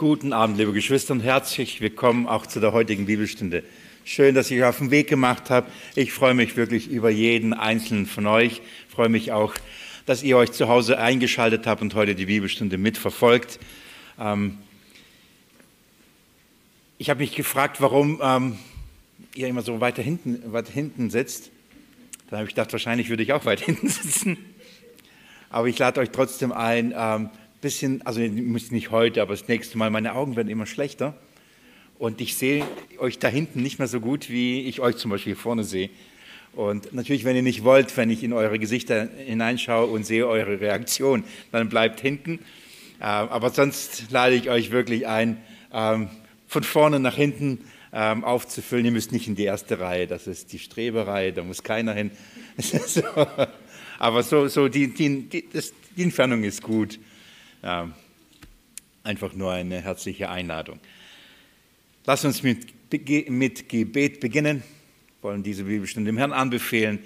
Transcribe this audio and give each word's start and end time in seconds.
Guten 0.00 0.32
Abend, 0.32 0.56
liebe 0.56 0.72
Geschwister, 0.72 1.12
und 1.12 1.20
herzlich 1.20 1.82
willkommen 1.82 2.26
auch 2.26 2.46
zu 2.46 2.58
der 2.58 2.72
heutigen 2.72 3.04
Bibelstunde. 3.04 3.62
Schön, 4.02 4.34
dass 4.34 4.50
ihr 4.50 4.62
euch 4.62 4.68
auf 4.70 4.78
den 4.78 4.90
Weg 4.90 5.08
gemacht 5.08 5.50
habt. 5.50 5.70
Ich 5.94 6.14
freue 6.14 6.32
mich 6.32 6.56
wirklich 6.56 6.88
über 6.88 7.10
jeden 7.10 7.52
einzelnen 7.52 8.06
von 8.06 8.26
euch. 8.26 8.62
Ich 8.88 8.94
freue 8.94 9.10
mich 9.10 9.30
auch, 9.32 9.52
dass 10.06 10.22
ihr 10.22 10.38
euch 10.38 10.52
zu 10.52 10.68
Hause 10.68 10.98
eingeschaltet 10.98 11.66
habt 11.66 11.82
und 11.82 11.94
heute 11.94 12.14
die 12.14 12.24
Bibelstunde 12.24 12.78
mitverfolgt. 12.78 13.60
Ähm, 14.18 14.56
ich 16.96 17.10
habe 17.10 17.20
mich 17.20 17.34
gefragt, 17.34 17.82
warum 17.82 18.22
ähm, 18.22 18.58
ihr 19.34 19.48
immer 19.48 19.60
so 19.60 19.82
weiter 19.82 20.00
hinten, 20.00 20.50
weiter 20.50 20.72
hinten 20.72 21.10
sitzt. 21.10 21.50
Dann 22.30 22.38
habe 22.38 22.48
ich 22.48 22.54
gedacht, 22.54 22.72
wahrscheinlich 22.72 23.10
würde 23.10 23.22
ich 23.22 23.34
auch 23.34 23.44
weit 23.44 23.60
hinten 23.66 23.90
sitzen. 23.90 24.38
Aber 25.50 25.68
ich 25.68 25.78
lade 25.78 26.00
euch 26.00 26.08
trotzdem 26.08 26.52
ein, 26.52 26.94
ähm, 26.96 27.28
bisschen, 27.60 28.02
also 28.06 28.20
nicht 28.20 28.90
heute, 28.90 29.22
aber 29.22 29.34
das 29.34 29.48
nächste 29.48 29.78
Mal, 29.78 29.90
meine 29.90 30.14
Augen 30.14 30.36
werden 30.36 30.48
immer 30.48 30.66
schlechter. 30.66 31.14
Und 31.98 32.20
ich 32.20 32.34
sehe 32.34 32.64
euch 32.98 33.18
da 33.18 33.28
hinten 33.28 33.62
nicht 33.62 33.78
mehr 33.78 33.88
so 33.88 34.00
gut, 34.00 34.30
wie 34.30 34.62
ich 34.62 34.80
euch 34.80 34.96
zum 34.96 35.10
Beispiel 35.10 35.34
hier 35.34 35.42
vorne 35.42 35.64
sehe. 35.64 35.90
Und 36.52 36.92
natürlich, 36.92 37.24
wenn 37.24 37.36
ihr 37.36 37.42
nicht 37.42 37.62
wollt, 37.62 37.96
wenn 37.96 38.10
ich 38.10 38.24
in 38.24 38.32
eure 38.32 38.58
Gesichter 38.58 39.08
hineinschaue 39.18 39.86
und 39.86 40.04
sehe 40.04 40.26
eure 40.26 40.60
Reaktion, 40.60 41.24
dann 41.52 41.68
bleibt 41.68 42.00
hinten. 42.00 42.40
Äh, 43.00 43.04
aber 43.04 43.50
sonst 43.50 44.10
lade 44.10 44.34
ich 44.34 44.50
euch 44.50 44.70
wirklich 44.70 45.06
ein, 45.06 45.36
ähm, 45.72 46.08
von 46.46 46.64
vorne 46.64 46.98
nach 46.98 47.14
hinten 47.14 47.60
ähm, 47.92 48.24
aufzufüllen. 48.24 48.86
Ihr 48.86 48.92
müsst 48.92 49.12
nicht 49.12 49.28
in 49.28 49.36
die 49.36 49.44
erste 49.44 49.78
Reihe, 49.78 50.06
das 50.06 50.26
ist 50.26 50.52
die 50.52 50.58
Streberei, 50.58 51.30
da 51.30 51.44
muss 51.44 51.62
keiner 51.62 51.92
hin. 51.92 52.10
Aber 53.98 54.22
so, 54.22 54.48
so 54.48 54.68
die, 54.68 54.92
die, 54.92 55.28
die, 55.28 55.48
das, 55.52 55.72
die 55.96 56.02
Entfernung 56.02 56.42
ist 56.44 56.62
gut. 56.62 56.98
Ähm, 57.62 57.94
einfach 59.02 59.34
nur 59.34 59.52
eine 59.52 59.80
herzliche 59.82 60.30
Einladung. 60.30 60.80
Lass 62.06 62.24
uns 62.24 62.42
mit, 62.42 62.66
mit 63.30 63.68
Gebet 63.68 64.20
beginnen. 64.20 64.62
Wir 65.20 65.30
wollen 65.30 65.42
diese 65.42 65.64
Bibelstunde 65.64 66.10
dem 66.10 66.18
Herrn 66.18 66.32
anbefehlen, 66.32 66.98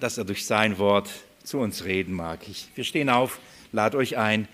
dass 0.00 0.18
er 0.18 0.24
durch 0.24 0.44
sein 0.44 0.78
Wort 0.78 1.10
zu 1.42 1.58
uns 1.58 1.84
reden 1.84 2.12
mag. 2.14 2.48
Ich, 2.48 2.68
wir 2.74 2.84
stehen 2.84 3.08
auf, 3.08 3.40
lad 3.72 3.94
euch 3.94 4.16
ein 4.18 4.48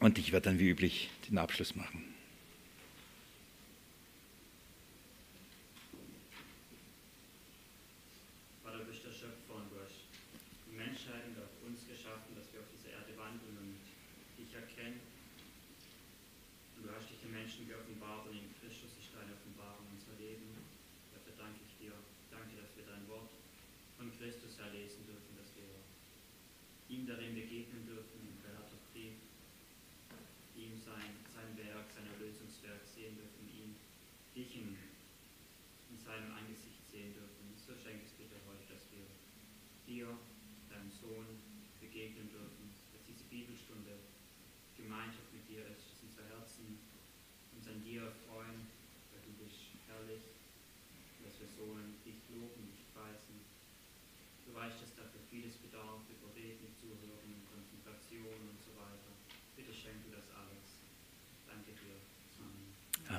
und 0.00 0.18
ich 0.18 0.32
werde 0.32 0.50
dann 0.50 0.58
wie 0.58 0.68
üblich 0.68 1.10
den 1.28 1.38
Abschluss 1.38 1.74
machen. 1.74 2.11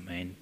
Amen. 0.04 0.36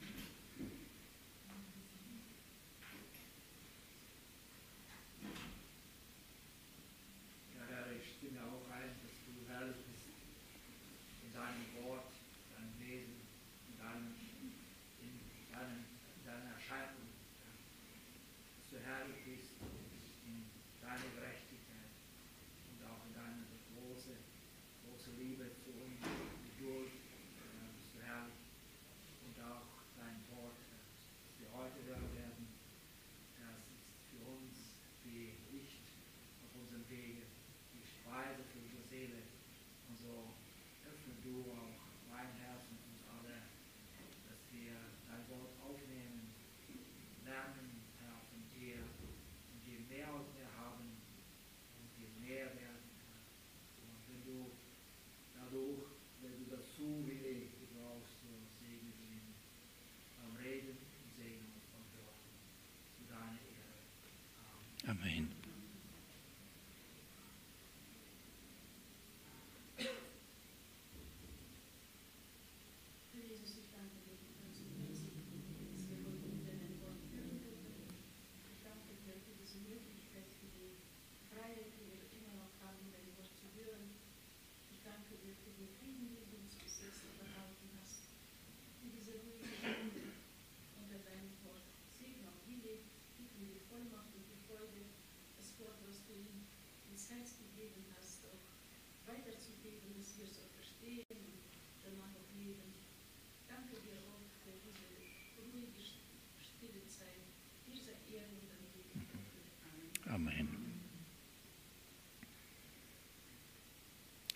Amen. 64.91 65.40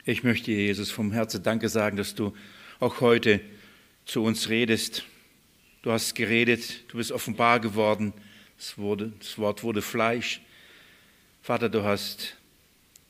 Ich 0.08 0.24
möchte 0.24 0.52
dir, 0.52 0.58
Jesus, 0.58 0.92
vom 0.92 1.12
Herzen 1.12 1.42
Danke 1.42 1.68
sagen, 1.68 1.98
dass 1.98 2.14
du 2.14 2.32
auch 2.80 3.02
heute 3.02 3.42
zu 4.06 4.24
uns 4.24 4.50
redest. 4.50 5.04
Du 5.82 5.92
hast 5.92 6.14
geredet, 6.14 6.84
du 6.90 6.98
bist 6.98 7.12
offenbar 7.12 7.60
geworden, 7.60 8.14
das, 8.56 8.78
wurde, 8.78 9.14
das 9.18 9.40
Wort 9.40 9.64
wurde 9.64 9.82
Fleisch. 9.82 10.42
Vater, 11.42 11.70
du 11.70 11.84
hast 11.84 12.38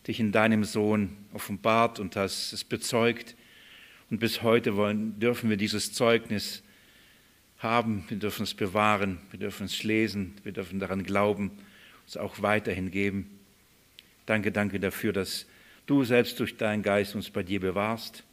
dich 0.08 0.22
in 0.22 0.32
deinem 0.32 0.64
Sohn 0.64 1.18
offenbart 1.34 2.00
und 2.00 2.16
hast 2.16 2.54
es 2.54 2.64
bezeugt. 2.64 3.36
Und 4.10 4.20
bis 4.20 4.42
heute 4.42 4.78
wollen, 4.78 5.20
dürfen 5.20 5.50
wir 5.50 5.58
dieses 5.58 5.92
Zeugnis 5.92 6.64
haben, 7.60 8.06
wir 8.08 8.20
dürfen 8.20 8.44
es 8.44 8.54
bewahren, 8.54 9.18
wir 9.32 9.40
dürfen 9.42 9.66
es 9.66 9.84
lesen, 9.84 10.38
wir 10.44 10.54
dürfen 10.54 10.80
daran 10.80 11.04
glauben, 11.04 11.52
es 12.08 12.16
auch 12.16 12.42
weiterhin 12.42 12.90
geben. 12.90 13.30
Danke, 14.26 14.54
danke 14.54 14.80
dafür, 14.80 15.12
dass 15.12 15.46
du 15.86 16.04
selbst 16.04 16.40
durch 16.40 16.58
deinen 16.58 16.84
Geist 16.84 17.16
uns 17.16 17.30
bei 17.30 17.44
dir 17.44 17.60
bewahrst 17.60 18.24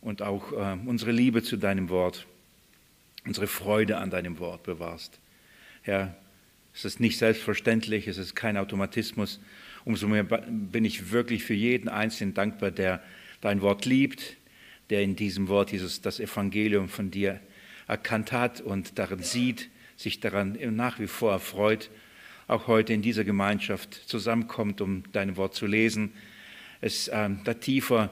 und 0.00 0.22
auch 0.22 0.52
äh, 0.52 0.76
unsere 0.86 1.12
Liebe 1.12 1.42
zu 1.42 1.56
deinem 1.56 1.88
Wort, 1.88 2.26
unsere 3.26 3.46
Freude 3.46 3.98
an 3.98 4.10
deinem 4.10 4.38
Wort 4.38 4.62
bewahrst. 4.62 5.18
Herr, 5.82 6.16
es 6.74 6.84
ist 6.84 7.00
nicht 7.00 7.18
selbstverständlich, 7.18 8.06
es 8.06 8.18
ist 8.18 8.34
kein 8.34 8.56
Automatismus. 8.56 9.40
Umso 9.84 10.06
mehr 10.06 10.24
bin 10.24 10.84
ich 10.84 11.10
wirklich 11.10 11.44
für 11.44 11.54
jeden 11.54 11.88
Einzelnen 11.88 12.34
dankbar, 12.34 12.70
der 12.70 13.02
dein 13.40 13.62
Wort 13.62 13.84
liebt, 13.84 14.36
der 14.90 15.02
in 15.02 15.16
diesem 15.16 15.48
Wort 15.48 15.72
Jesus 15.72 16.00
das 16.00 16.20
Evangelium 16.20 16.88
von 16.88 17.10
dir 17.10 17.40
erkannt 17.86 18.32
hat 18.32 18.60
und 18.60 18.98
darin 18.98 19.22
sieht, 19.22 19.70
sich 19.96 20.20
daran 20.20 20.58
nach 20.76 21.00
wie 21.00 21.06
vor 21.06 21.32
erfreut, 21.32 21.90
auch 22.46 22.66
heute 22.66 22.92
in 22.92 23.02
dieser 23.02 23.24
Gemeinschaft 23.24 23.94
zusammenkommt, 24.08 24.80
um 24.80 25.02
dein 25.12 25.36
Wort 25.36 25.54
zu 25.54 25.66
lesen, 25.66 26.12
es 26.80 27.10
ähm, 27.12 27.40
da 27.44 27.54
tiefer 27.54 28.10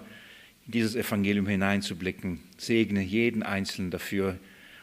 in 0.66 0.72
dieses 0.72 0.94
Evangelium 0.94 1.46
hineinzublicken. 1.46 2.40
Segne 2.56 3.02
jeden 3.02 3.42
Einzelnen 3.42 3.90
dafür 3.90 4.38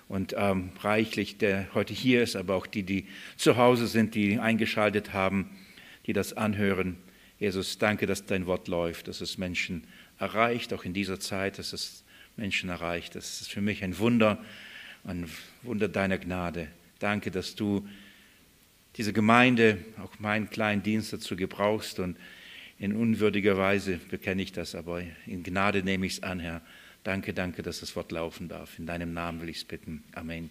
und 0.08 0.36
ähm, 0.38 0.72
reichlich, 0.82 1.38
der 1.38 1.68
heute 1.74 1.94
hier 1.94 2.24
ist, 2.24 2.36
aber 2.36 2.56
auch 2.56 2.68
die, 2.68 2.84
die 2.84 3.08
zu 3.38 3.58
Hause 3.58 3.88
sind, 3.88 4.16
die 4.16 4.40
eingeschaltet 4.40 5.14
haben, 5.14 5.50
die 6.06 6.14
das 6.14 6.34
anhören. 6.34 6.98
Jesus, 7.40 7.78
danke, 7.78 8.06
dass 8.06 8.26
dein 8.26 8.46
Wort 8.46 8.68
läuft, 8.68 9.08
dass 9.08 9.22
es 9.22 9.38
Menschen 9.38 9.86
erreicht, 10.20 10.74
auch 10.74 10.86
in 10.86 10.94
dieser 10.94 11.20
Zeit, 11.20 11.58
dass 11.58 11.74
es 11.74 12.04
Menschen 12.38 12.70
erreicht. 12.70 13.16
Das 13.16 13.42
ist 13.42 13.52
für 13.52 13.62
mich 13.62 13.84
ein 13.84 13.98
Wunder, 13.98 14.44
ein 15.04 15.30
Wunder 15.62 15.88
deiner 15.88 16.18
Gnade. 16.18 16.68
Danke, 17.00 17.32
dass 17.32 17.56
du 17.56 17.88
diese 18.96 19.14
Gemeinde, 19.14 19.80
auch 20.02 20.20
meinen 20.20 20.50
kleinen 20.50 20.84
Dienst 20.84 21.12
dazu 21.12 21.36
gebrauchst 21.36 22.00
und 22.00 22.18
in 22.84 22.98
unwürdiger 22.98 23.58
Weise 23.58 23.98
bekenne 24.10 24.42
ich 24.42 24.52
das, 24.52 24.76
aber 24.76 25.02
in 25.26 25.42
Gnade 25.42 25.84
nehme 25.84 26.06
ich 26.06 26.18
es 26.18 26.24
an, 26.24 26.42
Herr. 26.42 26.62
Danke, 27.06 27.34
danke, 27.34 27.64
dass 27.64 27.80
das 27.80 27.96
Wort 27.96 28.12
laufen 28.12 28.50
darf. 28.50 28.78
In 28.78 28.86
deinem 28.86 29.14
Namen 29.14 29.40
will 29.40 29.48
ich 29.48 29.56
es 29.56 29.64
bitten. 29.64 30.04
Amen. 30.14 30.50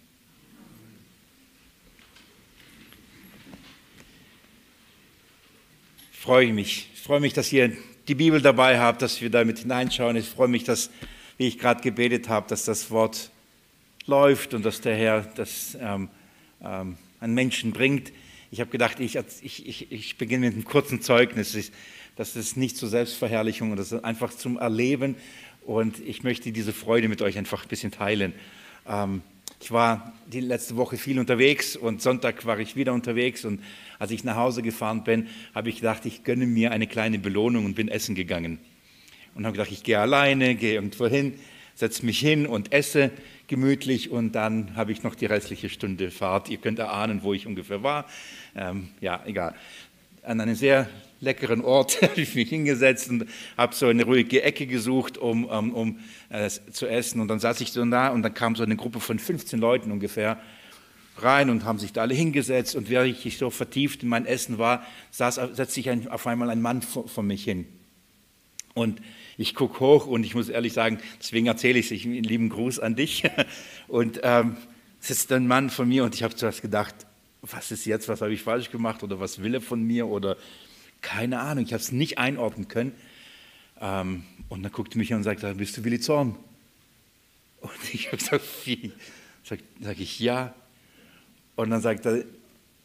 Ich 6.11 6.19
freue 6.19 6.51
mich. 6.53 6.89
Ich 6.95 7.01
freue 7.01 7.19
mich, 7.19 7.33
dass 7.33 7.53
ihr 7.53 7.77
die 8.07 8.15
Bibel 8.15 8.41
dabei 8.41 8.79
habt, 8.79 9.03
dass 9.03 9.21
wir 9.21 9.29
damit 9.29 9.59
hineinschauen. 9.59 10.15
Ich 10.15 10.27
freue 10.27 10.47
mich, 10.47 10.63
dass, 10.63 10.89
wie 11.37 11.47
ich 11.47 11.59
gerade 11.59 11.83
gebetet 11.83 12.29
habe, 12.29 12.49
dass 12.49 12.65
das 12.65 12.89
Wort 12.89 13.29
läuft 14.07 14.55
und 14.55 14.65
dass 14.65 14.81
der 14.81 14.95
Herr 14.95 15.21
das 15.21 15.77
ähm, 15.79 16.09
ähm, 16.63 16.97
an 17.19 17.33
Menschen 17.35 17.73
bringt. 17.73 18.11
Ich 18.49 18.59
habe 18.59 18.69
gedacht, 18.69 18.99
ich, 18.99 19.15
ich, 19.15 19.67
ich, 19.67 19.91
ich, 19.91 20.17
beginne 20.17 20.45
mit 20.45 20.53
einem 20.53 20.63
kurzen 20.63 21.01
Zeugnis. 21.01 21.71
Das 22.15 22.35
ist 22.35 22.57
nicht 22.57 22.77
zur 22.77 22.89
Selbstverherrlichung, 22.89 23.75
das 23.75 23.91
ist 23.91 24.03
einfach 24.03 24.33
zum 24.33 24.57
Erleben. 24.57 25.15
Und 25.65 25.99
ich 25.99 26.23
möchte 26.23 26.51
diese 26.51 26.73
Freude 26.73 27.07
mit 27.07 27.21
euch 27.21 27.37
einfach 27.37 27.63
ein 27.63 27.69
bisschen 27.69 27.91
teilen. 27.91 28.33
Ähm, 28.87 29.21
ich 29.59 29.71
war 29.71 30.13
die 30.27 30.41
letzte 30.41 30.75
Woche 30.75 30.97
viel 30.97 31.19
unterwegs 31.19 31.75
und 31.75 32.01
Sonntag 32.01 32.45
war 32.45 32.59
ich 32.59 32.75
wieder 32.75 32.93
unterwegs. 32.93 33.45
Und 33.45 33.61
als 33.97 34.11
ich 34.11 34.23
nach 34.23 34.35
Hause 34.35 34.61
gefahren 34.61 35.03
bin, 35.03 35.27
habe 35.55 35.69
ich 35.69 35.77
gedacht, 35.77 36.05
ich 36.05 36.23
gönne 36.23 36.45
mir 36.45 36.71
eine 36.71 36.85
kleine 36.85 37.17
Belohnung 37.17 37.65
und 37.65 37.73
bin 37.73 37.87
essen 37.87 38.13
gegangen. 38.13 38.59
Und 39.33 39.45
habe 39.45 39.53
gedacht, 39.57 39.71
ich 39.71 39.83
gehe 39.83 39.97
alleine, 39.97 40.55
gehe 40.55 40.73
irgendwo 40.73 41.07
hin, 41.07 41.33
setze 41.75 42.05
mich 42.05 42.19
hin 42.19 42.45
und 42.45 42.73
esse 42.73 43.09
gemütlich 43.47 44.11
und 44.11 44.33
dann 44.33 44.75
habe 44.75 44.91
ich 44.91 45.01
noch 45.01 45.15
die 45.15 45.25
restliche 45.25 45.69
Stunde 45.69 46.11
Fahrt. 46.11 46.49
Ihr 46.49 46.57
könnt 46.57 46.77
erahnen, 46.77 47.23
wo 47.23 47.33
ich 47.33 47.47
ungefähr 47.47 47.81
war. 47.83 48.05
Ähm, 48.55 48.89
ja, 49.01 49.23
egal. 49.25 49.55
An 50.21 50.41
einem 50.41 50.55
sehr 50.55 50.89
leckeren 51.23 51.61
Ort 51.61 52.01
habe 52.01 52.21
ich 52.21 52.35
mich 52.35 52.49
hingesetzt 52.49 53.09
und 53.09 53.25
habe 53.57 53.73
so 53.75 53.87
eine 53.87 54.03
ruhige 54.03 54.43
Ecke 54.43 54.67
gesucht, 54.67 55.17
um, 55.17 55.45
um, 55.45 55.73
um 55.73 55.99
äh, 56.29 56.49
zu 56.49 56.87
essen. 56.87 57.21
Und 57.21 57.27
dann 57.29 57.39
saß 57.39 57.61
ich 57.61 57.71
so 57.71 57.83
da 57.85 58.09
und 58.09 58.21
dann 58.21 58.33
kam 58.33 58.55
so 58.55 58.63
eine 58.63 58.75
Gruppe 58.75 58.99
von 58.99 59.17
15 59.17 59.59
Leuten 59.59 59.91
ungefähr 59.91 60.39
rein 61.17 61.49
und 61.49 61.65
haben 61.65 61.79
sich 61.79 61.93
da 61.93 62.01
alle 62.01 62.13
hingesetzt. 62.13 62.75
Und 62.75 62.89
während 62.89 63.25
ich 63.25 63.37
so 63.37 63.49
vertieft 63.49 64.03
in 64.03 64.09
mein 64.09 64.25
Essen 64.25 64.57
war, 64.57 64.85
saß, 65.11 65.35
setzte 65.35 65.73
sich 65.73 65.89
ein, 65.89 66.07
auf 66.07 66.27
einmal 66.27 66.49
ein 66.49 66.61
Mann 66.61 66.81
vor, 66.81 67.07
vor 67.07 67.23
mich 67.23 67.43
hin. 67.43 67.65
Und 68.73 69.01
ich 69.37 69.55
gucke 69.55 69.79
hoch 69.79 70.07
und 70.07 70.23
ich 70.23 70.35
muss 70.35 70.49
ehrlich 70.49 70.73
sagen, 70.73 70.99
deswegen 71.19 71.47
erzähle 71.47 71.79
ich 71.79 71.91
es, 71.91 72.05
einen 72.05 72.23
lieben 72.23 72.49
Gruß 72.49 72.79
an 72.79 72.95
dich. 72.95 73.23
Und 73.87 74.21
ähm, 74.23 74.57
ist 75.09 75.31
ein 75.31 75.47
Mann 75.47 75.69
von 75.69 75.87
mir 75.87 76.05
und 76.05 76.15
ich 76.15 76.23
habe 76.23 76.35
zuerst 76.35 76.61
gedacht, 76.61 76.95
was 77.41 77.71
ist 77.71 77.85
jetzt, 77.85 78.07
was 78.07 78.21
habe 78.21 78.33
ich 78.33 78.41
falsch 78.41 78.71
gemacht 78.71 79.03
oder 79.03 79.19
was 79.19 79.43
will 79.43 79.53
er 79.53 79.61
von 79.61 79.83
mir 79.83 80.07
oder 80.07 80.37
keine 81.03 81.39
Ahnung, 81.39 81.65
ich 81.65 81.73
habe 81.73 81.81
es 81.81 81.91
nicht 81.91 82.17
einordnen 82.17 82.67
können. 82.67 82.93
Ähm, 83.79 84.23
und 84.49 84.63
dann 84.63 84.71
guckte 84.71 84.97
mich 84.97 85.13
an 85.13 85.17
und 85.17 85.23
sagte, 85.23 85.53
bist 85.53 85.77
du 85.77 85.83
Willi 85.83 85.99
Zorn? 85.99 86.35
Und 87.61 87.93
ich 87.93 88.07
habe 88.07 88.17
gesagt, 88.17 88.43
wie? 88.65 88.91
Sag, 89.43 89.59
sag 89.79 89.99
ich, 89.99 90.19
ja. 90.19 90.55
Und 91.55 91.69
dann 91.69 91.81
sagt 91.81 92.05
er, 92.05 92.23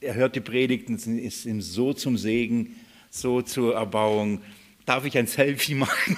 er 0.00 0.14
hört 0.14 0.36
die 0.36 0.40
Predigten, 0.40 0.96
ist 1.18 1.46
ihm 1.46 1.62
so 1.62 1.92
zum 1.94 2.18
Segen, 2.18 2.76
so 3.10 3.42
zur 3.42 3.74
Erbauung 3.74 4.42
darf 4.84 5.04
ich 5.04 5.16
ein 5.18 5.26
Selfie 5.26 5.74
machen? 5.74 6.16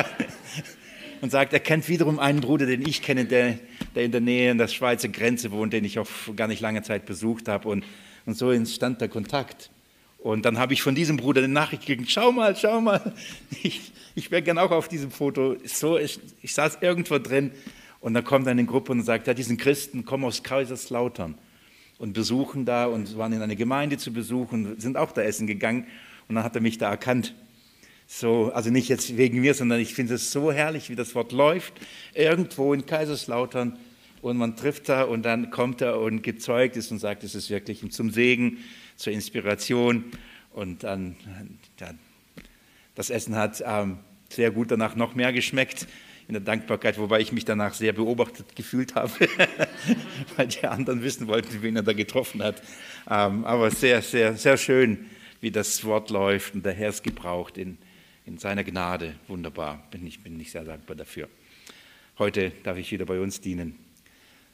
und 1.20 1.30
sagt, 1.30 1.52
er 1.52 1.60
kennt 1.60 1.88
wiederum 1.88 2.18
einen 2.18 2.40
Bruder, 2.40 2.66
den 2.66 2.86
ich 2.86 3.02
kenne, 3.02 3.24
der, 3.24 3.58
der 3.94 4.04
in 4.04 4.12
der 4.12 4.20
Nähe 4.20 4.50
an 4.50 4.58
der 4.58 4.68
Schweizer 4.68 5.08
Grenze 5.08 5.50
wohnt, 5.52 5.72
den 5.72 5.84
ich 5.84 5.98
auch 5.98 6.08
gar 6.34 6.48
nicht 6.48 6.60
lange 6.60 6.82
Zeit 6.82 7.06
besucht 7.06 7.48
habe. 7.48 7.68
Und, 7.68 7.84
und 8.26 8.36
so 8.36 8.50
entstand 8.50 9.00
der 9.00 9.08
Kontakt. 9.08 9.70
Und 10.26 10.44
dann 10.44 10.58
habe 10.58 10.72
ich 10.72 10.82
von 10.82 10.96
diesem 10.96 11.18
Bruder 11.18 11.40
eine 11.40 11.52
Nachricht 11.52 11.86
gekriegt, 11.86 12.10
schau 12.10 12.32
mal, 12.32 12.56
schau 12.56 12.80
mal, 12.80 13.12
ich, 13.62 13.92
ich 14.16 14.32
wäre 14.32 14.42
gern 14.42 14.58
auch 14.58 14.72
auf 14.72 14.88
diesem 14.88 15.12
Foto. 15.12 15.54
So, 15.64 15.98
ich, 15.98 16.18
ich 16.42 16.52
saß 16.52 16.78
irgendwo 16.80 17.18
drin 17.18 17.52
und 18.00 18.12
dann 18.12 18.24
kommt 18.24 18.48
eine 18.48 18.64
Gruppe 18.64 18.90
und 18.90 19.02
sagt, 19.02 19.28
ja, 19.28 19.34
diesen 19.34 19.56
Christen 19.56 20.04
kommen 20.04 20.24
aus 20.24 20.42
Kaiserslautern 20.42 21.36
und 21.98 22.12
besuchen 22.12 22.64
da 22.64 22.86
und 22.86 23.16
waren 23.16 23.34
in 23.34 23.40
eine 23.40 23.54
Gemeinde 23.54 23.98
zu 23.98 24.12
besuchen, 24.12 24.80
sind 24.80 24.96
auch 24.96 25.12
da 25.12 25.22
essen 25.22 25.46
gegangen 25.46 25.86
und 26.26 26.34
dann 26.34 26.42
hat 26.42 26.56
er 26.56 26.60
mich 26.60 26.76
da 26.76 26.90
erkannt. 26.90 27.32
So, 28.08 28.50
also 28.52 28.70
nicht 28.70 28.88
jetzt 28.88 29.16
wegen 29.16 29.40
mir, 29.40 29.54
sondern 29.54 29.78
ich 29.78 29.94
finde 29.94 30.14
es 30.14 30.32
so 30.32 30.50
herrlich, 30.50 30.90
wie 30.90 30.96
das 30.96 31.14
Wort 31.14 31.30
läuft. 31.30 31.74
Irgendwo 32.14 32.74
in 32.74 32.84
Kaiserslautern 32.84 33.78
und 34.22 34.38
man 34.38 34.56
trifft 34.56 34.88
da 34.88 35.04
und 35.04 35.22
dann 35.22 35.50
kommt 35.52 35.82
er 35.82 36.00
und 36.00 36.24
gezeugt 36.24 36.76
ist 36.76 36.90
und 36.90 36.98
sagt, 36.98 37.22
es 37.22 37.36
ist 37.36 37.48
wirklich 37.48 37.88
zum 37.92 38.10
Segen, 38.10 38.58
zur 38.96 39.12
Inspiration. 39.12 40.04
Und 40.52 40.84
dann, 40.84 41.16
ja, 41.78 41.90
das 42.94 43.10
Essen 43.10 43.36
hat 43.36 43.62
ähm, 43.64 43.98
sehr 44.30 44.50
gut 44.50 44.70
danach 44.70 44.96
noch 44.96 45.14
mehr 45.14 45.32
geschmeckt 45.32 45.86
in 46.28 46.32
der 46.32 46.42
Dankbarkeit, 46.42 46.98
wobei 46.98 47.20
ich 47.20 47.30
mich 47.30 47.44
danach 47.44 47.74
sehr 47.74 47.92
beobachtet 47.92 48.56
gefühlt 48.56 48.94
habe, 48.94 49.12
weil 50.36 50.48
die 50.48 50.66
anderen 50.66 51.02
wissen 51.02 51.28
wollten, 51.28 51.62
wen 51.62 51.76
er 51.76 51.82
da 51.82 51.92
getroffen 51.92 52.42
hat. 52.42 52.62
Ähm, 53.08 53.44
aber 53.44 53.70
sehr, 53.70 54.02
sehr, 54.02 54.36
sehr 54.36 54.56
schön, 54.56 55.06
wie 55.40 55.50
das 55.50 55.84
Wort 55.84 56.10
läuft 56.10 56.54
und 56.54 56.64
der 56.64 56.72
Herr 56.72 56.88
es 56.88 57.02
gebraucht 57.02 57.58
in, 57.58 57.78
in 58.24 58.38
seiner 58.38 58.64
Gnade. 58.64 59.14
Wunderbar, 59.28 59.86
bin 59.90 60.06
ich 60.06 60.22
bin 60.22 60.40
ich 60.40 60.50
sehr 60.50 60.64
dankbar 60.64 60.96
dafür. 60.96 61.28
Heute 62.18 62.50
darf 62.64 62.78
ich 62.78 62.90
wieder 62.90 63.04
bei 63.04 63.20
uns 63.20 63.40
dienen. 63.40 63.78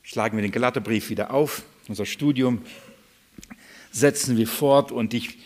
Schlagen 0.03 0.37
wir 0.37 0.43
den 0.43 0.51
Galaterbrief 0.51 1.09
wieder 1.11 1.33
auf, 1.33 1.63
unser 1.89 2.05
Studium 2.05 2.63
setzen 3.93 4.37
wir 4.37 4.49
fort 4.49 4.91
und 4.91 5.15
ich 5.15 5.39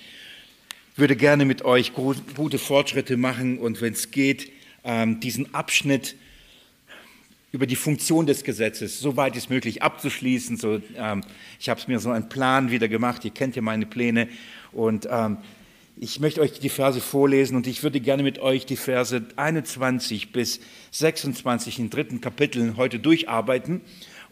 würde 0.94 1.16
gerne 1.16 1.44
mit 1.44 1.62
euch 1.62 1.92
gute 1.92 2.58
Fortschritte 2.58 3.16
machen 3.16 3.58
und 3.58 3.82
wenn 3.82 3.92
es 3.92 4.10
geht, 4.10 4.50
ähm, 4.84 5.20
diesen 5.20 5.54
Abschnitt 5.54 6.16
über 7.52 7.66
die 7.66 7.76
Funktion 7.76 8.26
des 8.26 8.44
Gesetzes, 8.44 9.00
soweit 9.00 9.36
es 9.36 9.50
möglich 9.50 9.82
abzuschließen. 9.82 10.56
So, 10.56 10.80
ähm, 10.96 11.22
ich 11.58 11.68
habe 11.68 11.80
es 11.80 11.88
mir 11.88 11.98
so 11.98 12.10
einen 12.10 12.28
Plan 12.28 12.70
wieder 12.70 12.88
gemacht, 12.88 13.24
ihr 13.24 13.30
kennt 13.30 13.56
ja 13.56 13.62
meine 13.62 13.86
Pläne 13.86 14.28
und 14.72 15.08
ähm, 15.10 15.38
ich 15.98 16.20
möchte 16.20 16.42
euch 16.42 16.60
die 16.60 16.68
Verse 16.68 17.00
vorlesen 17.00 17.56
und 17.56 17.66
ich 17.66 17.82
würde 17.82 18.00
gerne 18.00 18.22
mit 18.22 18.38
euch 18.38 18.66
die 18.66 18.76
Verse 18.76 19.24
21 19.36 20.32
bis 20.32 20.60
26 20.90 21.78
im 21.78 21.90
dritten 21.90 22.20
Kapitel 22.20 22.76
heute 22.76 22.98
durcharbeiten, 22.98 23.80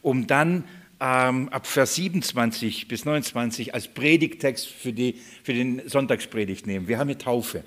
um 0.03 0.27
dann 0.27 0.65
ähm, 1.05 1.51
ab 1.51 1.67
Vers 1.67 1.97
27 1.97 2.89
bis 2.89 3.05
29 3.05 3.75
als 3.75 3.89
Predigtext 3.89 4.67
für, 4.67 4.95
die, 4.95 5.21
für 5.43 5.53
den 5.53 5.87
Sonntagspredigt 5.87 6.67
nehmen. 6.67 6.89
Wir 6.89 6.99
haben 6.99 7.09
hier 7.09 7.19
Taufe. 7.19 7.63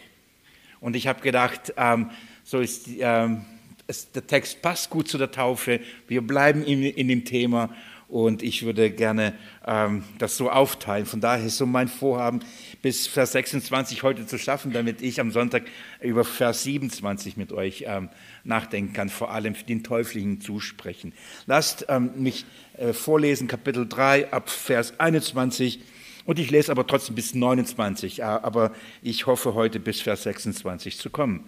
Und 0.79 0.95
ich 0.95 1.05
habe 1.05 1.21
gedacht, 1.21 1.71
ähm, 1.77 2.09
so 2.43 2.59
ist, 2.59 2.87
ähm, 2.97 3.45
es, 3.85 4.11
der 4.11 4.25
Text 4.25 4.63
passt 4.63 4.89
gut 4.89 5.07
zu 5.07 5.19
der 5.19 5.29
Taufe. 5.29 5.81
Wir 6.07 6.21
bleiben 6.25 6.63
in, 6.63 6.81
in 6.81 7.07
dem 7.07 7.25
Thema 7.25 7.69
und 8.07 8.41
ich 8.41 8.65
würde 8.65 8.89
gerne 8.89 9.33
ähm, 9.65 10.03
das 10.17 10.37
so 10.37 10.49
aufteilen. 10.49 11.05
Von 11.05 11.19
daher 11.19 11.45
ist 11.45 11.57
so 11.57 11.65
mein 11.65 11.89
Vorhaben, 11.89 12.39
bis 12.81 13.05
Vers 13.05 13.33
26 13.33 14.03
heute 14.03 14.25
zu 14.25 14.37
schaffen, 14.37 14.71
damit 14.71 15.01
ich 15.01 15.19
am 15.19 15.31
Sonntag 15.31 15.63
über 16.01 16.23
Vers 16.23 16.63
27 16.63 17.35
mit 17.35 17.51
euch 17.51 17.83
ähm, 17.85 18.09
nachdenken 18.45 18.93
kann, 18.93 19.09
vor 19.09 19.31
allem 19.31 19.55
den 19.67 19.83
teuflischen 19.83 20.39
Zusprechen. 20.39 21.11
Lasst 21.47 21.85
ähm, 21.89 22.11
mich 22.15 22.45
äh, 22.77 22.93
vorlesen, 22.93 23.49
Kapitel 23.49 23.85
3 23.87 24.31
ab 24.31 24.49
Vers 24.49 24.99
21. 24.99 25.81
Und 26.23 26.39
ich 26.39 26.49
lese 26.49 26.71
aber 26.71 26.85
trotzdem 26.85 27.15
bis 27.15 27.33
29, 27.33 28.25
aber 28.25 28.73
ich 29.01 29.27
hoffe 29.27 29.53
heute 29.53 29.79
bis 29.79 30.01
Vers 30.01 30.23
26 30.23 30.97
zu 30.97 31.09
kommen. 31.09 31.45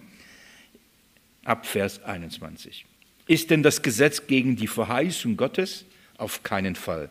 Ab 1.44 1.66
Vers 1.66 2.02
21. 2.02 2.86
Ist 3.26 3.50
denn 3.50 3.62
das 3.62 3.82
Gesetz 3.82 4.26
gegen 4.26 4.56
die 4.56 4.66
Verheißung 4.66 5.36
Gottes? 5.36 5.84
Auf 6.20 6.42
keinen 6.42 6.76
Fall. 6.76 7.08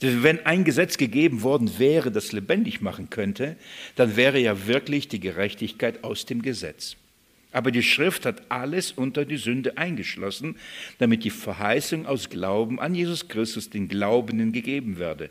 Wenn 0.00 0.46
ein 0.46 0.64
Gesetz 0.64 0.96
gegeben 0.96 1.42
worden 1.42 1.78
wäre, 1.78 2.10
das 2.10 2.32
lebendig 2.32 2.80
machen 2.80 3.10
könnte, 3.10 3.56
dann 3.94 4.16
wäre 4.16 4.38
ja 4.38 4.66
wirklich 4.66 5.06
die 5.08 5.20
Gerechtigkeit 5.20 6.02
aus 6.02 6.24
dem 6.24 6.40
Gesetz. 6.40 6.96
Aber 7.52 7.70
die 7.70 7.82
Schrift 7.82 8.24
hat 8.24 8.50
alles 8.50 8.90
unter 8.90 9.26
die 9.26 9.36
Sünde 9.36 9.76
eingeschlossen, 9.76 10.56
damit 10.96 11.24
die 11.24 11.30
Verheißung 11.30 12.06
aus 12.06 12.30
Glauben 12.30 12.80
an 12.80 12.94
Jesus 12.94 13.28
Christus 13.28 13.68
den 13.68 13.86
Glaubenden 13.86 14.52
gegeben 14.52 14.98
werde. 14.98 15.28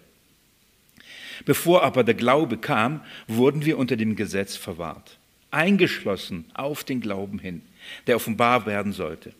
Bevor 1.45 1.81
aber 1.83 2.03
der 2.03 2.13
Glaube 2.15 2.57
kam, 2.57 3.01
wurden 3.27 3.65
wir 3.65 3.79
unter 3.79 3.95
dem 3.95 4.15
Gesetz 4.15 4.55
verwahrt, 4.55 5.17
eingeschlossen 5.49 6.45
auf 6.53 6.83
den 6.83 7.01
Glauben 7.01 7.39
hin, 7.39 7.63
der 8.05 8.17
offenbar 8.17 8.67
werden 8.67 8.93
sollte. 8.93 9.33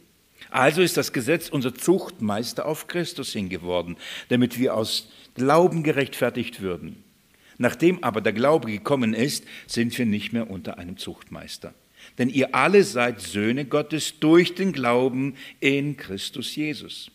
Also 0.50 0.82
ist 0.82 0.98
das 0.98 1.14
Gesetz 1.14 1.50
unser 1.50 1.74
Zuchtmeister 1.74 2.66
auf 2.66 2.88
Christus 2.88 3.34
hingeworden, 3.34 3.98
damit 4.30 4.58
wir 4.60 4.76
aus 4.76 5.10
Glauben 5.36 5.84
gerechtfertigt 5.84 6.62
würden. 6.62 7.04
Nachdem 7.58 8.04
aber 8.04 8.22
der 8.22 8.34
Glaube 8.34 8.72
gekommen 8.72 9.14
ist, 9.14 9.46
sind 9.66 9.98
wir 9.98 10.06
nicht 10.06 10.32
mehr 10.32 10.50
unter 10.50 10.78
einem 10.78 10.98
Zuchtmeister. 10.98 11.74
Denn 12.18 12.30
ihr 12.30 12.56
alle 12.56 12.84
seid 12.84 13.20
Söhne 13.22 13.66
Gottes 13.66 14.20
durch 14.20 14.56
den 14.56 14.72
Glauben 14.72 15.36
in 15.60 15.98
Christus 15.98 16.56
Jesus. 16.56 17.12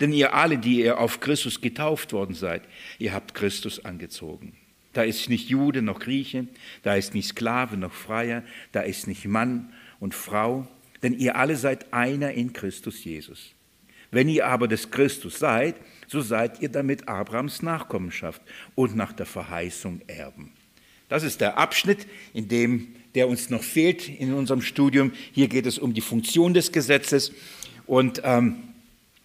Denn 0.00 0.12
ihr 0.12 0.34
alle, 0.34 0.58
die 0.58 0.80
ihr 0.80 0.98
auf 0.98 1.20
Christus 1.20 1.60
getauft 1.60 2.12
worden 2.12 2.34
seid, 2.34 2.62
ihr 2.98 3.12
habt 3.12 3.34
Christus 3.34 3.84
angezogen. 3.84 4.54
Da 4.92 5.02
ist 5.02 5.28
nicht 5.28 5.50
Jude 5.50 5.82
noch 5.82 6.00
Grieche, 6.00 6.46
da 6.82 6.94
ist 6.94 7.14
nicht 7.14 7.28
Sklave 7.28 7.76
noch 7.76 7.92
Freier, 7.92 8.42
da 8.72 8.80
ist 8.80 9.06
nicht 9.06 9.26
Mann 9.26 9.72
und 10.00 10.14
Frau, 10.14 10.66
denn 11.02 11.14
ihr 11.14 11.36
alle 11.36 11.56
seid 11.56 11.92
einer 11.92 12.32
in 12.32 12.52
Christus 12.52 13.04
Jesus. 13.04 13.52
Wenn 14.10 14.28
ihr 14.28 14.46
aber 14.46 14.68
des 14.68 14.90
Christus 14.90 15.38
seid, 15.38 15.76
so 16.06 16.20
seid 16.20 16.62
ihr 16.62 16.68
damit 16.68 17.08
Abrahams 17.08 17.62
Nachkommenschaft 17.62 18.40
und 18.74 18.96
nach 18.96 19.12
der 19.12 19.26
Verheißung 19.26 20.00
Erben. 20.06 20.52
Das 21.08 21.22
ist 21.22 21.40
der 21.40 21.58
Abschnitt, 21.58 22.06
in 22.32 22.48
dem 22.48 22.94
der 23.14 23.28
uns 23.28 23.48
noch 23.48 23.62
fehlt 23.62 24.08
in 24.08 24.34
unserem 24.34 24.60
Studium. 24.60 25.12
Hier 25.32 25.48
geht 25.48 25.66
es 25.66 25.78
um 25.78 25.94
die 25.94 26.00
Funktion 26.00 26.52
des 26.52 26.72
Gesetzes 26.72 27.32
und 27.86 28.20
ähm, 28.24 28.56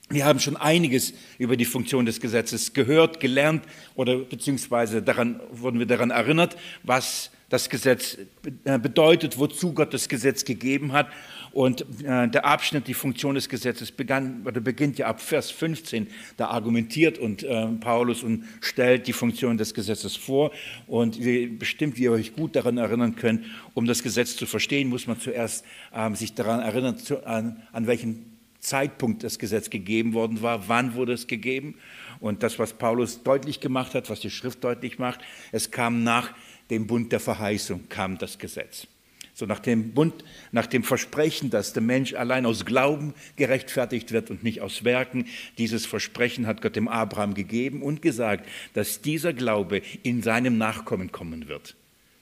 wir 0.09 0.25
haben 0.25 0.39
schon 0.39 0.57
einiges 0.57 1.13
über 1.37 1.55
die 1.57 1.65
Funktion 1.65 2.05
des 2.05 2.19
Gesetzes 2.19 2.73
gehört, 2.73 3.19
gelernt 3.19 3.63
oder 3.95 4.17
beziehungsweise 4.17 5.01
daran, 5.01 5.39
wurden 5.51 5.79
wir 5.79 5.85
daran 5.85 6.09
erinnert, 6.09 6.57
was 6.83 7.31
das 7.49 7.69
Gesetz 7.69 8.17
äh, 8.63 8.79
bedeutet, 8.79 9.37
wozu 9.37 9.73
Gott 9.73 9.93
das 9.93 10.09
Gesetz 10.09 10.45
gegeben 10.45 10.93
hat. 10.93 11.07
Und 11.53 11.81
äh, 12.03 12.29
der 12.29 12.45
Abschnitt, 12.45 12.87
die 12.87 12.93
Funktion 12.93 13.35
des 13.35 13.49
Gesetzes, 13.49 13.91
begann, 13.91 14.43
oder 14.45 14.61
beginnt 14.61 14.97
ja 14.97 15.07
ab 15.07 15.21
Vers 15.21 15.51
15. 15.51 16.07
Da 16.37 16.47
argumentiert 16.47 17.17
und 17.17 17.43
äh, 17.43 17.67
Paulus 17.79 18.23
und 18.23 18.45
stellt 18.61 19.07
die 19.07 19.13
Funktion 19.13 19.57
des 19.57 19.73
Gesetzes 19.73 20.15
vor. 20.15 20.51
Und 20.87 21.23
wie, 21.23 21.47
bestimmt, 21.47 21.97
wie 21.97 22.03
ihr 22.03 22.11
euch 22.13 22.35
gut 22.35 22.55
daran 22.55 22.77
erinnern 22.77 23.15
könnt, 23.15 23.45
um 23.73 23.85
das 23.85 24.01
Gesetz 24.01 24.35
zu 24.37 24.45
verstehen, 24.45 24.87
muss 24.87 25.07
man 25.07 25.19
zuerst 25.19 25.65
ähm, 25.93 26.15
sich 26.15 26.33
daran 26.33 26.61
erinnern, 26.61 26.97
zu, 26.97 27.25
an, 27.25 27.61
an 27.73 27.85
welchem 27.85 28.25
Zeitpunkt 28.61 29.23
das 29.23 29.37
Gesetz 29.37 29.69
gegeben 29.69 30.13
worden 30.13 30.41
war, 30.41 30.69
wann 30.69 30.93
wurde 30.93 31.13
es 31.13 31.27
gegeben. 31.27 31.75
Und 32.21 32.43
das, 32.43 32.59
was 32.59 32.73
Paulus 32.73 33.23
deutlich 33.23 33.59
gemacht 33.59 33.95
hat, 33.95 34.09
was 34.09 34.19
die 34.21 34.29
Schrift 34.29 34.63
deutlich 34.63 34.99
macht, 34.99 35.19
es 35.51 35.71
kam 35.71 36.03
nach 36.03 36.31
dem 36.69 36.87
Bund 36.87 37.11
der 37.11 37.19
Verheißung, 37.19 37.89
kam 37.89 38.17
das 38.17 38.37
Gesetz. 38.37 38.87
So 39.33 39.45
nach 39.45 39.59
dem 39.59 39.93
Bund, 39.93 40.23
nach 40.51 40.67
dem 40.67 40.83
Versprechen, 40.83 41.49
dass 41.49 41.73
der 41.73 41.81
Mensch 41.81 42.13
allein 42.13 42.45
aus 42.45 42.65
Glauben 42.65 43.13
gerechtfertigt 43.37 44.11
wird 44.11 44.29
und 44.29 44.43
nicht 44.43 44.61
aus 44.61 44.83
Werken. 44.83 45.25
Dieses 45.57 45.85
Versprechen 45.85 46.47
hat 46.47 46.61
Gott 46.61 46.75
dem 46.75 46.87
Abraham 46.87 47.33
gegeben 47.33 47.81
und 47.81 48.01
gesagt, 48.01 48.47
dass 48.73 49.01
dieser 49.01 49.33
Glaube 49.33 49.81
in 50.03 50.21
seinem 50.21 50.57
Nachkommen 50.57 51.11
kommen 51.11 51.47
wird. 51.47 51.75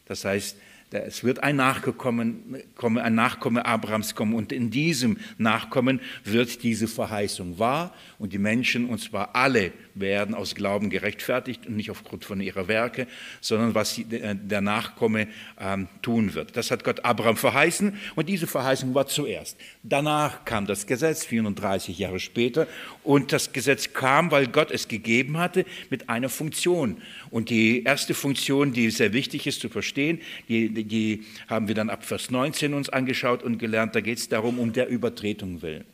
Das 0.05 0.25
heißt, 0.25 0.57
es 0.91 1.23
wird 1.23 1.43
ein 1.43 1.55
Nachkomme, 1.55 2.35
ein 2.81 3.15
Nachkomme 3.15 3.65
Abrahams 3.65 4.15
kommen 4.15 4.33
und 4.33 4.51
in 4.51 4.71
diesem 4.71 5.17
Nachkommen 5.37 6.01
wird 6.23 6.63
diese 6.63 6.87
Verheißung 6.87 7.59
wahr 7.59 7.93
und 8.17 8.33
die 8.33 8.39
Menschen, 8.39 8.87
und 8.89 8.99
zwar 8.99 9.35
alle, 9.35 9.71
werden 9.93 10.33
aus 10.33 10.55
Glauben 10.55 10.89
gerechtfertigt 10.89 11.67
und 11.67 11.75
nicht 11.75 11.91
aufgrund 11.91 12.25
von 12.25 12.41
ihrer 12.41 12.67
Werke, 12.67 13.07
sondern 13.41 13.75
was 13.75 13.97
äh, 13.97 14.35
der 14.35 14.61
Nachkomme 14.61 15.27
ähm, 15.59 15.87
tun 16.01 16.33
wird. 16.33 16.55
Das 16.55 16.71
hat 16.71 16.83
Gott 16.83 17.05
Abraham 17.05 17.37
verheißen 17.37 17.97
und 18.15 18.29
diese 18.29 18.47
Verheißung 18.47 18.93
war 18.95 19.07
zuerst. 19.07 19.57
Danach 19.83 20.45
kam 20.45 20.65
das 20.65 20.87
Gesetz, 20.87 21.25
34 21.25 21.97
Jahre 21.99 22.19
später, 22.19 22.67
und 23.03 23.31
das 23.31 23.51
Gesetz 23.53 23.93
kam, 23.93 24.31
weil 24.31 24.47
Gott 24.47 24.71
es 24.71 24.87
gegeben 24.87 25.37
hatte, 25.37 25.65
mit 25.89 26.09
einer 26.09 26.29
Funktion. 26.29 27.01
Und 27.29 27.49
die 27.49 27.83
erste 27.83 28.13
Funktion, 28.13 28.73
die 28.73 28.89
sehr 28.89 29.13
wichtig 29.13 29.47
ist 29.47 29.59
zu 29.59 29.69
verstehen, 29.69 30.19
die, 30.47 30.78
die 30.83 31.23
haben 31.47 31.67
wir 31.67 31.75
dann 31.75 31.89
ab 31.89 32.03
Vers 32.03 32.31
19 32.31 32.73
uns 32.73 32.89
angeschaut 32.89 33.43
und 33.43 33.57
gelernt, 33.57 33.95
da 33.95 34.01
geht 34.01 34.17
es 34.17 34.29
darum, 34.29 34.59
um 34.59 34.73
der 34.73 34.87
Übertretung 34.89 35.61
willen. 35.61 35.85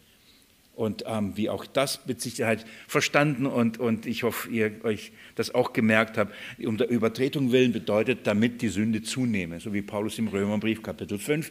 Und 0.75 1.05
ähm, 1.07 1.37
wie 1.37 1.49
auch 1.49 1.65
das 1.65 2.05
mit 2.05 2.19
Sicherheit 2.19 2.65
verstanden 2.87 3.45
und, 3.45 3.79
und 3.79 4.05
ich 4.05 4.23
hoffe, 4.23 4.49
ihr 4.49 4.83
euch 4.83 5.13
das 5.35 5.55
auch 5.55 5.71
gemerkt 5.71 6.17
habt, 6.17 6.33
um 6.65 6.75
der 6.77 6.89
Übertretung 6.89 7.53
willen 7.53 7.71
bedeutet, 7.71 8.27
damit 8.27 8.61
die 8.61 8.67
Sünde 8.67 9.01
zunehme, 9.01 9.61
so 9.61 9.73
wie 9.73 9.81
Paulus 9.81 10.19
im 10.19 10.27
Römerbrief 10.27 10.83
Kapitel 10.83 11.17
5 11.17 11.49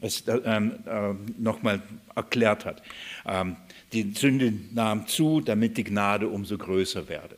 es 0.00 0.24
ähm, 0.44 0.72
äh, 0.86 1.14
nochmal 1.38 1.82
erklärt 2.16 2.64
hat. 2.64 2.82
Ähm, 3.26 3.56
die 3.92 4.12
Sünde 4.12 4.52
nahm 4.72 5.06
zu, 5.06 5.40
damit 5.40 5.76
die 5.76 5.84
Gnade 5.84 6.28
umso 6.28 6.58
größer 6.58 7.08
werde. 7.08 7.36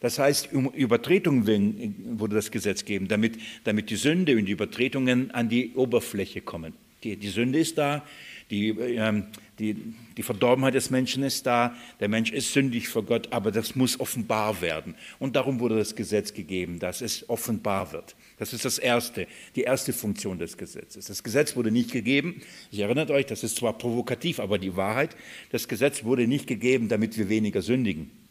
Das 0.00 0.18
heißt, 0.18 0.52
um 0.52 0.70
Übertretung 0.70 1.46
willen 1.46 2.18
wurde 2.18 2.36
das 2.36 2.50
Gesetz 2.50 2.84
gegeben, 2.84 3.08
damit, 3.08 3.38
damit 3.64 3.90
die 3.90 3.96
Sünde 3.96 4.36
und 4.36 4.46
die 4.46 4.52
Übertretungen 4.52 5.30
an 5.30 5.48
die 5.48 5.72
Oberfläche 5.74 6.40
kommen. 6.40 6.74
Die, 7.02 7.16
die 7.16 7.28
Sünde 7.28 7.58
ist 7.58 7.78
da, 7.78 8.02
die, 8.50 8.68
ähm, 8.68 9.26
die, 9.58 9.76
die 10.16 10.22
Verdorbenheit 10.22 10.74
des 10.74 10.90
Menschen 10.90 11.22
ist 11.22 11.46
da, 11.46 11.74
der 12.00 12.08
Mensch 12.08 12.30
ist 12.30 12.52
sündig 12.52 12.88
vor 12.88 13.04
Gott, 13.04 13.28
aber 13.32 13.50
das 13.50 13.74
muss 13.74 14.00
offenbar 14.00 14.60
werden. 14.60 14.94
Und 15.18 15.36
darum 15.36 15.60
wurde 15.60 15.76
das 15.76 15.96
Gesetz 15.96 16.34
gegeben, 16.34 16.78
dass 16.78 17.00
es 17.00 17.28
offenbar 17.28 17.92
wird. 17.92 18.16
Das 18.38 18.52
ist 18.52 18.64
das 18.64 18.78
Erste, 18.78 19.26
die 19.56 19.62
erste 19.62 19.92
Funktion 19.92 20.38
des 20.38 20.56
Gesetzes. 20.56 21.06
Das 21.06 21.22
Gesetz 21.22 21.56
wurde 21.56 21.70
nicht 21.70 21.92
gegeben, 21.92 22.42
ich 22.70 22.80
erinnere 22.80 23.12
euch, 23.12 23.26
das 23.26 23.44
ist 23.44 23.56
zwar 23.56 23.78
provokativ, 23.78 24.40
aber 24.40 24.58
die 24.58 24.76
Wahrheit, 24.76 25.16
das 25.50 25.68
Gesetz 25.68 26.04
wurde 26.04 26.26
nicht 26.26 26.46
gegeben, 26.46 26.88
damit 26.88 27.16
wir 27.16 27.28
weniger 27.28 27.62
sündigen. 27.62 28.23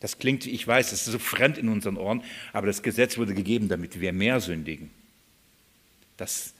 Das 0.00 0.18
klingt, 0.18 0.46
ich 0.46 0.66
weiß, 0.66 0.90
das 0.90 1.06
ist 1.06 1.12
so 1.12 1.18
fremd 1.18 1.58
in 1.58 1.68
unseren 1.68 1.96
Ohren, 1.96 2.22
aber 2.52 2.66
das 2.66 2.82
Gesetz 2.82 3.16
wurde 3.16 3.34
gegeben, 3.34 3.68
damit 3.68 4.00
wir 4.00 4.12
mehr 4.12 4.40
sündigen. 4.40 4.90
Das 6.16 6.54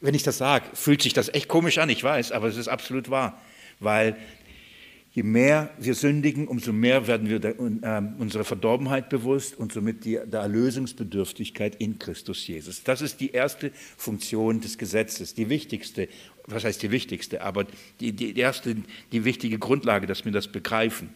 wenn 0.00 0.14
ich 0.14 0.22
das 0.22 0.38
sage, 0.38 0.66
fühlt 0.74 1.02
sich 1.02 1.12
das 1.12 1.32
echt 1.32 1.48
komisch 1.48 1.78
an, 1.78 1.88
ich 1.88 2.02
weiß, 2.02 2.32
aber 2.32 2.48
es 2.48 2.56
ist 2.56 2.68
absolut 2.68 3.10
wahr. 3.10 3.40
Weil 3.80 4.16
je 5.12 5.22
mehr 5.22 5.70
wir 5.78 5.94
sündigen, 5.94 6.46
umso 6.46 6.72
mehr 6.72 7.06
werden 7.06 7.28
wir 7.28 7.38
der, 7.38 7.58
äh, 7.58 8.02
unserer 8.18 8.44
Verdorbenheit 8.44 9.08
bewusst 9.08 9.58
und 9.58 9.72
somit 9.72 10.04
die, 10.04 10.18
der 10.24 10.40
Erlösungsbedürftigkeit 10.40 11.76
in 11.76 11.98
Christus 11.98 12.46
Jesus. 12.46 12.82
Das 12.82 13.00
ist 13.00 13.20
die 13.20 13.30
erste 13.30 13.72
Funktion 13.96 14.60
des 14.60 14.76
Gesetzes, 14.76 15.34
die 15.34 15.48
wichtigste, 15.48 16.08
was 16.46 16.64
heißt 16.64 16.82
die 16.82 16.90
wichtigste, 16.90 17.40
aber 17.42 17.66
die, 18.00 18.12
die 18.12 18.38
erste, 18.38 18.76
die 19.12 19.24
wichtige 19.24 19.58
Grundlage, 19.58 20.06
dass 20.06 20.26
wir 20.26 20.32
das 20.32 20.48
begreifen. 20.48 21.08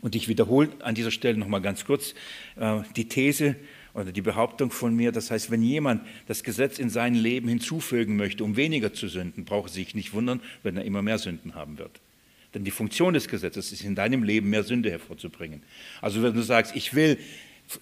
Und 0.00 0.14
ich 0.14 0.28
wiederhole 0.28 0.70
an 0.80 0.94
dieser 0.94 1.10
Stelle 1.10 1.38
nochmal 1.38 1.60
ganz 1.60 1.84
kurz 1.84 2.14
äh, 2.56 2.80
die 2.96 3.08
These, 3.08 3.56
oder 3.98 4.12
die 4.12 4.22
Behauptung 4.22 4.70
von 4.70 4.94
mir, 4.94 5.12
das 5.12 5.30
heißt, 5.30 5.50
wenn 5.50 5.62
jemand 5.62 6.02
das 6.26 6.44
Gesetz 6.44 6.78
in 6.78 6.88
sein 6.88 7.14
Leben 7.14 7.48
hinzufügen 7.48 8.16
möchte, 8.16 8.44
um 8.44 8.56
weniger 8.56 8.92
zu 8.92 9.08
sünden, 9.08 9.44
braucht 9.44 9.70
er 9.70 9.74
sich 9.74 9.94
nicht 9.94 10.12
wundern, 10.12 10.40
wenn 10.62 10.76
er 10.76 10.84
immer 10.84 11.02
mehr 11.02 11.18
Sünden 11.18 11.54
haben 11.54 11.78
wird. 11.78 12.00
Denn 12.54 12.64
die 12.64 12.70
Funktion 12.70 13.14
des 13.14 13.28
Gesetzes 13.28 13.72
ist 13.72 13.82
in 13.82 13.94
deinem 13.94 14.22
Leben 14.22 14.50
mehr 14.50 14.62
Sünde 14.62 14.90
hervorzubringen. 14.90 15.62
Also 16.00 16.22
wenn 16.22 16.34
du 16.34 16.42
sagst, 16.42 16.76
ich 16.76 16.94
will 16.94 17.18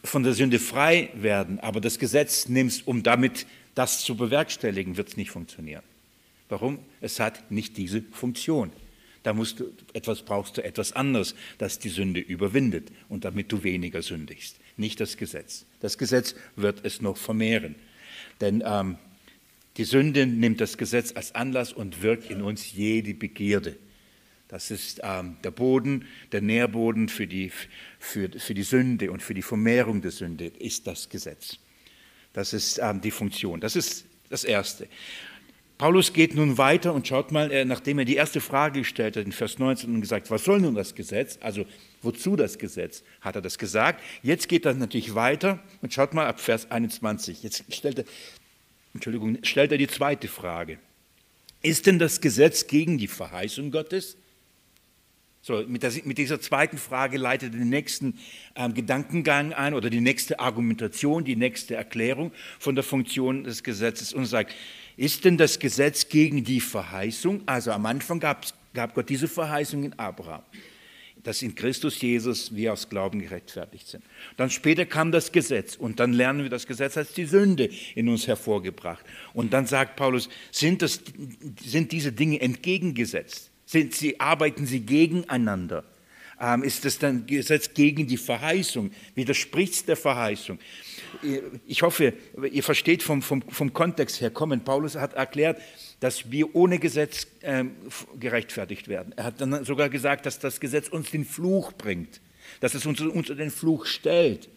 von 0.02 0.22
der 0.22 0.32
Sünde 0.32 0.58
frei 0.58 1.10
werden, 1.14 1.60
aber 1.60 1.80
das 1.80 1.98
Gesetz 1.98 2.48
nimmst, 2.48 2.86
um 2.86 3.02
damit 3.02 3.46
das 3.74 4.02
zu 4.02 4.16
bewerkstelligen, 4.16 4.96
wird 4.96 5.08
es 5.08 5.16
nicht 5.16 5.30
funktionieren. 5.30 5.82
Warum? 6.48 6.78
Es 7.00 7.20
hat 7.20 7.50
nicht 7.50 7.76
diese 7.76 8.02
Funktion. 8.02 8.72
Da 9.26 9.34
musst 9.34 9.60
du 9.60 9.72
etwas 9.92 10.22
brauchst 10.22 10.56
du 10.56 10.64
etwas 10.64 10.92
anderes, 10.92 11.34
das 11.58 11.78
die 11.78 11.88
Sünde 11.88 12.20
überwindet 12.20 12.92
und 13.08 13.24
damit 13.24 13.50
du 13.50 13.62
weniger 13.64 14.00
sündigst 14.00 14.56
nicht 14.76 15.00
das 15.00 15.16
Gesetz. 15.16 15.64
Das 15.80 15.98
Gesetz 15.98 16.34
wird 16.54 16.84
es 16.84 17.00
noch 17.00 17.16
vermehren. 17.16 17.74
Denn 18.40 18.62
ähm, 18.64 18.98
die 19.76 19.84
Sünde 19.84 20.26
nimmt 20.26 20.60
das 20.60 20.78
Gesetz 20.78 21.12
als 21.14 21.34
Anlass 21.34 21.72
und 21.72 22.02
wirkt 22.02 22.30
in 22.30 22.42
uns 22.42 22.72
jede 22.72 23.14
Begierde. 23.14 23.76
Das 24.48 24.70
ist 24.70 25.00
ähm, 25.02 25.36
der 25.42 25.50
Boden, 25.50 26.06
der 26.32 26.40
Nährboden 26.40 27.08
für 27.08 27.26
die, 27.26 27.50
für, 27.98 28.30
für 28.30 28.54
die 28.54 28.62
Sünde 28.62 29.10
und 29.10 29.22
für 29.22 29.34
die 29.34 29.42
Vermehrung 29.42 30.02
der 30.02 30.12
Sünde 30.12 30.46
ist 30.46 30.86
das 30.86 31.08
Gesetz. 31.08 31.58
Das 32.32 32.52
ist 32.52 32.78
ähm, 32.78 33.00
die 33.00 33.10
Funktion. 33.10 33.60
Das 33.60 33.76
ist 33.76 34.06
das 34.28 34.44
Erste. 34.44 34.88
Paulus 35.78 36.14
geht 36.14 36.34
nun 36.34 36.56
weiter 36.56 36.94
und 36.94 37.06
schaut 37.06 37.32
mal, 37.32 37.52
äh, 37.52 37.66
nachdem 37.66 37.98
er 37.98 38.06
die 38.06 38.16
erste 38.16 38.40
Frage 38.40 38.80
gestellt 38.80 39.16
hat 39.16 39.26
in 39.26 39.32
Vers 39.32 39.58
19 39.58 39.94
und 39.94 40.00
gesagt, 40.00 40.30
was 40.30 40.44
soll 40.44 40.60
nun 40.60 40.74
das 40.74 40.94
Gesetz? 40.94 41.38
Also 41.42 41.66
wozu 42.00 42.34
das 42.34 42.58
Gesetz? 42.58 43.02
Hat 43.20 43.36
er 43.36 43.42
das 43.42 43.58
gesagt? 43.58 44.02
Jetzt 44.22 44.48
geht 44.48 44.64
er 44.64 44.72
natürlich 44.72 45.14
weiter 45.14 45.62
und 45.82 45.92
schaut 45.92 46.14
mal 46.14 46.26
ab 46.26 46.40
Vers 46.40 46.70
21. 46.70 47.42
Jetzt 47.42 47.64
stellt 47.70 47.98
er, 47.98 48.04
Entschuldigung, 48.94 49.38
stellt 49.42 49.70
er 49.70 49.78
die 49.78 49.86
zweite 49.86 50.28
Frage. 50.28 50.78
Ist 51.60 51.86
denn 51.86 51.98
das 51.98 52.22
Gesetz 52.22 52.66
gegen 52.66 52.96
die 52.96 53.08
Verheißung 53.08 53.70
Gottes? 53.70 54.16
So, 55.42 55.62
mit, 55.68 55.84
der, 55.84 55.92
mit 56.04 56.18
dieser 56.18 56.40
zweiten 56.40 56.76
Frage 56.76 57.18
leitet 57.18 57.54
den 57.54 57.68
nächsten 57.68 58.18
ähm, 58.56 58.74
Gedankengang 58.74 59.52
ein 59.52 59.74
oder 59.74 59.90
die 59.90 60.00
nächste 60.00 60.40
Argumentation, 60.40 61.24
die 61.24 61.36
nächste 61.36 61.76
Erklärung 61.76 62.32
von 62.58 62.74
der 62.74 62.82
Funktion 62.82 63.44
des 63.44 63.62
Gesetzes 63.62 64.12
und 64.12 64.24
sagt, 64.24 64.54
ist 64.96 65.24
denn 65.24 65.36
das 65.36 65.58
Gesetz 65.58 66.08
gegen 66.08 66.44
die 66.44 66.60
Verheißung? 66.60 67.42
Also 67.46 67.72
am 67.72 67.86
Anfang 67.86 68.20
gab, 68.20 68.46
Gott 68.72 69.08
diese 69.08 69.28
Verheißung 69.28 69.84
in 69.84 69.98
Abraham, 69.98 70.42
dass 71.22 71.42
in 71.42 71.54
Christus 71.54 72.00
Jesus 72.00 72.54
wir 72.54 72.72
aus 72.72 72.88
Glauben 72.88 73.20
gerechtfertigt 73.20 73.88
sind. 73.88 74.04
Dann 74.36 74.50
später 74.50 74.86
kam 74.86 75.12
das 75.12 75.32
Gesetz 75.32 75.76
und 75.76 76.00
dann 76.00 76.12
lernen 76.12 76.42
wir, 76.42 76.50
das 76.50 76.66
Gesetz 76.66 76.96
als 76.96 77.12
die 77.12 77.26
Sünde 77.26 77.68
in 77.94 78.08
uns 78.08 78.26
hervorgebracht. 78.26 79.04
Und 79.34 79.52
dann 79.52 79.66
sagt 79.66 79.96
Paulus, 79.96 80.28
sind, 80.50 80.82
das, 80.82 81.00
sind 81.62 81.92
diese 81.92 82.12
Dinge 82.12 82.40
entgegengesetzt? 82.40 83.50
Sind 83.66 83.94
sie, 83.94 84.20
arbeiten 84.20 84.66
sie 84.66 84.80
gegeneinander? 84.80 85.84
Ähm, 86.40 86.62
ist 86.62 86.84
das 86.84 86.98
dann 86.98 87.26
Gesetz 87.26 87.72
gegen 87.72 88.06
die 88.06 88.16
Verheißung? 88.16 88.90
Widerspricht 89.14 89.74
es 89.74 89.84
der 89.84 89.96
Verheißung? 89.96 90.58
Ich 91.66 91.82
hoffe, 91.82 92.12
ihr 92.50 92.62
versteht 92.62 93.02
vom, 93.02 93.22
vom, 93.22 93.42
vom 93.42 93.72
Kontext 93.72 94.20
her 94.20 94.30
kommen. 94.30 94.62
Paulus 94.62 94.96
hat 94.96 95.14
erklärt, 95.14 95.60
dass 96.00 96.30
wir 96.30 96.54
ohne 96.54 96.78
Gesetz 96.78 97.26
ähm, 97.42 97.72
gerechtfertigt 98.20 98.88
werden. 98.88 99.14
Er 99.16 99.24
hat 99.24 99.40
dann 99.40 99.64
sogar 99.64 99.88
gesagt, 99.88 100.26
dass 100.26 100.38
das 100.38 100.60
Gesetz 100.60 100.88
uns 100.88 101.10
den 101.10 101.24
Fluch 101.24 101.72
bringt, 101.72 102.20
dass 102.60 102.74
es 102.74 102.84
uns 102.84 103.00
unter 103.00 103.34
den 103.34 103.50
Fluch 103.50 103.86
stellt 103.86 104.48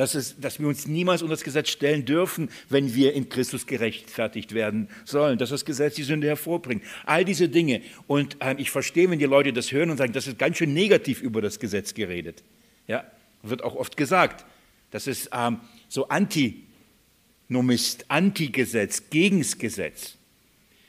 dass, 0.00 0.14
es, 0.14 0.40
dass 0.40 0.58
wir 0.58 0.66
uns 0.66 0.86
niemals 0.86 1.20
unter 1.20 1.34
das 1.34 1.44
Gesetz 1.44 1.68
stellen 1.68 2.06
dürfen, 2.06 2.48
wenn 2.70 2.94
wir 2.94 3.12
in 3.12 3.28
Christus 3.28 3.66
gerechtfertigt 3.66 4.54
werden 4.54 4.88
sollen, 5.04 5.36
dass 5.36 5.50
das 5.50 5.66
Gesetz 5.66 5.94
die 5.94 6.04
Sünde 6.04 6.26
hervorbringt. 6.26 6.82
All 7.04 7.22
diese 7.22 7.50
Dinge. 7.50 7.82
Und 8.06 8.38
ähm, 8.40 8.56
ich 8.58 8.70
verstehe, 8.70 9.10
wenn 9.10 9.18
die 9.18 9.26
Leute 9.26 9.52
das 9.52 9.72
hören 9.72 9.90
und 9.90 9.98
sagen, 9.98 10.14
das 10.14 10.26
ist 10.26 10.38
ganz 10.38 10.56
schön 10.56 10.72
negativ 10.72 11.20
über 11.20 11.42
das 11.42 11.60
Gesetz 11.60 11.92
geredet. 11.92 12.42
Ja, 12.86 13.04
wird 13.42 13.62
auch 13.62 13.76
oft 13.76 13.98
gesagt. 13.98 14.46
Das 14.90 15.06
ist 15.06 15.28
ähm, 15.34 15.60
so 15.86 16.08
Antinomist, 16.08 18.06
Antigesetz, 18.08 19.10
gegens 19.10 19.58
Gesetz. 19.58 20.16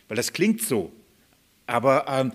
Weil 0.08 0.15
das 0.15 0.32
klingt 0.32 0.62
so. 0.62 0.89
Aber 1.67 2.06
ähm, 2.08 2.32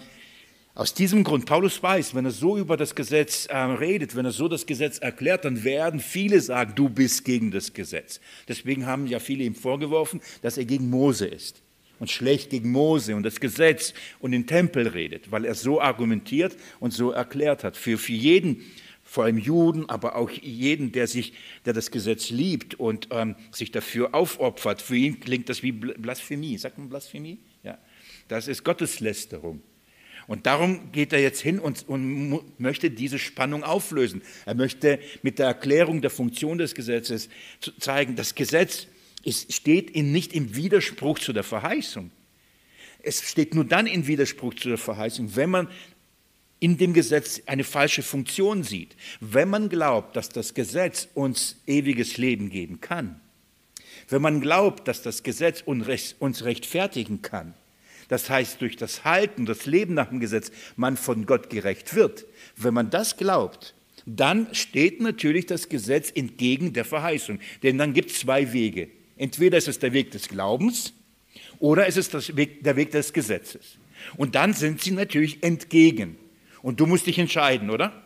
aus 0.76 0.92
diesem 0.92 1.24
Grund, 1.24 1.46
Paulus 1.46 1.82
weiß, 1.82 2.14
wenn 2.14 2.26
er 2.26 2.30
so 2.30 2.58
über 2.58 2.76
das 2.76 2.94
Gesetz 2.94 3.46
äh, 3.46 3.56
redet, 3.56 4.14
wenn 4.14 4.26
er 4.26 4.30
so 4.30 4.46
das 4.46 4.66
Gesetz 4.66 4.98
erklärt, 4.98 5.46
dann 5.46 5.64
werden 5.64 6.00
viele 6.00 6.38
sagen, 6.42 6.74
du 6.76 6.90
bist 6.90 7.24
gegen 7.24 7.50
das 7.50 7.72
Gesetz. 7.72 8.20
Deswegen 8.46 8.84
haben 8.84 9.06
ja 9.06 9.18
viele 9.18 9.44
ihm 9.44 9.54
vorgeworfen, 9.54 10.20
dass 10.42 10.58
er 10.58 10.66
gegen 10.66 10.90
Mose 10.90 11.26
ist 11.26 11.62
und 11.98 12.10
schlecht 12.10 12.50
gegen 12.50 12.72
Mose 12.72 13.16
und 13.16 13.22
das 13.22 13.40
Gesetz 13.40 13.94
und 14.20 14.32
den 14.32 14.46
Tempel 14.46 14.86
redet, 14.86 15.32
weil 15.32 15.46
er 15.46 15.54
so 15.54 15.80
argumentiert 15.80 16.54
und 16.78 16.92
so 16.92 17.10
erklärt 17.10 17.64
hat. 17.64 17.78
Für, 17.78 17.96
für 17.96 18.12
jeden, 18.12 18.60
vor 19.02 19.24
allem 19.24 19.38
Juden, 19.38 19.88
aber 19.88 20.14
auch 20.14 20.28
jeden, 20.28 20.92
der, 20.92 21.06
sich, 21.06 21.32
der 21.64 21.72
das 21.72 21.90
Gesetz 21.90 22.28
liebt 22.28 22.74
und 22.74 23.08
ähm, 23.12 23.34
sich 23.50 23.70
dafür 23.70 24.14
aufopfert, 24.14 24.82
für 24.82 24.96
ihn 24.96 25.20
klingt 25.20 25.48
das 25.48 25.62
wie 25.62 25.72
Blasphemie. 25.72 26.58
Sagt 26.58 26.76
man 26.76 26.90
Blasphemie? 26.90 27.38
Ja. 27.62 27.78
Das 28.28 28.46
ist 28.46 28.62
Gotteslästerung. 28.62 29.62
Und 30.26 30.46
darum 30.46 30.90
geht 30.92 31.12
er 31.12 31.20
jetzt 31.20 31.40
hin 31.40 31.58
und, 31.58 31.88
und, 31.88 32.42
möchte 32.58 32.90
diese 32.90 33.18
Spannung 33.18 33.62
auflösen. 33.62 34.22
Er 34.44 34.54
möchte 34.54 34.98
mit 35.22 35.38
der 35.38 35.46
Erklärung 35.46 36.00
der 36.00 36.10
Funktion 36.10 36.58
des 36.58 36.74
Gesetzes 36.74 37.28
zeigen, 37.78 38.16
das 38.16 38.34
Gesetz 38.34 38.88
ist, 39.22 39.52
steht 39.52 39.90
in, 39.90 40.10
nicht 40.10 40.32
im 40.32 40.56
Widerspruch 40.56 41.20
zu 41.20 41.32
der 41.32 41.44
Verheißung. 41.44 42.10
Es 43.02 43.22
steht 43.22 43.54
nur 43.54 43.64
dann 43.64 43.86
in 43.86 44.08
Widerspruch 44.08 44.54
zu 44.54 44.68
der 44.68 44.78
Verheißung, 44.78 45.36
wenn 45.36 45.50
man 45.50 45.68
in 46.58 46.76
dem 46.76 46.92
Gesetz 46.92 47.42
eine 47.46 47.64
falsche 47.64 48.02
Funktion 48.02 48.64
sieht. 48.64 48.96
Wenn 49.20 49.48
man 49.48 49.68
glaubt, 49.68 50.16
dass 50.16 50.30
das 50.30 50.54
Gesetz 50.54 51.06
uns 51.14 51.56
ewiges 51.66 52.16
Leben 52.16 52.50
geben 52.50 52.80
kann. 52.80 53.20
Wenn 54.08 54.22
man 54.22 54.40
glaubt, 54.40 54.88
dass 54.88 55.02
das 55.02 55.22
Gesetz 55.22 55.62
uns 55.62 56.44
rechtfertigen 56.44 57.22
kann 57.22 57.54
das 58.08 58.30
heißt, 58.30 58.60
durch 58.60 58.76
das 58.76 59.04
Halten, 59.04 59.46
das 59.46 59.66
Leben 59.66 59.94
nach 59.94 60.08
dem 60.08 60.20
Gesetz, 60.20 60.50
man 60.76 60.96
von 60.96 61.26
Gott 61.26 61.50
gerecht 61.50 61.94
wird. 61.94 62.26
Wenn 62.56 62.74
man 62.74 62.90
das 62.90 63.16
glaubt, 63.16 63.74
dann 64.06 64.54
steht 64.54 65.00
natürlich 65.00 65.46
das 65.46 65.68
Gesetz 65.68 66.12
entgegen 66.14 66.72
der 66.72 66.84
Verheißung. 66.84 67.40
Denn 67.62 67.78
dann 67.78 67.92
gibt 67.92 68.10
es 68.10 68.20
zwei 68.20 68.52
Wege. 68.52 68.88
Entweder 69.16 69.58
ist 69.58 69.68
es 69.68 69.78
der 69.78 69.92
Weg 69.92 70.12
des 70.12 70.28
Glaubens 70.28 70.92
oder 71.58 71.86
ist 71.86 71.96
es 71.96 72.12
ist 72.12 72.36
Weg, 72.36 72.62
der 72.62 72.76
Weg 72.76 72.92
des 72.92 73.12
Gesetzes. 73.12 73.78
Und 74.16 74.34
dann 74.34 74.52
sind 74.52 74.80
sie 74.80 74.92
natürlich 74.92 75.42
entgegen. 75.42 76.16
Und 76.62 76.80
du 76.80 76.86
musst 76.86 77.06
dich 77.06 77.18
entscheiden, 77.18 77.70
oder? 77.70 78.05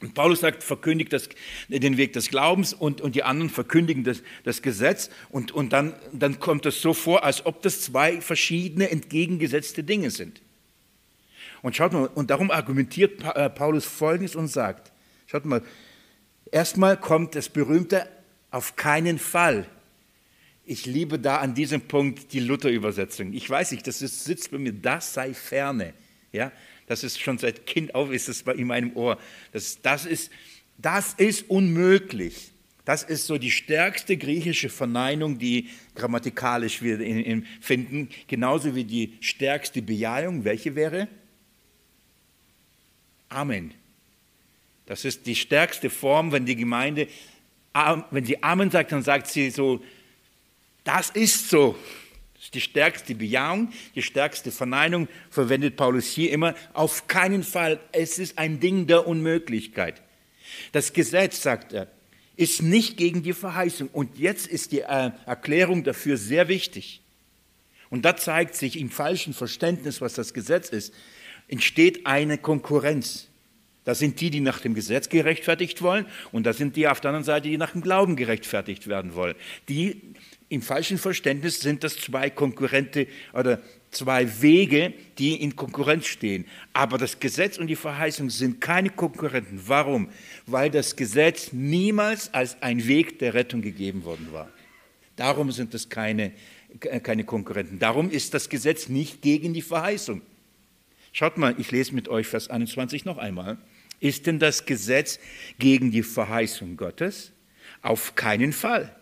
Und 0.00 0.14
Paulus 0.14 0.40
sagt, 0.40 0.62
verkündigt 0.62 1.12
das, 1.12 1.28
den 1.68 1.96
Weg 1.96 2.12
des 2.12 2.28
Glaubens 2.28 2.72
und, 2.72 3.00
und 3.00 3.16
die 3.16 3.24
anderen 3.24 3.50
verkündigen 3.50 4.04
das, 4.04 4.22
das 4.44 4.62
Gesetz. 4.62 5.10
Und, 5.28 5.50
und 5.50 5.72
dann, 5.72 5.94
dann 6.12 6.38
kommt 6.38 6.66
es 6.66 6.80
so 6.80 6.94
vor, 6.94 7.24
als 7.24 7.44
ob 7.46 7.62
das 7.62 7.82
zwei 7.82 8.20
verschiedene, 8.20 8.90
entgegengesetzte 8.90 9.82
Dinge 9.82 10.10
sind. 10.10 10.40
Und 11.62 11.74
schaut 11.74 11.92
mal, 11.92 12.06
und 12.14 12.30
darum 12.30 12.52
argumentiert 12.52 13.22
äh, 13.34 13.50
Paulus 13.50 13.84
Folgendes 13.84 14.36
und 14.36 14.46
sagt, 14.46 14.92
schaut 15.26 15.44
mal, 15.44 15.62
erstmal 16.52 16.96
kommt 16.96 17.34
das 17.34 17.48
berühmte 17.48 18.08
auf 18.52 18.76
keinen 18.76 19.18
Fall. 19.18 19.66
Ich 20.64 20.86
liebe 20.86 21.18
da 21.18 21.38
an 21.38 21.54
diesem 21.54 21.80
Punkt 21.80 22.32
die 22.32 22.40
Luther-Übersetzung. 22.40 23.32
Ich 23.32 23.48
weiß 23.48 23.72
nicht, 23.72 23.86
das 23.86 24.00
ist, 24.02 24.24
sitzt 24.24 24.50
bei 24.52 24.58
mir, 24.58 24.72
das 24.72 25.14
sei 25.14 25.34
ferne. 25.34 25.94
Ja, 26.30 26.52
das 26.88 27.04
ist 27.04 27.20
schon 27.20 27.38
seit 27.38 27.66
Kind 27.66 27.94
auf, 27.94 28.10
ist 28.10 28.28
es 28.28 28.42
in 28.42 28.66
meinem 28.66 28.96
Ohr. 28.96 29.18
Das, 29.52 29.80
das, 29.82 30.06
ist, 30.06 30.30
das 30.78 31.12
ist 31.14 31.48
unmöglich. 31.50 32.50
Das 32.86 33.02
ist 33.02 33.26
so 33.26 33.36
die 33.36 33.50
stärkste 33.50 34.16
griechische 34.16 34.70
Verneinung, 34.70 35.38
die 35.38 35.68
grammatikalisch 35.94 36.80
wir 36.80 36.98
finden, 37.60 38.08
genauso 38.26 38.74
wie 38.74 38.84
die 38.84 39.18
stärkste 39.20 39.82
Bejahung. 39.82 40.44
Welche 40.44 40.74
wäre? 40.74 41.08
Amen. 43.28 43.74
Das 44.86 45.04
ist 45.04 45.26
die 45.26 45.34
stärkste 45.34 45.90
Form, 45.90 46.32
wenn 46.32 46.46
die 46.46 46.56
Gemeinde, 46.56 47.08
wenn 48.10 48.24
sie 48.24 48.42
Amen 48.42 48.70
sagt, 48.70 48.92
dann 48.92 49.02
sagt 49.02 49.26
sie 49.26 49.50
so, 49.50 49.84
das 50.84 51.10
ist 51.10 51.50
so. 51.50 51.76
Die 52.54 52.60
stärkste 52.60 53.14
Bejahung, 53.14 53.72
die 53.94 54.02
stärkste 54.02 54.52
Verneinung, 54.52 55.08
verwendet 55.30 55.76
Paulus 55.76 56.06
hier 56.06 56.30
immer. 56.30 56.54
Auf 56.72 57.06
keinen 57.08 57.42
Fall, 57.42 57.80
es 57.92 58.18
ist 58.18 58.38
ein 58.38 58.60
Ding 58.60 58.86
der 58.86 59.06
Unmöglichkeit. 59.06 60.00
Das 60.72 60.92
Gesetz, 60.92 61.42
sagt 61.42 61.72
er, 61.72 61.88
ist 62.36 62.62
nicht 62.62 62.96
gegen 62.96 63.22
die 63.22 63.32
Verheißung. 63.32 63.88
Und 63.92 64.18
jetzt 64.18 64.46
ist 64.46 64.70
die 64.72 64.80
äh, 64.80 65.10
Erklärung 65.26 65.82
dafür 65.82 66.16
sehr 66.16 66.48
wichtig. 66.48 67.00
Und 67.90 68.04
da 68.04 68.16
zeigt 68.16 68.54
sich 68.54 68.78
im 68.78 68.90
falschen 68.90 69.34
Verständnis, 69.34 70.00
was 70.00 70.14
das 70.14 70.32
Gesetz 70.32 70.68
ist, 70.68 70.94
entsteht 71.48 72.06
eine 72.06 72.38
Konkurrenz. 72.38 73.26
Da 73.84 73.94
sind 73.94 74.20
die, 74.20 74.30
die 74.30 74.40
nach 74.40 74.60
dem 74.60 74.74
Gesetz 74.74 75.08
gerechtfertigt 75.08 75.80
wollen, 75.80 76.04
und 76.30 76.44
da 76.44 76.52
sind 76.52 76.76
die 76.76 76.86
auf 76.86 77.00
der 77.00 77.08
anderen 77.08 77.24
Seite, 77.24 77.48
die 77.48 77.56
nach 77.56 77.72
dem 77.72 77.80
Glauben 77.80 78.16
gerechtfertigt 78.16 78.86
werden 78.86 79.14
wollen. 79.14 79.34
Die 79.70 80.02
im 80.48 80.62
falschen 80.62 80.98
Verständnis 80.98 81.60
sind 81.60 81.84
das 81.84 81.96
zwei 81.96 82.30
konkurrente 82.30 83.06
oder 83.34 83.60
zwei 83.90 84.40
Wege, 84.40 84.94
die 85.18 85.42
in 85.42 85.56
Konkurrenz 85.56 86.06
stehen. 86.06 86.46
Aber 86.72 86.96
das 86.96 87.20
Gesetz 87.20 87.58
und 87.58 87.66
die 87.66 87.76
Verheißung 87.76 88.30
sind 88.30 88.60
keine 88.60 88.90
Konkurrenten. 88.90 89.60
Warum? 89.66 90.08
Weil 90.46 90.70
das 90.70 90.96
Gesetz 90.96 91.52
niemals 91.52 92.32
als 92.32 92.62
ein 92.62 92.86
Weg 92.86 93.18
der 93.18 93.34
Rettung 93.34 93.60
gegeben 93.60 94.04
worden 94.04 94.28
war. 94.32 94.48
Darum 95.16 95.52
sind 95.52 95.74
es 95.74 95.88
keine, 95.88 96.32
keine 97.02 97.24
Konkurrenten. 97.24 97.78
Darum 97.78 98.10
ist 98.10 98.32
das 98.32 98.48
Gesetz 98.48 98.88
nicht 98.88 99.20
gegen 99.20 99.52
die 99.52 99.62
Verheißung. 99.62 100.22
Schaut 101.12 101.36
mal, 101.36 101.54
ich 101.58 101.70
lese 101.70 101.94
mit 101.94 102.08
euch 102.08 102.26
Vers 102.26 102.48
21 102.48 103.04
noch 103.04 103.18
einmal. 103.18 103.58
Ist 104.00 104.26
denn 104.26 104.38
das 104.38 104.64
Gesetz 104.64 105.18
gegen 105.58 105.90
die 105.90 106.04
Verheißung 106.04 106.76
Gottes? 106.76 107.32
Auf 107.82 108.14
keinen 108.14 108.52
Fall. 108.52 108.94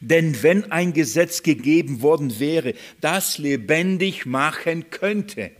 Denn 0.00 0.42
wenn 0.42 0.70
ein 0.70 0.92
Gesetz 0.92 1.42
gegeben 1.42 2.02
worden 2.02 2.38
wäre, 2.38 2.74
das 3.00 3.38
lebendig 3.38 4.26
machen 4.26 4.90
könnte, 4.90 5.50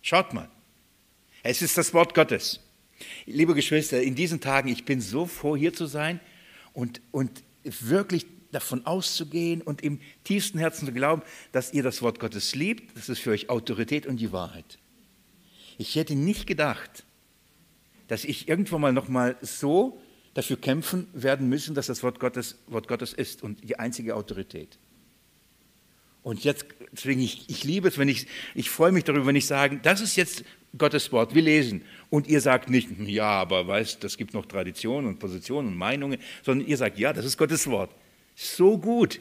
schaut 0.00 0.34
mal, 0.34 0.48
es 1.42 1.62
ist 1.62 1.76
das 1.78 1.92
Wort 1.94 2.14
Gottes. 2.14 2.60
Liebe 3.26 3.54
Geschwister, 3.54 4.00
in 4.02 4.14
diesen 4.14 4.40
Tagen, 4.40 4.68
ich 4.68 4.84
bin 4.84 5.00
so 5.00 5.26
froh, 5.26 5.56
hier 5.56 5.72
zu 5.72 5.86
sein 5.86 6.20
und, 6.72 7.00
und 7.10 7.42
wirklich 7.64 8.26
davon 8.52 8.86
auszugehen 8.86 9.62
und 9.62 9.82
im 9.82 10.00
tiefsten 10.24 10.58
Herzen 10.58 10.86
zu 10.86 10.92
glauben, 10.92 11.22
dass 11.50 11.72
ihr 11.72 11.82
das 11.82 12.02
Wort 12.02 12.20
Gottes 12.20 12.54
liebt, 12.54 12.96
das 12.96 13.08
ist 13.08 13.20
für 13.20 13.30
euch 13.30 13.50
Autorität 13.50 14.06
und 14.06 14.18
die 14.18 14.30
Wahrheit. 14.30 14.78
Ich 15.78 15.96
hätte 15.96 16.14
nicht 16.14 16.46
gedacht, 16.46 17.04
dass 18.08 18.24
ich 18.24 18.48
irgendwann 18.48 18.82
mal 18.82 18.92
noch 18.92 19.08
mal 19.08 19.36
so 19.40 20.00
dafür 20.34 20.56
kämpfen 20.56 21.08
werden 21.12 21.48
müssen, 21.48 21.74
dass 21.74 21.86
das 21.86 22.02
Wort 22.02 22.20
Gottes 22.20 22.58
Wort 22.66 22.88
Gottes 22.88 23.12
ist 23.12 23.42
und 23.42 23.68
die 23.68 23.78
einzige 23.78 24.16
Autorität. 24.16 24.78
Und 26.22 26.44
jetzt, 26.44 26.66
deswegen, 26.92 27.20
ich, 27.20 27.48
ich 27.48 27.64
liebe 27.64 27.88
es, 27.88 27.98
wenn 27.98 28.08
ich, 28.08 28.26
ich 28.54 28.70
freue 28.70 28.92
mich 28.92 29.04
darüber, 29.04 29.26
wenn 29.26 29.36
ich 29.36 29.46
sage, 29.46 29.80
das 29.82 30.00
ist 30.00 30.16
jetzt 30.16 30.44
Gottes 30.78 31.10
Wort, 31.10 31.34
wir 31.34 31.42
lesen. 31.42 31.82
Und 32.10 32.28
ihr 32.28 32.40
sagt 32.40 32.70
nicht, 32.70 32.88
ja, 33.00 33.28
aber 33.28 33.66
weißt, 33.66 34.02
das 34.04 34.16
gibt 34.16 34.32
noch 34.32 34.46
Traditionen 34.46 35.08
und 35.08 35.18
Positionen 35.18 35.68
und 35.68 35.76
Meinungen, 35.76 36.20
sondern 36.42 36.68
ihr 36.68 36.76
sagt, 36.76 36.98
ja, 36.98 37.12
das 37.12 37.24
ist 37.24 37.36
Gottes 37.36 37.66
Wort. 37.66 37.90
So 38.36 38.78
gut. 38.78 39.20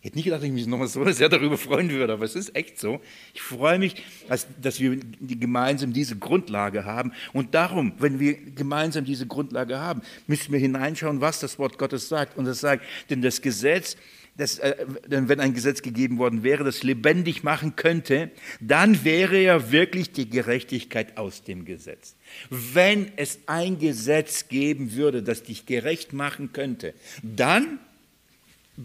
Ich 0.00 0.06
hätte 0.06 0.16
nicht 0.16 0.24
gedacht, 0.24 0.40
dass 0.40 0.46
ich 0.46 0.54
mich 0.54 0.66
nochmal 0.66 0.88
so 0.88 1.04
sehr 1.12 1.28
darüber 1.28 1.58
freuen 1.58 1.90
würde, 1.90 2.14
aber 2.14 2.24
es 2.24 2.34
ist 2.34 2.56
echt 2.56 2.78
so. 2.78 3.02
Ich 3.34 3.42
freue 3.42 3.78
mich, 3.78 4.02
dass, 4.28 4.46
dass 4.58 4.80
wir 4.80 4.98
gemeinsam 5.20 5.92
diese 5.92 6.16
Grundlage 6.16 6.86
haben. 6.86 7.12
Und 7.34 7.54
darum, 7.54 7.92
wenn 7.98 8.18
wir 8.18 8.32
gemeinsam 8.34 9.04
diese 9.04 9.26
Grundlage 9.26 9.78
haben, 9.78 10.00
müssen 10.26 10.52
wir 10.52 10.58
hineinschauen, 10.58 11.20
was 11.20 11.40
das 11.40 11.58
Wort 11.58 11.76
Gottes 11.76 12.08
sagt. 12.08 12.38
Und 12.38 12.46
das 12.46 12.60
sagt, 12.60 12.82
denn 13.10 13.20
das 13.20 13.42
Gesetz, 13.42 13.98
das, 14.38 14.58
äh, 14.60 14.86
wenn 15.06 15.38
ein 15.38 15.52
Gesetz 15.52 15.82
gegeben 15.82 16.16
worden 16.16 16.42
wäre, 16.42 16.64
das 16.64 16.82
lebendig 16.82 17.42
machen 17.42 17.76
könnte, 17.76 18.30
dann 18.58 19.04
wäre 19.04 19.38
ja 19.38 19.70
wirklich 19.70 20.12
die 20.12 20.30
Gerechtigkeit 20.30 21.18
aus 21.18 21.44
dem 21.44 21.66
Gesetz. 21.66 22.16
Wenn 22.48 23.12
es 23.16 23.40
ein 23.44 23.78
Gesetz 23.78 24.48
geben 24.48 24.94
würde, 24.94 25.22
das 25.22 25.42
dich 25.42 25.66
gerecht 25.66 26.14
machen 26.14 26.54
könnte, 26.54 26.94
dann 27.22 27.80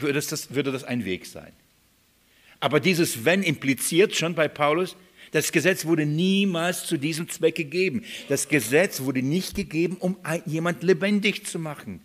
würde 0.02 0.20
das, 0.20 0.54
würde 0.54 0.72
das 0.72 0.84
ein 0.84 1.06
Weg 1.06 1.26
sein. 1.26 1.52
Aber 2.60 2.80
dieses 2.80 3.26
Wenn 3.26 3.44
impliziert 3.44 4.16
schon 4.16 4.36
bei 4.36 4.48
Paulus, 4.48 4.96
das 5.32 5.52
Gesetz 5.52 5.86
wurde 5.86 6.06
niemals 6.06 6.86
zu 6.86 6.98
diesem 6.98 7.28
Zweck 7.30 7.56
gegeben. 7.56 8.04
Das 8.30 8.48
Gesetz 8.48 9.02
wurde 9.02 9.22
nicht 9.22 9.56
gegeben, 9.56 9.98
um 10.00 10.18
jemand 10.46 10.82
lebendig 10.84 11.46
zu 11.46 11.60
machen. 11.60 12.02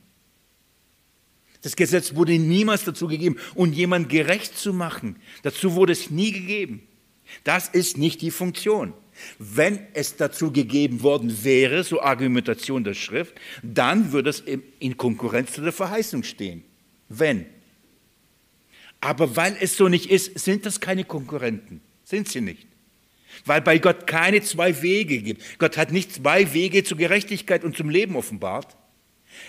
Das 1.62 1.76
Gesetz 1.76 2.14
wurde 2.14 2.38
niemals 2.38 2.84
dazu 2.84 3.06
gegeben, 3.06 3.36
um 3.54 3.72
jemand 3.72 4.08
gerecht 4.08 4.58
zu 4.58 4.72
machen. 4.72 5.16
Dazu 5.42 5.74
wurde 5.74 5.92
es 5.92 6.10
nie 6.10 6.32
gegeben. 6.32 6.82
Das 7.44 7.68
ist 7.68 7.98
nicht 7.98 8.22
die 8.22 8.30
Funktion. 8.30 8.94
Wenn 9.38 9.78
es 9.92 10.16
dazu 10.16 10.50
gegeben 10.50 11.02
worden 11.02 11.44
wäre, 11.44 11.84
so 11.84 12.00
Argumentation 12.00 12.82
der 12.82 12.94
Schrift, 12.94 13.34
dann 13.62 14.12
würde 14.12 14.30
es 14.30 14.40
in 14.40 14.96
Konkurrenz 14.96 15.52
zu 15.52 15.60
der 15.60 15.72
Verheißung 15.72 16.22
stehen. 16.22 16.64
Wenn. 17.08 17.46
Aber 19.00 19.36
weil 19.36 19.56
es 19.60 19.76
so 19.76 19.88
nicht 19.88 20.10
ist, 20.10 20.38
sind 20.38 20.66
das 20.66 20.80
keine 20.80 21.04
Konkurrenten. 21.04 21.80
Sind 22.04 22.28
sie 22.28 22.40
nicht. 22.40 22.66
Weil 23.44 23.60
bei 23.60 23.78
Gott 23.78 24.06
keine 24.06 24.42
zwei 24.42 24.82
Wege 24.82 25.22
gibt. 25.22 25.58
Gott 25.58 25.76
hat 25.76 25.92
nicht 25.92 26.12
zwei 26.12 26.52
Wege 26.52 26.84
zur 26.84 26.98
Gerechtigkeit 26.98 27.64
und 27.64 27.76
zum 27.76 27.88
Leben 27.88 28.16
offenbart. 28.16 28.76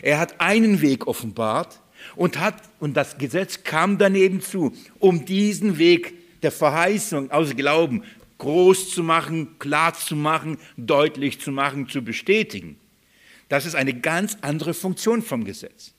Er 0.01 0.19
hat 0.19 0.39
einen 0.39 0.81
Weg 0.81 1.07
offenbart 1.07 1.81
und 2.15 2.39
hat, 2.39 2.61
und 2.79 2.95
das 2.95 3.17
Gesetz 3.17 3.63
kam 3.63 3.97
daneben 3.97 4.41
zu, 4.41 4.73
um 4.99 5.25
diesen 5.25 5.77
Weg 5.77 6.13
der 6.41 6.51
Verheißung 6.51 7.31
aus 7.31 7.55
Glauben 7.55 8.03
groß 8.37 8.89
zu 8.89 9.03
machen, 9.03 9.59
klar 9.59 9.93
zu 9.93 10.15
machen, 10.15 10.57
deutlich 10.75 11.39
zu 11.39 11.51
machen, 11.51 11.87
zu 11.87 12.01
bestätigen. 12.01 12.77
Das 13.49 13.65
ist 13.65 13.75
eine 13.75 13.93
ganz 13.93 14.37
andere 14.41 14.73
Funktion 14.73 15.21
vom 15.21 15.43
Gesetz. 15.43 15.93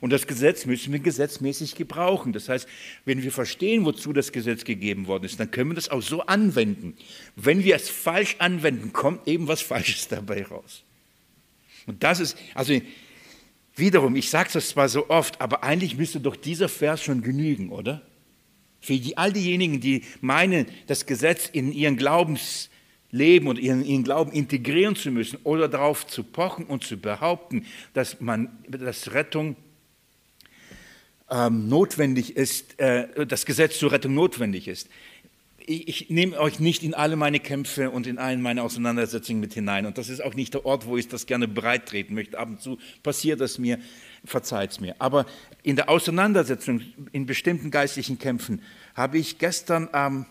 Und 0.00 0.12
das 0.12 0.26
Gesetz 0.26 0.66
müssen 0.66 0.92
wir 0.92 1.00
gesetzmäßig 1.00 1.74
gebrauchen. 1.74 2.32
Das 2.32 2.48
heißt, 2.48 2.68
wenn 3.04 3.22
wir 3.22 3.32
verstehen, 3.32 3.84
wozu 3.84 4.12
das 4.12 4.32
Gesetz 4.32 4.64
gegeben 4.64 5.06
worden 5.06 5.24
ist, 5.24 5.38
dann 5.40 5.50
können 5.50 5.70
wir 5.70 5.74
das 5.74 5.88
auch 5.88 6.02
so 6.02 6.22
anwenden. 6.22 6.96
Wenn 7.34 7.64
wir 7.64 7.76
es 7.76 7.88
falsch 7.88 8.36
anwenden, 8.38 8.92
kommt 8.92 9.26
eben 9.26 9.48
was 9.48 9.62
Falsches 9.62 10.08
dabei 10.08 10.44
raus. 10.44 10.82
Und 11.86 12.02
das 12.02 12.20
ist, 12.20 12.36
also 12.54 12.74
wiederum, 13.76 14.16
ich 14.16 14.30
sage 14.30 14.50
das 14.52 14.70
zwar 14.70 14.88
so 14.88 15.08
oft, 15.08 15.40
aber 15.40 15.62
eigentlich 15.62 15.96
müsste 15.96 16.20
doch 16.20 16.36
dieser 16.36 16.68
Vers 16.68 17.02
schon 17.02 17.22
genügen, 17.22 17.70
oder? 17.70 18.02
Für 18.80 18.96
die, 18.96 19.16
all 19.16 19.32
diejenigen, 19.32 19.80
die 19.80 20.02
meinen, 20.20 20.66
das 20.86 21.06
Gesetz 21.06 21.48
in 21.48 21.72
ihren 21.72 21.96
Glaubensleben 21.96 23.48
und 23.48 23.58
ihren, 23.58 23.84
ihren 23.84 24.04
Glauben 24.04 24.32
integrieren 24.32 24.96
zu 24.96 25.10
müssen 25.10 25.38
oder 25.44 25.68
darauf 25.68 26.06
zu 26.06 26.22
pochen 26.22 26.66
und 26.66 26.84
zu 26.84 26.96
behaupten, 26.96 27.66
dass, 27.94 28.20
man, 28.20 28.48
dass 28.68 29.12
Rettung 29.12 29.56
ähm, 31.30 31.68
notwendig 31.68 32.36
ist, 32.36 32.78
äh, 32.78 33.26
das 33.26 33.46
Gesetz 33.46 33.78
zur 33.78 33.92
Rettung 33.92 34.14
notwendig 34.14 34.68
ist. 34.68 34.88
Ich, 35.58 35.88
ich 35.88 36.10
nehme 36.10 36.38
euch 36.38 36.60
nicht 36.60 36.84
in 36.84 36.94
alle 36.94 37.16
meine 37.16 37.40
Kämpfe 37.40 37.90
und 37.90 38.06
in 38.06 38.18
allen 38.18 38.40
meine 38.40 38.62
Auseinandersetzungen 38.62 39.40
mit 39.40 39.52
hinein. 39.54 39.86
Und 39.86 39.98
das 39.98 40.08
ist 40.08 40.22
auch 40.22 40.34
nicht 40.34 40.54
der 40.54 40.64
Ort, 40.64 40.86
wo 40.86 40.96
ich 40.96 41.08
das 41.08 41.26
gerne 41.26 41.48
breit 41.48 41.86
treten 41.86 42.14
möchte. 42.14 42.38
Ab 42.38 42.48
und 42.48 42.60
zu 42.60 42.78
passiert 43.02 43.40
das 43.40 43.58
mir, 43.58 43.80
verzeiht 44.24 44.70
es 44.70 44.80
mir. 44.80 44.94
Aber 45.00 45.26
in 45.64 45.74
der 45.74 45.88
Auseinandersetzung, 45.88 46.82
in 47.10 47.26
bestimmten 47.26 47.72
geistlichen 47.72 48.18
Kämpfen, 48.18 48.62
habe 48.94 49.18
ich 49.18 49.38
gestern 49.38 49.88
ähm, 49.92 50.26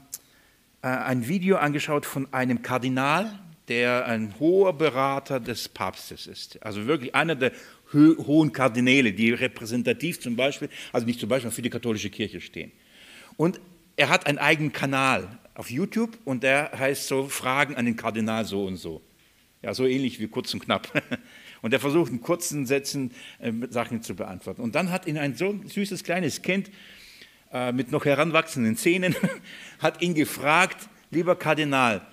äh, 0.82 0.88
ein 0.88 1.28
Video 1.28 1.58
angeschaut 1.58 2.06
von 2.06 2.32
einem 2.34 2.62
Kardinal, 2.62 3.40
der 3.68 4.06
ein 4.06 4.36
hoher 4.40 4.74
Berater 4.74 5.40
des 5.40 5.68
Papstes 5.68 6.28
ist. 6.28 6.64
Also 6.64 6.86
wirklich 6.86 7.16
einer 7.16 7.36
der 7.36 7.52
hohen 7.94 8.52
Kardinäle, 8.52 9.14
die 9.14 9.32
repräsentativ 9.32 10.20
zum 10.20 10.36
Beispiel, 10.36 10.70
also 10.92 11.06
nicht 11.06 11.20
zum 11.20 11.30
Beispiel 11.30 11.52
für 11.52 11.62
die 11.62 11.70
katholische 11.70 12.10
Kirche 12.10 12.42
stehen. 12.42 12.72
Und 13.38 13.60
er 13.96 14.10
hat 14.10 14.28
einen 14.28 14.38
eigenen 14.38 14.74
Kanal 14.74 15.40
auf 15.54 15.70
YouTube 15.70 16.18
und 16.26 16.44
der 16.44 16.72
heißt 16.78 17.08
so 17.08 17.28
Fragen 17.28 17.76
an 17.76 17.86
den 17.86 17.96
Kardinal 17.96 18.46
so 18.46 18.66
und 18.66 18.78
so. 18.78 19.02
Ja, 19.62 19.74
so 19.74 19.86
ähnlich 19.86 20.20
wie 20.20 20.28
kurz 20.28 20.54
und 20.54 20.60
knapp. 20.62 20.92
Und 21.62 21.74
er 21.74 21.80
versucht 21.80 22.12
in 22.12 22.22
kurzen 22.22 22.68
Sätzen 22.68 23.10
äh, 23.40 23.52
Sachen 23.72 24.04
zu 24.04 24.16
beantworten. 24.16 24.62
Und 24.62 24.76
dann 24.76 24.92
hat 24.92 25.08
ihn 25.08 25.18
ein 25.18 25.34
so 25.34 25.60
süßes 25.66 26.04
kleines 26.04 26.44
Kind 26.44 26.70
äh, 27.52 27.72
mit 27.72 27.92
noch 27.92 28.06
heranwachsenden 28.06 28.78
Zähnen, 28.78 29.16
hat 29.80 30.04
ihn 30.04 30.14
gefragt, 30.14 30.88
lieber 31.10 31.36
Kardinal, 31.36 32.06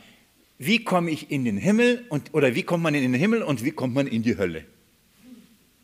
wie 0.56 0.82
komme 0.82 1.10
ich 1.10 1.30
in 1.30 1.44
den 1.44 1.58
Himmel 1.58 2.06
und, 2.08 2.32
oder 2.32 2.54
wie 2.54 2.62
kommt 2.62 2.82
man 2.82 2.94
in 2.94 3.02
den 3.02 3.12
Himmel 3.12 3.42
und 3.42 3.62
wie 3.62 3.72
kommt 3.72 3.94
man 3.94 4.06
in 4.06 4.22
die 4.22 4.38
Hölle? 4.38 4.64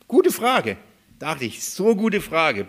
Gute 0.09 0.31
Frage, 0.31 0.75
dachte 1.19 1.45
ich, 1.45 1.63
so 1.63 1.95
gute 1.95 2.19
Frage. 2.19 2.67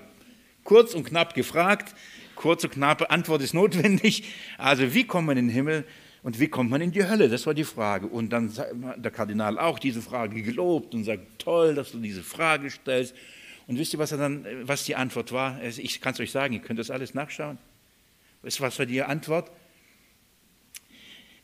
Kurz 0.62 0.92
und 0.92 1.04
knapp 1.04 1.32
gefragt, 1.32 1.94
kurz 2.34 2.64
und 2.64 2.72
knappe 2.72 3.08
Antwort 3.08 3.40
ist 3.40 3.54
notwendig. 3.54 4.24
Also 4.58 4.92
wie 4.92 5.04
kommt 5.04 5.26
man 5.26 5.38
in 5.38 5.46
den 5.46 5.54
Himmel 5.54 5.86
und 6.22 6.38
wie 6.38 6.48
kommt 6.48 6.68
man 6.68 6.82
in 6.82 6.92
die 6.92 7.02
Hölle? 7.02 7.30
Das 7.30 7.46
war 7.46 7.54
die 7.54 7.64
Frage. 7.64 8.08
Und 8.08 8.28
dann 8.28 8.52
hat 8.54 9.02
der 9.02 9.10
Kardinal 9.10 9.58
auch 9.58 9.78
diese 9.78 10.02
Frage 10.02 10.42
gelobt 10.42 10.94
und 10.94 11.04
sagt, 11.04 11.38
toll, 11.38 11.74
dass 11.74 11.92
du 11.92 11.98
diese 11.98 12.22
Frage 12.22 12.68
stellst. 12.68 13.14
Und 13.66 13.78
wisst 13.78 13.94
ihr, 13.94 13.98
was, 13.98 14.10
dann, 14.10 14.44
was 14.64 14.84
die 14.84 14.96
Antwort 14.96 15.32
war? 15.32 15.62
Ich 15.62 16.02
kann 16.02 16.12
es 16.12 16.20
euch 16.20 16.32
sagen, 16.32 16.52
ihr 16.52 16.60
könnt 16.60 16.78
das 16.78 16.90
alles 16.90 17.14
nachschauen. 17.14 17.56
Was 18.42 18.60
war 18.60 18.84
die 18.84 19.00
Antwort? 19.00 19.50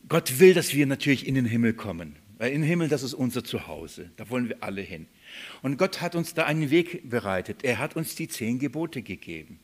Gott 0.07 0.39
will, 0.39 0.53
dass 0.53 0.75
wir 0.75 0.85
natürlich 0.85 1.25
in 1.25 1.33
den 1.33 1.45
Himmel 1.45 1.73
kommen. 1.73 2.17
Weil 2.37 2.51
im 2.51 2.61
Himmel, 2.61 2.87
das 2.87 3.01
ist 3.01 3.15
unser 3.15 3.43
Zuhause. 3.43 4.11
Da 4.15 4.29
wollen 4.29 4.47
wir 4.47 4.57
alle 4.61 4.81
hin. 4.81 5.07
Und 5.61 5.77
Gott 5.77 6.01
hat 6.01 6.15
uns 6.15 6.33
da 6.33 6.45
einen 6.45 6.69
Weg 6.69 7.09
bereitet. 7.09 7.63
Er 7.63 7.79
hat 7.79 7.95
uns 7.95 8.15
die 8.15 8.27
zehn 8.27 8.59
Gebote 8.59 9.01
gegeben. 9.01 9.59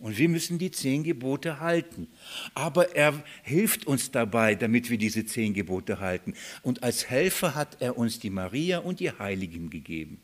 Und 0.00 0.16
wir 0.16 0.30
müssen 0.30 0.58
die 0.58 0.70
zehn 0.70 1.04
Gebote 1.04 1.60
halten. 1.60 2.08
Aber 2.54 2.96
er 2.96 3.22
hilft 3.42 3.86
uns 3.86 4.10
dabei, 4.10 4.54
damit 4.54 4.88
wir 4.88 4.96
diese 4.96 5.26
zehn 5.26 5.52
Gebote 5.52 6.00
halten. 6.00 6.34
Und 6.62 6.82
als 6.82 7.10
Helfer 7.10 7.54
hat 7.54 7.76
er 7.80 7.98
uns 7.98 8.18
die 8.18 8.30
Maria 8.30 8.78
und 8.78 9.00
die 9.00 9.10
Heiligen 9.10 9.68
gegeben. 9.68 10.18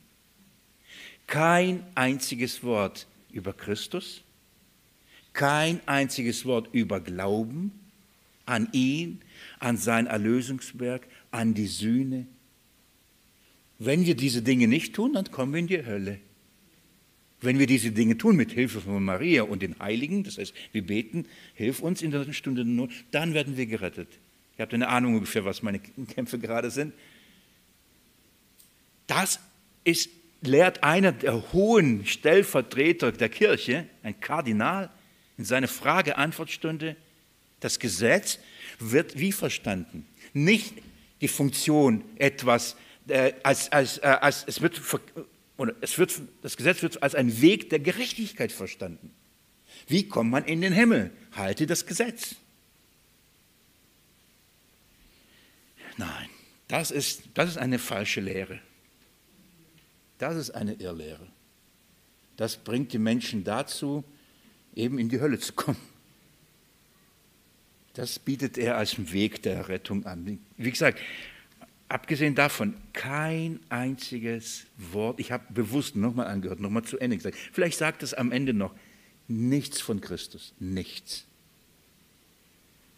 Kein 1.27 1.83
einziges 1.95 2.63
Wort 2.63 3.07
über 3.31 3.53
Christus, 3.53 4.23
kein 5.35 5.81
einziges 5.87 6.47
Wort 6.47 6.69
über 6.73 7.01
Glauben 7.01 7.73
an 8.47 8.69
ihn, 8.73 9.21
an 9.59 9.77
sein 9.77 10.07
Erlösungswerk, 10.07 11.07
an 11.31 11.53
die 11.53 11.67
Sühne, 11.67 12.27
wenn 13.79 14.07
wir 14.07 14.15
diese 14.15 14.43
Dinge 14.43 14.69
nicht 14.69 14.95
tun, 14.95 15.13
dann 15.13 15.31
kommen 15.31 15.53
wir 15.53 15.61
in 15.61 15.67
die 15.67 15.85
Hölle. 15.85 16.19
Wenn 17.41 17.59
wir 17.59 17.67
diese 17.67 17.93
Dinge 17.93 18.17
tun 18.17 18.37
mit 18.37 18.53
Hilfe 18.53 18.81
von 18.81 19.05
Maria 19.05 19.43
und 19.43 19.61
den 19.61 19.79
Heiligen, 19.79 20.25
das 20.25 20.39
heißt, 20.39 20.55
wir 20.73 20.87
beten, 20.87 21.27
hilf 21.55 21.81
uns 21.81 22.01
in 22.01 22.11
der 22.11 22.33
Stunde 22.33 22.65
der 22.65 22.73
Not, 22.73 22.91
dann 23.11 23.35
werden 23.35 23.57
wir 23.57 23.67
gerettet. 23.67 24.09
Ihr 24.57 24.63
habt 24.63 24.73
eine 24.73 24.89
Ahnung 24.89 25.15
ungefähr, 25.17 25.45
was 25.45 25.63
meine 25.63 25.79
Kämpfe 25.79 26.39
gerade 26.39 26.71
sind. 26.71 26.95
Das 29.07 29.39
ist, 29.85 30.09
lehrt 30.41 30.83
einer 30.83 31.13
der 31.13 31.53
hohen 31.53 32.07
Stellvertreter 32.07 33.13
der 33.13 33.29
Kirche, 33.29 33.87
ein 34.03 34.19
Kardinal, 34.19 34.91
in 35.37 35.45
seiner 35.45 35.69
Frage-Antwort-Stunde. 35.69 36.97
Das 37.61 37.79
Gesetz 37.79 38.39
wird 38.79 39.19
wie 39.19 39.33
verstanden? 39.33 40.07
Nicht 40.33 40.73
die 41.21 41.29
Funktion, 41.29 42.03
etwas 42.17 42.77
äh, 43.09 43.33
als, 43.43 43.71
als, 43.73 43.99
äh, 43.99 44.07
als 44.07 44.45
es 44.47 44.61
wird, 44.61 44.81
es 45.81 45.99
wird, 45.99 46.21
das 46.43 46.57
Gesetz 46.57 46.83
wird 46.83 47.03
als 47.03 47.15
ein 47.15 47.41
Weg 47.41 47.71
der 47.71 47.79
Gerechtigkeit 47.79 48.53
verstanden. 48.53 49.13
Wie 49.87 50.09
kommt 50.09 50.31
man 50.31 50.45
in 50.45 50.61
den 50.61 50.73
Himmel? 50.73 51.11
Halte 51.33 51.67
das 51.67 51.87
Gesetz. 51.87 52.37
Nein, 55.97 56.29
das 56.69 56.91
ist, 56.91 57.23
das 57.35 57.51
ist 57.51 57.59
eine 57.59 57.79
falsche 57.79 58.21
Lehre. 58.21 58.61
Das 60.19 60.37
ist 60.37 60.51
eine 60.51 60.75
Irrlehre. 60.75 61.27
Das 62.37 62.57
bringt 62.57 62.93
die 62.93 62.99
Menschen 62.99 63.45
dazu, 63.45 64.05
eben 64.75 64.99
in 64.99 65.09
die 65.09 65.21
Hölle 65.21 65.39
zu 65.39 65.53
kommen. 65.53 65.81
Das 67.95 68.19
bietet 68.19 68.59
er 68.59 68.77
als 68.77 69.13
Weg 69.13 69.43
der 69.43 69.69
Rettung 69.69 70.05
an. 70.05 70.39
Wie 70.59 70.71
gesagt, 70.71 71.01
abgesehen 71.89 72.35
davon, 72.35 72.75
kein 72.93 73.61
einziges 73.69 74.67
Wort, 74.77 75.21
ich 75.21 75.33
habe 75.33 75.45
bewusst 75.53 75.97
nochmal 75.97 76.27
angehört, 76.27 76.61
nochmal 76.61 76.85
zu 76.85 76.99
Ende 76.99 77.17
gesagt, 77.17 77.37
vielleicht 77.53 77.79
sagt 77.79 78.03
es 78.03 78.15
am 78.15 78.33
Ende 78.33 78.53
noch, 78.53 78.75
nichts 79.29 79.81
von 79.81 80.01
Christus, 80.01 80.55
nichts. 80.59 81.27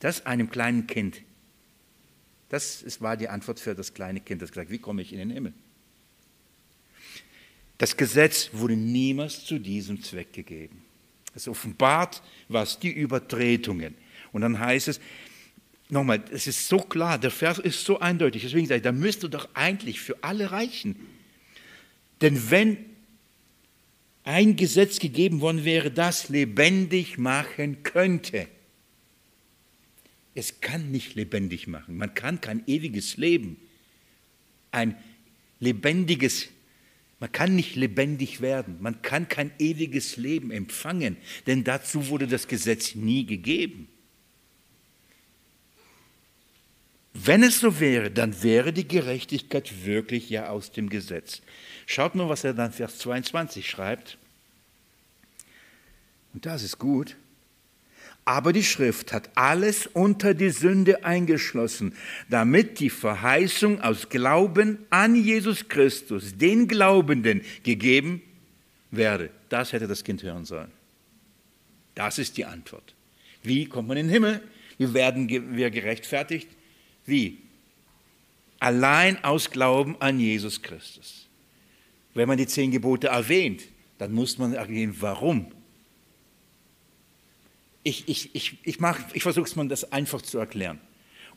Das 0.00 0.26
einem 0.26 0.50
kleinen 0.50 0.86
Kind, 0.86 1.22
das 2.48 3.00
war 3.00 3.16
die 3.16 3.28
Antwort 3.28 3.60
für 3.60 3.74
das 3.74 3.92
kleine 3.94 4.20
Kind, 4.20 4.40
das 4.40 4.50
gesagt, 4.50 4.70
wie 4.70 4.78
komme 4.78 5.02
ich 5.02 5.12
in 5.12 5.18
den 5.18 5.30
Himmel? 5.30 5.52
Das 7.76 7.96
Gesetz 7.96 8.50
wurde 8.52 8.76
niemals 8.76 9.44
zu 9.44 9.58
diesem 9.58 10.02
Zweck 10.02 10.32
gegeben. 10.32 10.82
Es 11.34 11.46
offenbart 11.46 12.22
was, 12.48 12.80
die 12.80 12.90
Übertretungen. 12.90 13.94
Und 14.32 14.40
dann 14.40 14.58
heißt 14.58 14.88
es, 14.88 15.00
nochmal, 15.88 16.22
es 16.30 16.46
ist 16.46 16.68
so 16.68 16.78
klar, 16.78 17.18
der 17.18 17.30
Vers 17.30 17.58
ist 17.58 17.84
so 17.84 17.98
eindeutig, 18.00 18.42
deswegen 18.42 18.66
sage 18.66 18.78
ich, 18.78 18.84
da 18.84 18.92
müsste 18.92 19.28
doch 19.28 19.48
eigentlich 19.54 20.00
für 20.00 20.22
alle 20.22 20.50
reichen. 20.50 20.96
Denn 22.20 22.50
wenn 22.50 22.76
ein 24.24 24.56
Gesetz 24.56 24.98
gegeben 24.98 25.40
worden 25.40 25.64
wäre, 25.64 25.90
das 25.90 26.28
lebendig 26.28 27.18
machen 27.18 27.82
könnte, 27.82 28.48
es 30.34 30.60
kann 30.60 30.90
nicht 30.90 31.14
lebendig 31.14 31.66
machen. 31.66 31.96
Man 31.96 32.14
kann 32.14 32.40
kein 32.40 32.62
ewiges 32.66 33.16
Leben, 33.16 33.56
ein 34.70 34.96
lebendiges, 35.58 36.48
man 37.20 37.32
kann 37.32 37.56
nicht 37.56 37.74
lebendig 37.74 38.40
werden. 38.40 38.76
Man 38.80 39.02
kann 39.02 39.28
kein 39.28 39.50
ewiges 39.58 40.16
Leben 40.16 40.50
empfangen, 40.50 41.16
denn 41.46 41.64
dazu 41.64 42.08
wurde 42.08 42.26
das 42.28 42.46
Gesetz 42.46 42.94
nie 42.94 43.26
gegeben. 43.26 43.88
Wenn 47.14 47.42
es 47.42 47.60
so 47.60 47.80
wäre, 47.80 48.10
dann 48.10 48.42
wäre 48.42 48.72
die 48.72 48.86
Gerechtigkeit 48.86 49.84
wirklich 49.84 50.30
ja 50.30 50.48
aus 50.48 50.72
dem 50.72 50.88
Gesetz. 50.88 51.40
Schaut 51.86 52.14
mal, 52.14 52.28
was 52.28 52.44
er 52.44 52.54
dann 52.54 52.72
Vers 52.72 52.98
22 52.98 53.68
schreibt. 53.68 54.18
Und 56.34 56.46
das 56.46 56.62
ist 56.62 56.78
gut. 56.78 57.16
Aber 58.24 58.52
die 58.52 58.62
Schrift 58.62 59.14
hat 59.14 59.30
alles 59.36 59.86
unter 59.86 60.34
die 60.34 60.50
Sünde 60.50 61.02
eingeschlossen, 61.02 61.94
damit 62.28 62.78
die 62.78 62.90
Verheißung 62.90 63.80
aus 63.80 64.10
Glauben 64.10 64.78
an 64.90 65.16
Jesus 65.16 65.68
Christus 65.68 66.36
den 66.36 66.68
Glaubenden 66.68 67.40
gegeben 67.62 68.20
werde. 68.90 69.30
Das 69.48 69.72
hätte 69.72 69.86
das 69.86 70.04
Kind 70.04 70.22
hören 70.22 70.44
sollen. 70.44 70.70
Das 71.94 72.18
ist 72.18 72.36
die 72.36 72.44
Antwort. 72.44 72.94
Wie 73.42 73.64
kommt 73.64 73.88
man 73.88 73.96
in 73.96 74.08
den 74.08 74.12
Himmel? 74.12 74.42
Wie 74.76 74.92
werden 74.92 75.56
wir 75.56 75.70
gerechtfertigt? 75.70 76.48
Wie? 77.08 77.38
Allein 78.60 79.22
aus 79.24 79.50
Glauben 79.50 79.96
an 80.00 80.20
Jesus 80.20 80.62
Christus. 80.62 81.26
Wenn 82.14 82.28
man 82.28 82.38
die 82.38 82.46
zehn 82.46 82.70
Gebote 82.70 83.08
erwähnt, 83.08 83.62
dann 83.98 84.12
muss 84.12 84.38
man 84.38 84.52
erwähnen, 84.52 84.96
warum 85.00 85.52
ich, 87.88 88.08
ich, 88.08 88.34
ich, 88.34 88.58
ich, 88.62 88.78
ich 89.12 89.22
versuche 89.22 89.46
es 89.46 89.56
mal 89.56 89.68
das 89.68 89.92
einfach 89.92 90.22
zu 90.22 90.38
erklären. 90.38 90.80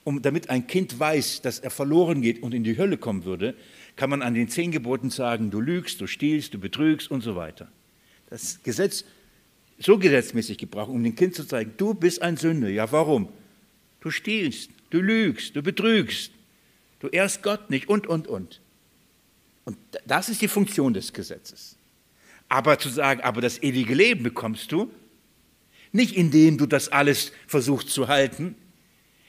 Um, 0.03 0.21
damit 0.21 0.49
ein 0.49 0.65
Kind 0.65 0.99
weiß, 0.99 1.41
dass 1.43 1.59
er 1.59 1.69
verloren 1.69 2.21
geht 2.21 2.41
und 2.41 2.53
in 2.53 2.63
die 2.63 2.75
Hölle 2.75 2.97
kommen 2.97 3.23
würde, 3.23 3.55
kann 3.95 4.09
man 4.09 4.23
an 4.23 4.33
den 4.33 4.49
zehn 4.49 4.71
Geboten 4.71 5.11
sagen, 5.11 5.51
du 5.51 5.61
lügst, 5.61 6.01
du 6.01 6.07
stiehlst, 6.07 6.53
du 6.55 6.59
betrügst 6.59 7.11
und 7.11 7.21
so 7.21 7.35
weiter. 7.35 7.67
Das 8.29 8.63
Gesetz 8.63 9.05
so 9.77 9.99
gesetzmäßig 9.99 10.57
gebraucht, 10.57 10.89
um 10.89 11.03
dem 11.03 11.15
Kind 11.15 11.35
zu 11.35 11.45
zeigen, 11.45 11.73
du 11.77 11.93
bist 11.93 12.21
ein 12.21 12.37
Sünder. 12.37 12.69
Ja, 12.69 12.91
warum? 12.91 13.29
Du 13.99 14.09
stiehlst, 14.09 14.71
du 14.91 15.01
lügst, 15.01 15.55
du 15.55 15.63
betrügst, 15.63 16.31
du 16.99 17.07
ehrst 17.07 17.41
Gott 17.41 17.71
nicht 17.71 17.89
und, 17.89 18.05
und, 18.05 18.27
und. 18.27 18.61
Und 19.65 19.77
das 20.05 20.29
ist 20.29 20.41
die 20.41 20.47
Funktion 20.47 20.93
des 20.93 21.11
Gesetzes. 21.11 21.75
Aber 22.47 22.77
zu 22.77 22.89
sagen, 22.89 23.21
aber 23.21 23.41
das 23.41 23.63
ewige 23.63 23.95
Leben 23.95 24.23
bekommst 24.23 24.71
du, 24.71 24.91
nicht 25.91 26.15
indem 26.15 26.57
du 26.57 26.65
das 26.65 26.89
alles 26.89 27.31
versuchst 27.47 27.89
zu 27.89 28.07
halten, 28.07 28.55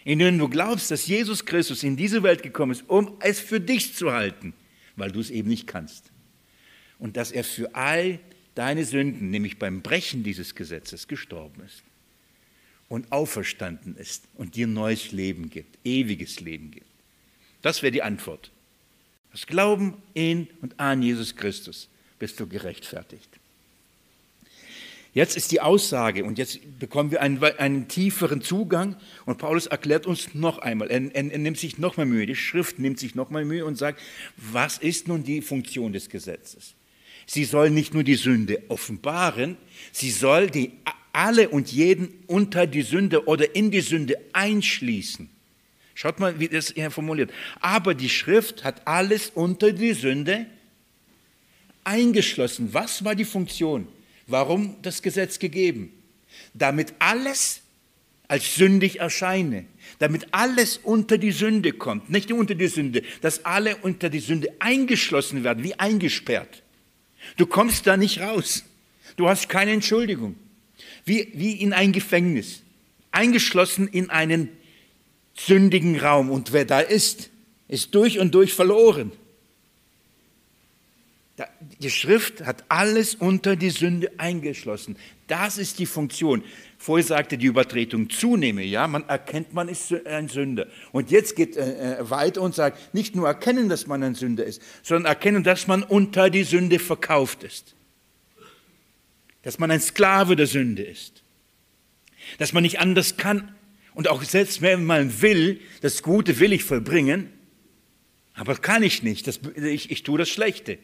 indem 0.05 0.39
du 0.39 0.49
glaubst, 0.49 0.91
dass 0.91 1.07
Jesus 1.07 1.45
Christus 1.45 1.83
in 1.83 1.97
diese 1.97 2.23
Welt 2.23 2.43
gekommen 2.43 2.73
ist, 2.73 2.85
um 2.89 3.17
es 3.21 3.41
für 3.41 3.61
dich 3.61 3.95
zu 3.95 4.13
halten, 4.13 4.53
weil 4.97 5.13
du 5.13 5.21
es 5.21 5.31
eben 5.31 5.49
nicht 5.49 5.67
kannst. 5.67 6.11
Und 6.99 7.17
dass 7.17 7.31
er 7.33 7.45
für 7.45 7.75
all 7.75 8.19
deine 8.55 8.85
Sünden, 8.85 9.31
nämlich 9.31 9.59
beim 9.59 9.83
Brechen 9.83 10.25
dieses 10.25 10.55
Gesetzes, 10.55 11.09
gestorben 11.09 11.63
ist 11.65 11.83
und 12.93 13.11
auferstanden 13.11 13.97
ist 13.97 14.25
und 14.35 14.55
dir 14.55 14.67
neues 14.67 15.13
Leben 15.13 15.49
gibt, 15.49 15.79
ewiges 15.83 16.41
Leben 16.41 16.71
gibt. 16.71 16.85
Das 17.63 17.83
wäre 17.83 17.91
die 17.91 18.03
Antwort. 18.03 18.51
Das 19.31 19.47
Glauben 19.47 19.95
in 20.13 20.47
und 20.61 20.79
an 20.79 21.03
Jesus 21.03 21.35
Christus 21.35 21.89
bist 22.19 22.39
du 22.39 22.47
gerechtfertigt. 22.47 23.31
Jetzt 25.15 25.39
ist 25.39 25.53
die 25.53 25.63
Aussage 25.63 26.23
und 26.23 26.37
jetzt 26.37 26.59
bekommen 26.79 27.11
wir 27.11 27.23
einen, 27.23 27.43
einen 27.43 27.89
tieferen 27.89 28.43
Zugang 28.43 28.97
und 29.25 29.39
Paulus 29.39 29.69
erklärt 29.69 30.07
uns 30.07 30.35
noch 30.35 30.59
einmal, 30.59 30.91
er, 30.91 31.01
er, 31.15 31.33
er 31.33 31.39
nimmt 31.39 31.57
sich 31.57 31.79
noch 31.79 31.97
mal 31.97 32.05
Mühe, 32.05 32.27
die 32.27 32.37
Schrift 32.37 32.79
nimmt 32.79 32.99
sich 32.99 33.15
noch 33.15 33.31
mal 33.31 33.47
Mühe 33.47 33.65
und 33.65 33.79
sagt, 33.79 34.03
was 34.37 34.77
ist 34.77 35.09
nun 35.09 35.25
die 35.25 35.41
Funktion 35.41 35.95
des 35.95 36.11
Gesetzes? 36.11 36.75
Sie 37.25 37.45
soll 37.47 37.71
nicht 37.71 37.95
nur 37.95 38.03
die 38.03 38.17
Sünde 38.17 38.63
offenbaren, 38.69 39.57
sie 39.93 40.11
soll 40.11 40.51
die 40.51 40.73
alle 41.13 41.49
und 41.49 41.71
jeden 41.73 42.25
unter 42.27 42.67
die 42.67 42.83
Sünde 42.83 43.27
oder 43.27 43.55
in 43.55 43.71
die 43.71 43.81
Sünde 43.81 44.17
einschließen. 44.33 45.29
Schaut 45.95 46.19
mal, 46.21 46.41
wie 46.41 46.49
das 46.49 46.73
hier 46.73 46.91
formuliert. 46.91 47.31
Aber 47.61 47.95
die 47.95 48.09
Schrift 48.09 48.65
hat 48.65 48.87
alles 48.87 49.31
unter 49.35 49.73
die 49.73 49.93
Sünde 49.93 50.47
eingeschlossen. 51.85 52.73
Was 52.73 53.05
war 53.05 53.15
die 53.15 53.25
Funktion? 53.25 53.87
Warum 54.27 54.77
das 54.83 55.03
Gesetz 55.03 55.39
gegeben? 55.39 55.93
Damit 56.55 56.95
alles 56.99 57.61
als 58.29 58.55
sündig 58.55 59.01
erscheine, 59.01 59.67
damit 59.99 60.29
alles 60.31 60.79
unter 60.79 61.19
die 61.19 61.33
Sünde 61.33 61.73
kommt, 61.73 62.09
nicht 62.09 62.33
unter 62.33 62.55
die 62.55 62.69
Sünde, 62.69 63.03
dass 63.21 63.45
alle 63.45 63.77
unter 63.77 64.09
die 64.09 64.21
Sünde 64.21 64.49
eingeschlossen 64.59 65.45
werden, 65.45 65.63
wie 65.63 65.79
eingesperrt. 65.79 66.63
Du 67.37 67.45
kommst 67.45 67.87
da 67.87 67.99
nicht 67.99 68.21
raus. 68.21 68.65
Du 69.17 69.29
hast 69.29 69.51
keine 69.51 69.73
Entschuldigung. 69.73 70.37
Wie, 71.05 71.29
wie 71.35 71.53
in 71.53 71.73
ein 71.73 71.93
Gefängnis, 71.93 72.63
eingeschlossen 73.11 73.89
in 73.89 74.11
einen 74.11 74.49
sündigen 75.35 75.99
Raum. 75.99 76.31
Und 76.31 76.53
wer 76.53 76.65
da 76.65 76.81
ist, 76.81 77.31
ist 77.69 77.95
durch 77.95 78.19
und 78.19 78.35
durch 78.35 78.53
verloren. 78.53 79.13
Die 81.81 81.91
Schrift 81.91 82.45
hat 82.45 82.65
alles 82.69 83.15
unter 83.15 83.57
die 83.57 83.71
Sünde 83.71 84.13
eingeschlossen. 84.19 84.97
Das 85.27 85.59
ist 85.59 85.79
die 85.79 85.87
Funktion. 85.87 86.45
Vorher 86.79 87.05
sagte 87.05 87.39
die 87.39 87.47
Übertretung 87.47 88.11
zunehme, 88.11 88.63
ja, 88.63 88.87
man 88.87 89.09
erkennt, 89.09 89.55
man 89.55 89.69
ist 89.69 89.93
ein 90.07 90.29
Sünder. 90.29 90.67
Und 90.93 91.11
jetzt 91.11 91.35
geht 91.35 91.57
er 91.57 92.01
äh, 92.01 92.11
weiter 92.11 92.43
und 92.43 92.55
sagt, 92.55 92.95
nicht 92.95 93.17
nur 93.17 93.27
erkennen, 93.27 93.69
dass 93.69 93.87
man 93.87 94.03
ein 94.03 94.15
Sünder 94.15 94.45
ist, 94.45 94.61
sondern 94.83 95.07
erkennen, 95.07 95.43
dass 95.43 95.67
man 95.67 95.83
unter 95.83 96.29
die 96.29 96.45
Sünde 96.45 96.79
verkauft 96.79 97.43
ist. 97.45 97.75
Dass 99.43 99.59
man 99.59 99.71
ein 99.71 99.81
Sklave 99.81 100.37
der 100.37 100.47
Sünde 100.47 100.83
ist. 100.83 101.23
Dass 102.39 102.53
man 102.53 102.63
nicht 102.63 102.81
anders 102.81 103.17
kann. 103.17 103.55
Und 103.95 104.09
auch 104.09 104.23
selbst 104.23 104.63
wenn 104.63 104.85
man 104.85 105.21
will, 105.21 105.61
das 105.81 106.03
Gute 106.03 106.39
will 106.39 106.53
ich 106.53 106.65
vollbringen, 106.65 107.29
aber 108.35 108.57
kann 108.57 108.83
ich 108.83 109.03
nicht. 109.03 109.27
Das, 109.27 109.41
ich, 109.57 109.91
ich 109.91 110.03
tue 110.03 110.19
das 110.19 110.29
Schlechte. 110.29 110.79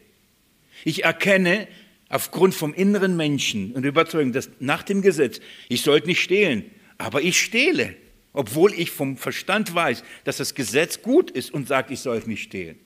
Ich 0.85 1.03
erkenne 1.03 1.67
aufgrund 2.09 2.53
vom 2.53 2.73
inneren 2.73 3.15
Menschen 3.15 3.71
und 3.73 3.85
Überzeugung, 3.85 4.33
dass 4.33 4.49
nach 4.59 4.83
dem 4.83 5.01
Gesetz, 5.01 5.39
ich 5.67 5.81
sollte 5.81 6.07
nicht 6.07 6.21
stehlen, 6.21 6.65
aber 6.97 7.21
ich 7.21 7.39
stehle, 7.39 7.95
obwohl 8.33 8.73
ich 8.73 8.91
vom 8.91 9.17
Verstand 9.17 9.73
weiß, 9.73 10.03
dass 10.23 10.37
das 10.37 10.53
Gesetz 10.53 11.01
gut 11.01 11.31
ist 11.31 11.51
und 11.51 11.67
sagt, 11.67 11.91
ich 11.91 11.99
soll 11.99 12.21
nicht 12.25 12.43
stehlen. 12.43 12.77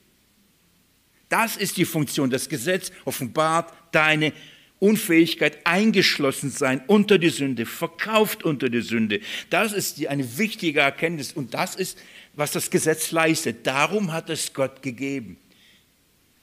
Das 1.29 1.57
ist 1.57 1.77
die 1.77 1.85
Funktion. 1.85 2.29
Das 2.29 2.47
Gesetz 2.47 2.91
offenbart 3.05 3.73
deine 3.91 4.33
Unfähigkeit, 4.83 5.65
eingeschlossen 5.65 6.51
sein 6.51 6.81
unter 6.87 7.17
die 7.17 7.29
Sünde, 7.29 7.65
verkauft 7.65 8.43
unter 8.43 8.69
die 8.69 8.81
Sünde. 8.81 9.21
Das 9.49 9.71
ist 9.71 9.97
die, 9.97 10.09
eine 10.09 10.37
wichtige 10.37 10.81
Erkenntnis 10.81 11.31
und 11.31 11.53
das 11.53 11.75
ist, 11.75 11.97
was 12.33 12.51
das 12.51 12.69
Gesetz 12.69 13.11
leistet. 13.11 13.65
Darum 13.65 14.11
hat 14.11 14.29
es 14.29 14.53
Gott 14.53 14.81
gegeben. 14.81 15.37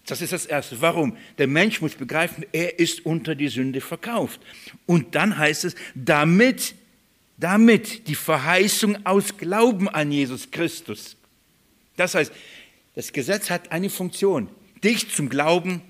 Das 0.07 0.23
ist 0.23 0.33
das 0.33 0.47
Erste. 0.47 0.81
Warum? 0.81 1.17
Der 1.37 1.47
Mensch 1.47 1.83
muss 1.83 1.95
begreifen, 1.95 2.47
er 2.53 2.79
ist 2.79 3.05
unter 3.05 3.35
die 3.35 3.49
Sünde 3.49 3.83
verkauft. 3.83 4.41
Und 4.87 5.15
dann 5.15 5.37
heißt 5.37 5.67
es, 5.67 5.75
damit, 5.95 6.75
damit 7.37 8.09
die 8.09 8.15
Verheißung 8.15 9.05
aus 9.05 9.37
Glauben 9.37 9.87
an 9.89 10.11
Jesus 10.11 10.51
Christus. 10.51 11.17
Das 11.97 12.15
heißt, 12.15 12.33
das 12.95 13.13
Gesetz 13.13 13.51
hat 13.51 13.71
eine 13.71 13.91
Funktion, 13.91 14.49
dich 14.83 15.11
zum 15.11 15.29
Glauben 15.29 15.83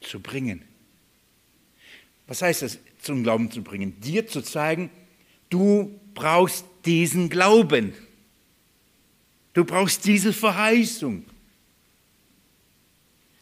zu 0.00 0.18
bringen. 0.18 0.64
Was 2.26 2.42
heißt 2.42 2.62
das? 2.62 2.78
zum 3.06 3.22
Glauben 3.22 3.50
zu 3.50 3.62
bringen, 3.62 3.98
dir 4.00 4.26
zu 4.26 4.42
zeigen, 4.42 4.90
du 5.48 5.98
brauchst 6.14 6.66
diesen 6.84 7.30
Glauben. 7.30 7.94
Du 9.54 9.64
brauchst 9.64 10.04
diese 10.04 10.32
Verheißung. 10.32 11.24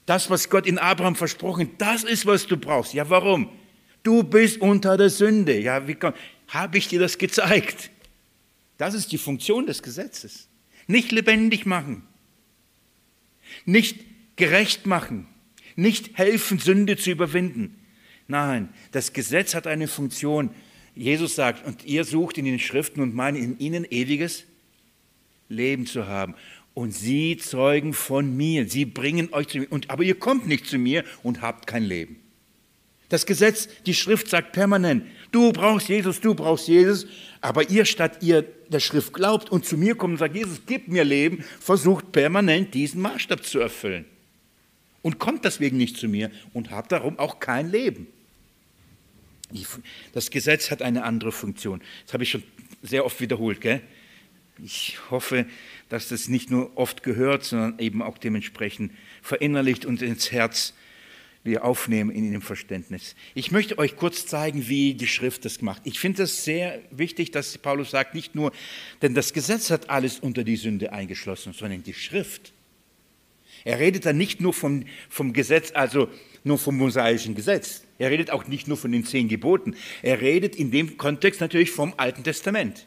Das, 0.07 0.29
was 0.29 0.51
Gott 0.51 0.67
in 0.67 0.79
Abraham 0.79 1.17
versprochen, 1.17 1.71
das 1.79 2.05
ist, 2.05 2.27
was 2.27 2.47
du 2.47 2.57
brauchst. 2.57 2.93
Ja, 2.93 3.09
warum? 3.09 3.49
Du 4.03 4.23
bist 4.23 4.61
unter 4.61 4.97
der 4.99 5.09
Sünde. 5.09 5.59
Ja, 5.59 5.89
wie 5.89 5.97
habe 6.49 6.79
ich 6.79 6.89
dir 6.89 7.01
das 7.01 7.17
gezeigt? 7.17 7.91
Das 8.77 8.93
ist 8.93 9.13
die 9.13 9.19
Funktion 9.19 9.67
des 9.67 9.83
Gesetzes. 9.83 10.47
Nicht 10.87 11.11
lebendig 11.11 11.65
machen, 11.65 12.07
nicht 13.65 14.05
gerecht 14.37 14.85
machen, 14.85 15.27
nicht 15.75 16.19
helfen, 16.19 16.59
Sünde 16.59 16.99
zu 16.99 17.11
überwinden. 17.11 17.81
Nein, 18.27 18.69
das 18.93 19.13
Gesetz 19.13 19.55
hat 19.55 19.67
eine 19.67 19.89
Funktion. 19.89 20.51
Jesus 20.95 21.35
sagt, 21.35 21.67
und 21.67 21.85
ihr 21.85 22.05
sucht 22.05 22.39
in 22.39 22.45
den 22.45 22.59
Schriften 22.59 23.01
und 23.01 23.15
meint 23.15 23.37
in 23.37 23.59
ihnen 23.59 23.85
ewiges 23.91 24.45
Leben 25.49 25.87
zu 25.87 26.07
haben. 26.07 26.35
Und 26.73 26.93
sie 26.93 27.37
zeugen 27.37 27.93
von 27.93 28.37
mir, 28.37 28.69
sie 28.69 28.85
bringen 28.85 29.33
euch 29.33 29.49
zu 29.49 29.59
mir. 29.59 29.71
Und, 29.71 29.91
aber 29.91 30.03
ihr 30.03 30.19
kommt 30.19 30.47
nicht 30.47 30.67
zu 30.67 30.79
mir 30.79 31.05
und 31.23 31.43
habt 31.43 31.67
kein 31.67 31.85
Leben. 31.85 32.17
Das 33.09 33.27
Gesetz, 33.27 33.69
die 33.87 33.95
Schrift 33.95 34.29
sagt 34.29 34.53
permanent, 34.53 35.05
du 35.31 35.53
brauchst 35.53 35.89
Jesus, 35.89 36.21
du 36.21 36.35
brauchst 36.35 36.67
Jesus, 36.67 37.07
aber 37.41 37.71
ihr 37.71 37.85
statt 37.85 38.23
ihr 38.23 38.43
der 38.69 38.81
Schrift 38.81 39.13
glaubt 39.13 39.53
und 39.53 39.65
zu 39.65 39.77
mir 39.77 39.95
kommt 39.95 40.13
und 40.13 40.19
sagt, 40.19 40.35
Jesus, 40.35 40.63
gib 40.67 40.89
mir 40.89 41.05
Leben, 41.05 41.45
versucht 41.61 42.11
permanent 42.13 42.75
diesen 42.75 43.03
Maßstab 43.03 43.45
zu 43.45 43.61
erfüllen. 43.61 44.07
Und 45.03 45.19
kommt 45.19 45.45
deswegen 45.45 45.77
nicht 45.77 45.99
zu 45.99 46.09
mir 46.09 46.31
und 46.55 46.71
habt 46.71 46.91
darum 46.91 47.19
auch 47.19 47.39
kein 47.39 47.71
Leben. 47.71 48.07
Das 50.13 50.31
Gesetz 50.31 50.71
hat 50.71 50.83
eine 50.83 51.05
andere 51.05 51.33
Funktion. 51.33 51.83
Das 52.05 52.15
habe 52.15 52.25
ich 52.25 52.31
schon 52.31 52.43
sehr 52.83 53.05
oft 53.05 53.21
wiederholt. 53.21 53.61
Gell? 53.61 53.81
Ich 54.63 54.99
hoffe, 55.11 55.47
dass 55.89 56.09
das 56.09 56.29
nicht 56.29 56.51
nur 56.51 56.77
oft 56.77 57.03
gehört, 57.03 57.45
sondern 57.45 57.79
eben 57.79 58.03
auch 58.03 58.19
dementsprechend 58.19 58.93
verinnerlicht 59.23 59.85
und 59.85 60.03
ins 60.03 60.33
Herz 60.33 60.75
wir 61.45 61.65
aufnehmen 61.65 62.11
in 62.11 62.33
dem 62.33 62.41
Verständnis. 62.41 63.15
Ich 63.35 63.51
möchte 63.51 63.79
euch 63.79 63.97
kurz 63.97 64.27
zeigen, 64.27 64.67
wie 64.67 64.95
die 64.95 65.07
Schrift 65.07 65.45
das 65.45 65.61
macht. 65.61 65.83
Ich 65.85 65.99
finde 65.99 66.23
es 66.23 66.43
sehr 66.43 66.81
wichtig, 66.91 67.33
dass 67.33 67.59
Paulus 67.59 67.91
sagt, 67.91 68.15
nicht 68.15 68.35
nur, 68.35 68.51
denn 69.03 69.15
das 69.15 69.35
Gesetz 69.35 69.71
hat 69.71 69.91
alles 69.91 70.19
unter 70.19 70.43
die 70.43 70.57
Sünde 70.57 70.93
eingeschlossen, 70.93 71.53
sondern 71.53 71.83
die 71.83 71.93
Schrift. 71.93 72.55
Er 73.65 73.79
redet 73.79 74.07
dann 74.07 74.17
nicht 74.17 74.41
nur 74.41 74.55
vom, 74.55 74.85
vom 75.11 75.35
Gesetz, 75.35 75.73
also 75.75 76.09
nur 76.45 76.59
vom 76.59 76.77
mosaischen 76.77 77.35
Gesetz. 77.35 77.84
Er 77.99 78.11
redet 78.11 78.31
auch 78.31 78.47
nicht 78.47 78.67
nur 78.67 78.77
von 78.77 78.93
den 78.93 79.05
zehn 79.05 79.29
Geboten. 79.29 79.77
Er 80.03 80.21
redet 80.21 80.57
in 80.57 80.71
dem 80.71 80.97
Kontext 80.97 81.41
natürlich 81.41 81.71
vom 81.71 81.95
Alten 81.97 82.25
Testament. 82.25 82.87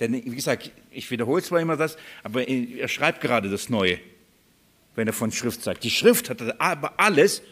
Denn, 0.00 0.12
wie 0.12 0.34
gesagt, 0.34 0.70
ich 0.90 1.10
wiederhole 1.10 1.42
zwar 1.42 1.60
immer 1.60 1.76
das, 1.76 1.96
aber 2.22 2.48
er 2.48 2.88
schreibt 2.88 3.20
gerade 3.20 3.48
das 3.48 3.68
Neue, 3.68 3.98
wenn 4.96 5.06
er 5.06 5.12
von 5.12 5.30
Schrift 5.30 5.62
sagt. 5.62 5.84
Die 5.84 5.90
Schrift 5.90 6.30
hat 6.30 6.60
aber 6.60 6.98
alles 6.98 7.42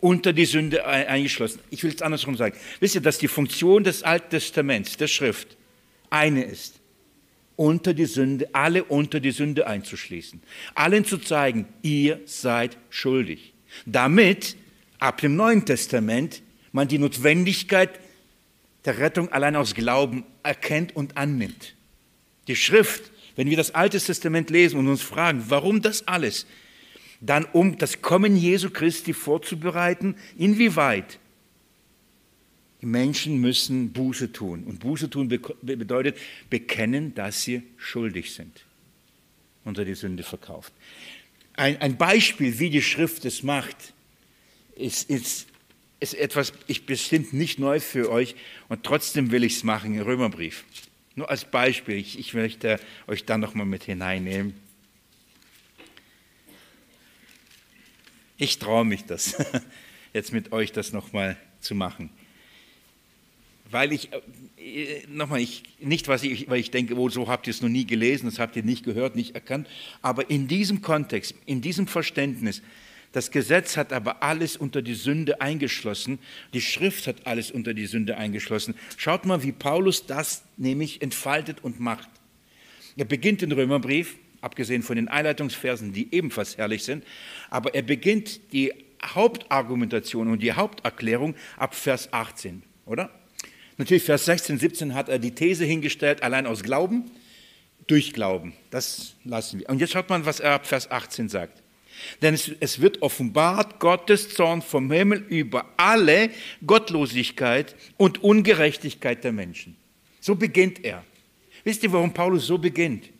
unter 0.00 0.32
die 0.32 0.46
Sünde 0.46 0.86
eingeschlossen. 0.86 1.60
Ich 1.70 1.82
will 1.82 1.92
es 1.92 2.02
andersrum 2.02 2.36
sagen. 2.36 2.56
Wisst 2.80 2.94
ihr, 2.94 3.00
dass 3.00 3.18
die 3.18 3.28
Funktion 3.28 3.84
des 3.84 4.02
Alten 4.02 4.30
Testaments, 4.30 4.96
der 4.96 5.06
Schrift, 5.06 5.56
eine 6.10 6.44
ist, 6.44 6.80
unter 7.56 7.94
die 7.94 8.06
Sünde, 8.06 8.48
alle 8.52 8.84
unter 8.84 9.20
die 9.20 9.30
Sünde 9.30 9.66
einzuschließen. 9.66 10.42
Allen 10.74 11.04
zu 11.04 11.18
zeigen, 11.18 11.66
ihr 11.82 12.20
seid 12.24 12.76
schuldig. 12.90 13.52
Damit 13.86 14.56
ab 15.02 15.20
dem 15.20 15.36
Neuen 15.36 15.64
Testament 15.64 16.42
man 16.70 16.88
die 16.88 16.98
Notwendigkeit 16.98 18.00
der 18.84 18.98
Rettung 18.98 19.30
allein 19.30 19.56
aus 19.56 19.74
Glauben 19.74 20.24
erkennt 20.42 20.96
und 20.96 21.16
annimmt. 21.16 21.74
Die 22.48 22.56
Schrift, 22.56 23.10
wenn 23.36 23.50
wir 23.50 23.56
das 23.56 23.74
Alte 23.74 24.00
Testament 24.00 24.50
lesen 24.50 24.78
und 24.78 24.88
uns 24.88 25.02
fragen, 25.02 25.44
warum 25.48 25.82
das 25.82 26.06
alles, 26.08 26.46
dann 27.20 27.44
um 27.44 27.78
das 27.78 28.02
Kommen 28.02 28.36
Jesu 28.36 28.70
Christi 28.70 29.12
vorzubereiten, 29.12 30.16
inwieweit 30.36 31.18
die 32.80 32.86
Menschen 32.86 33.40
müssen 33.40 33.92
Buße 33.92 34.32
tun. 34.32 34.64
Und 34.64 34.80
Buße 34.80 35.08
tun 35.08 35.28
bedeutet 35.28 36.16
bekennen, 36.50 37.14
dass 37.14 37.42
sie 37.42 37.62
schuldig 37.76 38.34
sind, 38.34 38.64
unter 39.64 39.84
die 39.84 39.94
Sünde 39.94 40.24
verkauft. 40.24 40.72
Ein, 41.54 41.80
ein 41.80 41.96
Beispiel, 41.96 42.58
wie 42.58 42.70
die 42.70 42.82
Schrift 42.82 43.24
es 43.24 43.44
macht, 43.44 43.92
ist, 44.82 45.08
ist, 45.08 45.46
ist 46.00 46.14
etwas, 46.14 46.52
ich 46.66 46.84
bestimmt 46.84 47.32
nicht 47.32 47.58
neu 47.58 47.80
für 47.80 48.10
euch 48.10 48.34
und 48.68 48.82
trotzdem 48.82 49.30
will 49.30 49.44
ich 49.44 49.56
es 49.56 49.64
machen, 49.64 50.00
Römerbrief. 50.00 50.64
Nur 51.14 51.30
als 51.30 51.44
Beispiel, 51.44 51.96
ich, 51.96 52.18
ich 52.18 52.34
möchte 52.34 52.80
euch 53.06 53.24
da 53.24 53.38
nochmal 53.38 53.66
mit 53.66 53.84
hineinnehmen. 53.84 54.54
Ich 58.38 58.58
traue 58.58 58.84
mich 58.84 59.04
das, 59.04 59.36
jetzt 60.12 60.32
mit 60.32 60.52
euch 60.52 60.72
das 60.72 60.92
nochmal 60.92 61.36
zu 61.60 61.74
machen. 61.74 62.10
Weil 63.70 63.92
ich, 63.92 64.10
äh, 64.58 65.06
nochmal, 65.06 65.40
ich, 65.40 65.62
nicht 65.78 66.08
was 66.08 66.24
ich, 66.24 66.48
weil 66.48 66.60
ich 66.60 66.70
denke, 66.70 66.96
oh, 66.96 67.08
so 67.08 67.28
habt 67.28 67.46
ihr 67.46 67.52
es 67.52 67.62
noch 67.62 67.68
nie 67.68 67.86
gelesen, 67.86 68.26
das 68.26 68.38
habt 68.38 68.56
ihr 68.56 68.64
nicht 68.64 68.84
gehört, 68.84 69.14
nicht 69.14 69.34
erkannt, 69.34 69.68
aber 70.00 70.28
in 70.30 70.48
diesem 70.48 70.82
Kontext, 70.82 71.34
in 71.46 71.60
diesem 71.60 71.86
Verständnis, 71.86 72.62
das 73.12 73.30
Gesetz 73.30 73.76
hat 73.76 73.92
aber 73.92 74.22
alles 74.22 74.56
unter 74.56 74.82
die 74.82 74.94
Sünde 74.94 75.40
eingeschlossen, 75.40 76.18
die 76.54 76.60
Schrift 76.60 77.06
hat 77.06 77.26
alles 77.26 77.50
unter 77.50 77.74
die 77.74 77.86
Sünde 77.86 78.16
eingeschlossen. 78.16 78.74
Schaut 78.96 79.26
mal, 79.26 79.42
wie 79.42 79.52
Paulus 79.52 80.06
das 80.06 80.44
nämlich 80.56 81.02
entfaltet 81.02 81.62
und 81.62 81.78
macht. 81.78 82.08
Er 82.96 83.04
beginnt 83.04 83.42
den 83.42 83.52
Römerbrief 83.52 84.16
abgesehen 84.40 84.82
von 84.82 84.96
den 84.96 85.08
Einleitungsversen, 85.08 85.92
die 85.92 86.12
ebenfalls 86.12 86.58
herrlich 86.58 86.84
sind. 86.84 87.04
Aber 87.48 87.74
er 87.74 87.82
beginnt 87.82 88.52
die 88.52 88.72
Hauptargumentation 89.04 90.28
und 90.28 90.42
die 90.42 90.52
Haupterklärung 90.52 91.34
ab 91.56 91.74
Vers 91.74 92.12
18, 92.12 92.62
oder? 92.84 93.10
Natürlich, 93.78 94.02
Vers 94.02 94.26
16, 94.26 94.58
17 94.58 94.94
hat 94.94 95.08
er 95.08 95.18
die 95.18 95.34
These 95.34 95.64
hingestellt, 95.64 96.22
allein 96.22 96.46
aus 96.46 96.62
Glauben, 96.62 97.10
durch 97.86 98.12
Glauben. 98.12 98.52
Das 98.70 99.14
lassen 99.24 99.60
wir. 99.60 99.68
Und 99.68 99.80
jetzt 99.80 99.92
schaut 99.92 100.08
mal, 100.08 100.24
was 100.26 100.40
er 100.40 100.52
ab 100.52 100.66
Vers 100.66 100.90
18 100.90 101.28
sagt. 101.28 101.61
Denn 102.20 102.34
es, 102.34 102.50
es, 102.60 102.80
wird 102.80 103.02
offenbart 103.02 103.80
Gottes 103.80 104.34
Zorn 104.34 104.62
vom 104.62 104.90
Himmel 104.90 105.24
über 105.28 105.66
alle 105.76 106.30
Gottlosigkeit 106.66 107.74
und 107.96 108.22
Ungerechtigkeit 108.22 109.24
der 109.24 109.32
Menschen. 109.32 109.76
So 110.20 110.34
beginnt 110.34 110.84
er. 110.84 111.04
Wisst 111.64 111.82
ihr, 111.82 111.92
warum 111.92 112.12
Paulus 112.12 112.46
so 112.46 112.58
beginnt? 112.58 113.10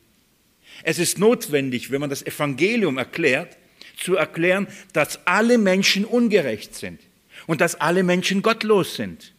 Es 0.83 0.99
ist 0.99 1.18
notwendig, 1.18 1.91
wenn 1.91 2.01
man 2.01 2.11
das 2.11 2.25
Evangelium 2.25 2.99
erklärt, 2.99 3.57
zu 3.97 4.16
erklären, 4.16 4.66
dass 4.93 5.27
alle 5.27 5.59
Menschen 5.59 6.05
ungerecht 6.05 6.75
sind 6.75 7.01
und 7.47 7.61
dass 7.61 7.81
alle 7.81 8.03
Menschen 8.03 8.43
gottlos 8.43 8.97
sind. 8.97 9.35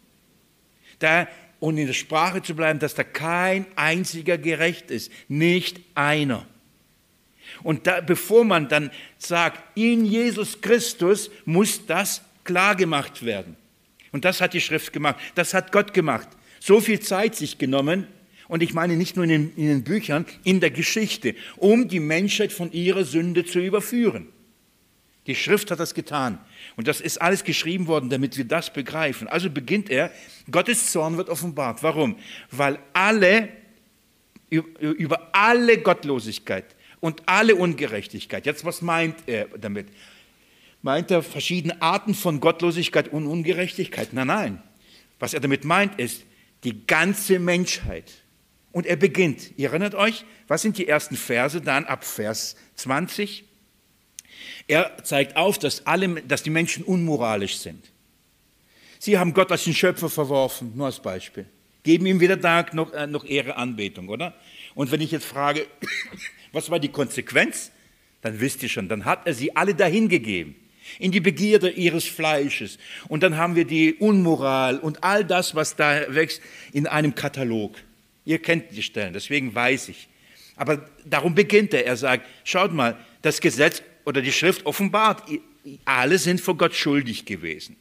Da, 0.99 1.27
und 1.59 1.77
in 1.77 1.87
der 1.87 1.93
Sprache 1.93 2.41
zu 2.41 2.55
bleiben, 2.55 2.79
dass 2.79 2.93
da 2.93 3.03
kein 3.03 3.65
einziger 3.75 4.37
gerecht 4.37 4.91
ist, 4.91 5.11
nicht 5.27 5.79
einer. 5.95 6.45
Und 7.63 7.87
da, 7.87 8.01
bevor 8.01 8.43
man 8.43 8.67
dann 8.67 8.91
sagt, 9.17 9.77
in 9.77 10.05
Jesus 10.05 10.61
Christus 10.61 11.31
muss 11.45 11.85
das 11.85 12.21
klar 12.43 12.75
gemacht 12.75 13.25
werden. 13.25 13.55
Und 14.11 14.25
das 14.25 14.41
hat 14.41 14.53
die 14.53 14.61
Schrift 14.61 14.93
gemacht, 14.93 15.17
das 15.35 15.53
hat 15.53 15.71
Gott 15.71 15.93
gemacht. 15.93 16.27
So 16.59 16.79
viel 16.79 16.99
Zeit 16.99 17.35
sich 17.35 17.57
genommen, 17.57 18.07
und 18.47 18.61
ich 18.61 18.73
meine 18.73 18.97
nicht 18.97 19.15
nur 19.15 19.25
in 19.25 19.29
den, 19.29 19.55
in 19.55 19.67
den 19.67 19.83
Büchern, 19.83 20.25
in 20.43 20.59
der 20.59 20.69
Geschichte, 20.69 21.35
um 21.57 21.87
die 21.87 21.99
Menschheit 21.99 22.51
von 22.51 22.71
ihrer 22.71 23.05
Sünde 23.05 23.45
zu 23.45 23.59
überführen. 23.59 24.27
Die 25.27 25.35
Schrift 25.35 25.71
hat 25.71 25.79
das 25.79 25.93
getan. 25.93 26.37
Und 26.75 26.87
das 26.87 26.99
ist 26.99 27.21
alles 27.21 27.45
geschrieben 27.45 27.87
worden, 27.87 28.09
damit 28.09 28.37
wir 28.37 28.43
das 28.43 28.73
begreifen. 28.73 29.27
Also 29.27 29.49
beginnt 29.49 29.89
er, 29.89 30.11
Gottes 30.51 30.91
Zorn 30.91 31.17
wird 31.17 31.29
offenbart. 31.29 31.81
Warum? 31.81 32.17
Weil 32.51 32.77
alle, 32.91 33.47
über 34.49 35.29
alle 35.31 35.77
Gottlosigkeit 35.77 36.72
und 37.03 37.21
alle 37.25 37.57
Ungerechtigkeit, 37.57 38.45
jetzt 38.45 38.63
was 38.63 38.81
meint 38.81 39.17
er 39.27 39.49
damit? 39.59 39.87
Meint 40.81 41.11
er 41.11 41.21
verschiedene 41.21 41.81
Arten 41.81 42.13
von 42.13 42.39
Gottlosigkeit 42.39 43.09
und 43.09 43.27
Ungerechtigkeit? 43.27 44.13
Nein, 44.13 44.27
nein. 44.27 44.63
Was 45.19 45.33
er 45.33 45.41
damit 45.41 45.65
meint, 45.65 45.99
ist 45.99 46.23
die 46.63 46.87
ganze 46.87 47.39
Menschheit 47.39 48.09
und 48.71 48.85
er 48.85 48.95
beginnt, 48.95 49.51
ihr 49.57 49.67
erinnert 49.67 49.95
euch, 49.95 50.23
was 50.47 50.61
sind 50.61 50.77
die 50.77 50.87
ersten 50.87 51.17
Verse 51.17 51.59
dann 51.59 51.83
ab 51.83 52.05
Vers 52.05 52.55
20? 52.75 53.43
Er 54.69 55.03
zeigt 55.03 55.35
auf, 55.35 55.59
dass, 55.59 55.85
alle, 55.85 56.21
dass 56.21 56.41
die 56.41 56.51
Menschen 56.51 56.85
unmoralisch 56.85 57.57
sind. 57.57 57.91
Sie 58.97 59.17
haben 59.17 59.33
Gott 59.33 59.51
als 59.51 59.65
den 59.65 59.73
Schöpfer 59.73 60.09
verworfen, 60.09 60.71
nur 60.73 60.85
als 60.85 61.01
Beispiel. 61.01 61.47
Geben 61.83 62.05
ihm 62.05 62.21
weder 62.21 62.37
Dank 62.37 62.73
noch, 62.73 62.93
äh, 62.93 63.07
noch 63.07 63.25
Ehre, 63.25 63.57
Anbetung, 63.57 64.07
oder? 64.07 64.33
Und 64.73 64.89
wenn 64.91 65.01
ich 65.01 65.11
jetzt 65.11 65.25
frage, 65.25 65.67
was 66.53 66.69
war 66.69 66.79
die 66.79 66.89
Konsequenz? 66.89 67.71
Dann 68.21 68.39
wisst 68.39 68.63
ihr 68.63 68.69
schon, 68.69 68.87
dann 68.87 69.03
hat 69.03 69.27
er 69.27 69.33
sie 69.33 69.55
alle 69.55 69.75
dahin 69.75 70.07
gegeben. 70.07 70.55
in 70.99 71.11
die 71.11 71.19
Begierde 71.19 71.69
ihres 71.69 72.05
Fleisches. 72.05 72.77
Und 73.07 73.23
dann 73.23 73.37
haben 73.37 73.55
wir 73.55 73.65
die 73.65 73.93
Unmoral 73.95 74.79
und 74.79 75.03
all 75.03 75.23
das, 75.23 75.55
was 75.55 75.75
da 75.75 76.13
wächst, 76.13 76.41
in 76.71 76.87
einem 76.87 77.15
Katalog. 77.15 77.75
Ihr 78.25 78.39
kennt 78.39 78.71
die 78.71 78.83
Stellen, 78.83 79.13
deswegen 79.13 79.53
weiß 79.53 79.89
ich. 79.89 80.07
Aber 80.55 80.89
darum 81.05 81.35
beginnt 81.35 81.73
er. 81.73 81.85
Er 81.85 81.97
sagt, 81.97 82.27
schaut 82.43 82.73
mal, 82.73 82.97
das 83.21 83.41
Gesetz 83.41 83.81
oder 84.05 84.21
die 84.21 84.31
Schrift 84.31 84.65
offenbart, 84.65 85.23
alle 85.85 86.17
sind 86.17 86.41
vor 86.41 86.57
Gott 86.57 86.75
schuldig 86.75 87.25
gewesen. 87.25 87.75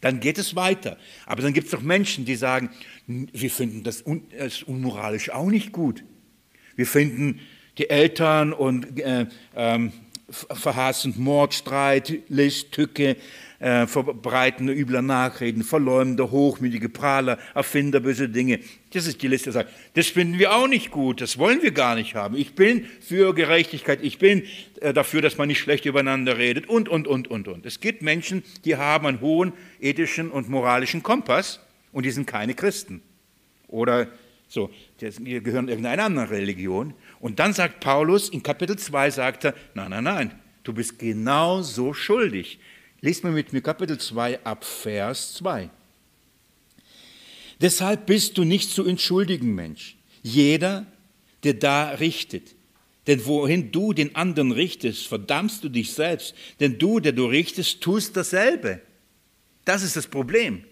Dann 0.00 0.20
geht 0.20 0.38
es 0.38 0.54
weiter. 0.54 0.98
Aber 1.26 1.42
dann 1.42 1.52
gibt 1.52 1.66
es 1.66 1.70
doch 1.70 1.80
Menschen, 1.80 2.24
die 2.24 2.36
sagen, 2.36 2.70
wir 3.06 3.50
finden 3.50 3.84
das, 3.84 4.02
un 4.02 4.26
das 4.36 4.62
unmoralisch 4.62 5.30
auch 5.30 5.48
nicht 5.48 5.72
gut. 5.72 6.04
Wir 6.76 6.86
finden 6.86 7.40
die 7.78 7.90
Eltern 7.90 8.52
und 8.52 9.00
äh, 9.00 9.26
ähm, 9.56 9.92
verhassend 10.30 11.18
Mord, 11.18 11.54
Streit, 11.54 12.12
List, 12.28 12.72
Tücke, 12.72 13.16
äh, 13.58 13.86
verbreitende 13.86 14.72
übler 14.72 15.02
Nachreden, 15.02 15.62
verleumder, 15.62 16.30
hochmütige 16.30 16.88
Prahler, 16.88 17.38
Erfinder 17.54 18.00
böse 18.00 18.28
Dinge. 18.28 18.60
Das 18.92 19.06
ist 19.06 19.22
die 19.22 19.28
Liste, 19.28 19.52
sagt, 19.52 19.70
das 19.94 20.08
finden 20.08 20.38
wir 20.38 20.54
auch 20.54 20.68
nicht 20.68 20.90
gut, 20.90 21.20
das 21.20 21.38
wollen 21.38 21.62
wir 21.62 21.70
gar 21.70 21.94
nicht 21.94 22.14
haben. 22.14 22.36
Ich 22.36 22.54
bin 22.54 22.86
für 23.00 23.34
Gerechtigkeit, 23.34 24.00
ich 24.02 24.18
bin 24.18 24.42
äh, 24.80 24.92
dafür, 24.92 25.22
dass 25.22 25.38
man 25.38 25.48
nicht 25.48 25.60
schlecht 25.60 25.86
übereinander 25.86 26.36
redet 26.36 26.68
und, 26.68 26.88
und, 26.88 27.06
und, 27.06 27.28
und, 27.28 27.48
und. 27.48 27.66
Es 27.66 27.80
gibt 27.80 28.02
Menschen, 28.02 28.42
die 28.64 28.76
haben 28.76 29.06
einen 29.06 29.20
hohen 29.20 29.52
ethischen 29.80 30.30
und 30.30 30.48
moralischen 30.48 31.02
Kompass 31.02 31.60
und 31.92 32.04
die 32.04 32.10
sind 32.10 32.26
keine 32.26 32.54
Christen. 32.54 33.02
Oder 33.68 34.08
so, 34.48 34.70
die 35.00 35.42
gehören 35.42 35.68
irgendeiner 35.68 36.04
anderen 36.04 36.28
Religion. 36.28 36.94
Und 37.24 37.38
dann 37.38 37.54
sagt 37.54 37.80
Paulus, 37.80 38.28
in 38.28 38.42
Kapitel 38.42 38.76
2 38.76 39.10
sagt 39.10 39.44
er, 39.44 39.54
nein, 39.72 39.88
nein, 39.88 40.04
nein, 40.04 40.42
du 40.62 40.74
bist 40.74 40.98
genauso 40.98 41.94
schuldig. 41.94 42.58
Lest 43.00 43.24
mal 43.24 43.32
mit 43.32 43.50
mir 43.50 43.62
Kapitel 43.62 43.96
2 43.96 44.44
ab 44.44 44.62
Vers 44.62 45.32
2. 45.36 45.70
Deshalb 47.62 48.04
bist 48.04 48.36
du 48.36 48.44
nicht 48.44 48.68
zu 48.68 48.84
entschuldigen, 48.84 49.54
Mensch. 49.54 49.96
Jeder, 50.22 50.84
der 51.44 51.54
da 51.54 51.92
richtet. 51.92 52.56
Denn 53.06 53.24
wohin 53.24 53.72
du 53.72 53.94
den 53.94 54.14
anderen 54.16 54.52
richtest, 54.52 55.06
verdammst 55.06 55.64
du 55.64 55.70
dich 55.70 55.94
selbst. 55.94 56.34
Denn 56.60 56.78
du, 56.78 57.00
der 57.00 57.12
du 57.12 57.24
richtest, 57.24 57.80
tust 57.80 58.18
dasselbe. 58.18 58.82
Das 59.64 59.82
ist 59.82 59.96
das 59.96 60.08
Problem. 60.08 60.62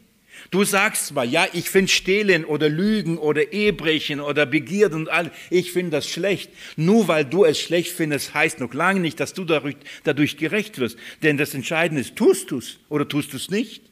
Du 0.51 0.64
sagst 0.64 1.07
zwar, 1.07 1.24
ja, 1.24 1.47
ich 1.53 1.70
finde 1.70 1.90
Stehlen 1.90 2.45
oder 2.45 2.68
Lügen 2.68 3.18
oder 3.18 3.53
Ehebrechen 3.53 4.20
oder 4.20 4.45
Begierde 4.47 4.97
und 4.97 5.09
all, 5.09 5.30
ich 5.51 5.72
finde 5.72 5.93
das 5.93 6.09
schlecht. 6.09 6.51
Nur 6.76 7.09
weil 7.09 7.24
du 7.24 7.45
es 7.45 7.61
schlecht 7.61 7.93
findest, 7.93 8.34
heißt 8.34 8.61
noch 8.61 8.74
lange 8.74 9.01
nicht, 9.01 9.20
dass 9.20 9.32
du 9.32 9.45
dadurch, 9.45 9.76
dadurch 10.05 10.36
gerecht 10.36 10.78
wirst. 10.78 10.99
Denn 11.22 11.36
das 11.36 11.55
Entscheidende 11.55 12.01
ist, 12.01 12.16
tust 12.16 12.51
du 12.51 12.59
es 12.59 12.78
oder 12.88 13.09
tust 13.09 13.32
du 13.32 13.36
es 13.36 13.51
nicht? 13.51 13.84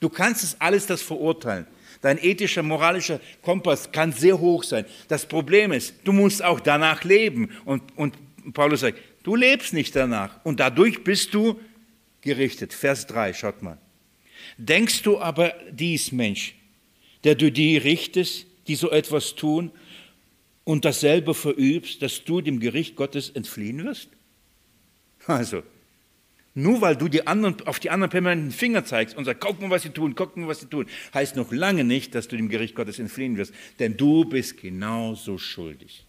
Du 0.00 0.08
kannst 0.08 0.44
es 0.44 0.60
alles 0.60 0.86
das 0.86 1.02
verurteilen. 1.02 1.66
Dein 2.00 2.22
ethischer, 2.22 2.62
moralischer 2.62 3.20
Kompass 3.42 3.90
kann 3.90 4.12
sehr 4.12 4.38
hoch 4.38 4.62
sein. 4.62 4.84
Das 5.08 5.26
Problem 5.26 5.72
ist, 5.72 5.94
du 6.04 6.12
musst 6.12 6.44
auch 6.44 6.60
danach 6.60 7.02
leben. 7.02 7.50
Und, 7.64 7.82
und 7.96 8.16
Paulus 8.54 8.80
sagt, 8.80 8.98
du 9.24 9.34
lebst 9.34 9.72
nicht 9.72 9.96
danach. 9.96 10.38
Und 10.44 10.60
dadurch 10.60 11.02
bist 11.02 11.34
du 11.34 11.60
gerichtet. 12.20 12.72
Vers 12.72 13.06
3, 13.06 13.34
schaut 13.34 13.62
mal. 13.62 13.78
Denkst 14.56 15.02
du 15.02 15.18
aber 15.18 15.54
dies, 15.70 16.12
Mensch, 16.12 16.54
der 17.24 17.34
du 17.34 17.50
die 17.50 17.76
richtest, 17.76 18.46
die 18.66 18.74
so 18.74 18.90
etwas 18.90 19.34
tun 19.34 19.70
und 20.64 20.84
dasselbe 20.84 21.34
verübst, 21.34 22.02
dass 22.02 22.24
du 22.24 22.40
dem 22.40 22.60
Gericht 22.60 22.96
Gottes 22.96 23.30
entfliehen 23.30 23.84
wirst? 23.84 24.08
Also, 25.26 25.62
nur 26.54 26.80
weil 26.80 26.96
du 26.96 27.08
die 27.08 27.26
anderen, 27.26 27.54
auf 27.66 27.78
die 27.78 27.90
anderen 27.90 28.10
permanent 28.10 28.46
den 28.46 28.50
Finger 28.50 28.84
zeigst 28.84 29.16
und 29.16 29.24
sagst, 29.24 29.40
guck 29.40 29.60
mal, 29.60 29.70
was 29.70 29.82
sie 29.82 29.90
tun, 29.90 30.14
guck 30.14 30.36
mal, 30.36 30.48
was 30.48 30.60
sie 30.60 30.66
tun, 30.66 30.86
heißt 31.14 31.36
noch 31.36 31.52
lange 31.52 31.84
nicht, 31.84 32.14
dass 32.14 32.28
du 32.28 32.36
dem 32.36 32.48
Gericht 32.48 32.74
Gottes 32.74 32.98
entfliehen 32.98 33.36
wirst, 33.36 33.52
denn 33.78 33.96
du 33.96 34.24
bist 34.24 34.60
genauso 34.60 35.38
schuldig. 35.38 36.04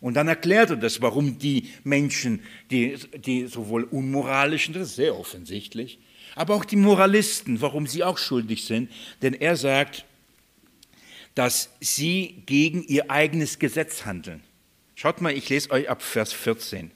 Und 0.00 0.14
dann 0.14 0.28
erklärt 0.28 0.70
er 0.70 0.76
das, 0.76 1.02
warum 1.02 1.38
die 1.38 1.68
Menschen, 1.84 2.40
die, 2.70 2.96
die 3.18 3.46
sowohl 3.46 3.84
unmoralischen, 3.84 4.74
das 4.74 4.88
ist 4.88 4.96
sehr 4.96 5.18
offensichtlich, 5.18 5.98
aber 6.36 6.54
auch 6.54 6.64
die 6.64 6.76
Moralisten, 6.76 7.60
warum 7.60 7.88
sie 7.88 8.04
auch 8.04 8.18
schuldig 8.18 8.66
sind. 8.66 8.92
Denn 9.22 9.34
er 9.34 9.56
sagt, 9.56 10.04
dass 11.34 11.70
sie 11.80 12.42
gegen 12.46 12.84
ihr 12.84 13.10
eigenes 13.10 13.58
Gesetz 13.58 14.04
handeln. 14.04 14.44
Schaut 14.94 15.20
mal, 15.20 15.32
ich 15.32 15.48
lese 15.48 15.70
euch 15.70 15.88
ab 15.88 16.02
Vers 16.02 16.32
14. 16.32 16.92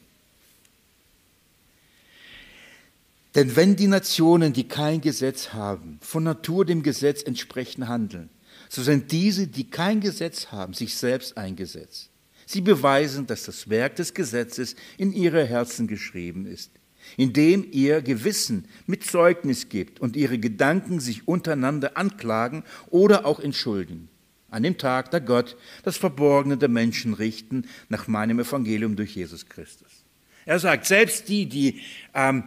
Denn 3.34 3.56
wenn 3.56 3.76
die 3.76 3.86
Nationen, 3.86 4.52
die 4.52 4.68
kein 4.68 5.00
Gesetz 5.00 5.52
haben, 5.52 5.98
von 6.02 6.22
Natur 6.22 6.64
dem 6.64 6.82
Gesetz 6.82 7.22
entsprechend 7.22 7.88
handeln, 7.88 8.28
so 8.68 8.82
sind 8.82 9.10
diese, 9.10 9.46
die 9.46 9.70
kein 9.70 10.00
Gesetz 10.00 10.48
haben, 10.48 10.74
sich 10.74 10.96
selbst 10.96 11.36
ein 11.36 11.56
Gesetz. 11.56 12.10
Sie 12.46 12.60
beweisen, 12.60 13.26
dass 13.26 13.44
das 13.44 13.70
Werk 13.70 13.96
des 13.96 14.12
Gesetzes 14.12 14.74
in 14.98 15.12
ihre 15.12 15.46
Herzen 15.46 15.86
geschrieben 15.86 16.46
ist 16.46 16.70
indem 17.16 17.66
ihr 17.70 18.02
Gewissen 18.02 18.66
mit 18.86 19.04
Zeugnis 19.04 19.68
gibt 19.68 20.00
und 20.00 20.16
ihre 20.16 20.38
Gedanken 20.38 21.00
sich 21.00 21.26
untereinander 21.28 21.96
anklagen 21.96 22.64
oder 22.88 23.26
auch 23.26 23.40
entschuldigen. 23.40 24.08
An 24.50 24.64
dem 24.64 24.78
Tag, 24.78 25.10
da 25.12 25.20
Gott 25.20 25.56
das 25.84 25.96
Verborgene 25.96 26.56
der 26.56 26.68
Menschen 26.68 27.14
richten 27.14 27.66
nach 27.88 28.08
meinem 28.08 28.40
Evangelium 28.40 28.96
durch 28.96 29.14
Jesus 29.14 29.46
Christus. 29.46 30.04
Er 30.44 30.58
sagt, 30.58 30.86
selbst 30.86 31.28
die, 31.28 31.46
die, 31.46 31.80
ähm, 32.14 32.44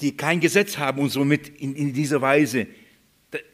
die 0.00 0.16
kein 0.16 0.40
Gesetz 0.40 0.78
haben 0.78 1.00
und 1.00 1.10
somit 1.10 1.48
in, 1.48 1.76
in 1.76 1.92
dieser 1.92 2.20
Weise 2.20 2.66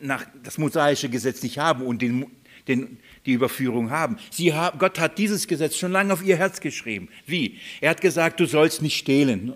nach, 0.00 0.26
das 0.42 0.58
mosaische 0.58 1.08
Gesetz 1.08 1.42
nicht 1.42 1.58
haben 1.58 1.82
und 1.82 2.00
den, 2.02 2.26
den, 2.68 2.98
die 3.26 3.32
Überführung 3.32 3.90
haben. 3.90 4.16
Sie 4.30 4.54
haben. 4.54 4.78
Gott 4.78 4.98
hat 4.98 5.18
dieses 5.18 5.46
Gesetz 5.46 5.76
schon 5.76 5.92
lange 5.92 6.12
auf 6.12 6.22
ihr 6.22 6.36
Herz 6.36 6.60
geschrieben. 6.60 7.08
Wie? 7.26 7.58
Er 7.80 7.90
hat 7.90 8.00
gesagt, 8.00 8.40
du 8.40 8.46
sollst 8.46 8.82
nicht 8.82 8.96
stehlen. 8.96 9.54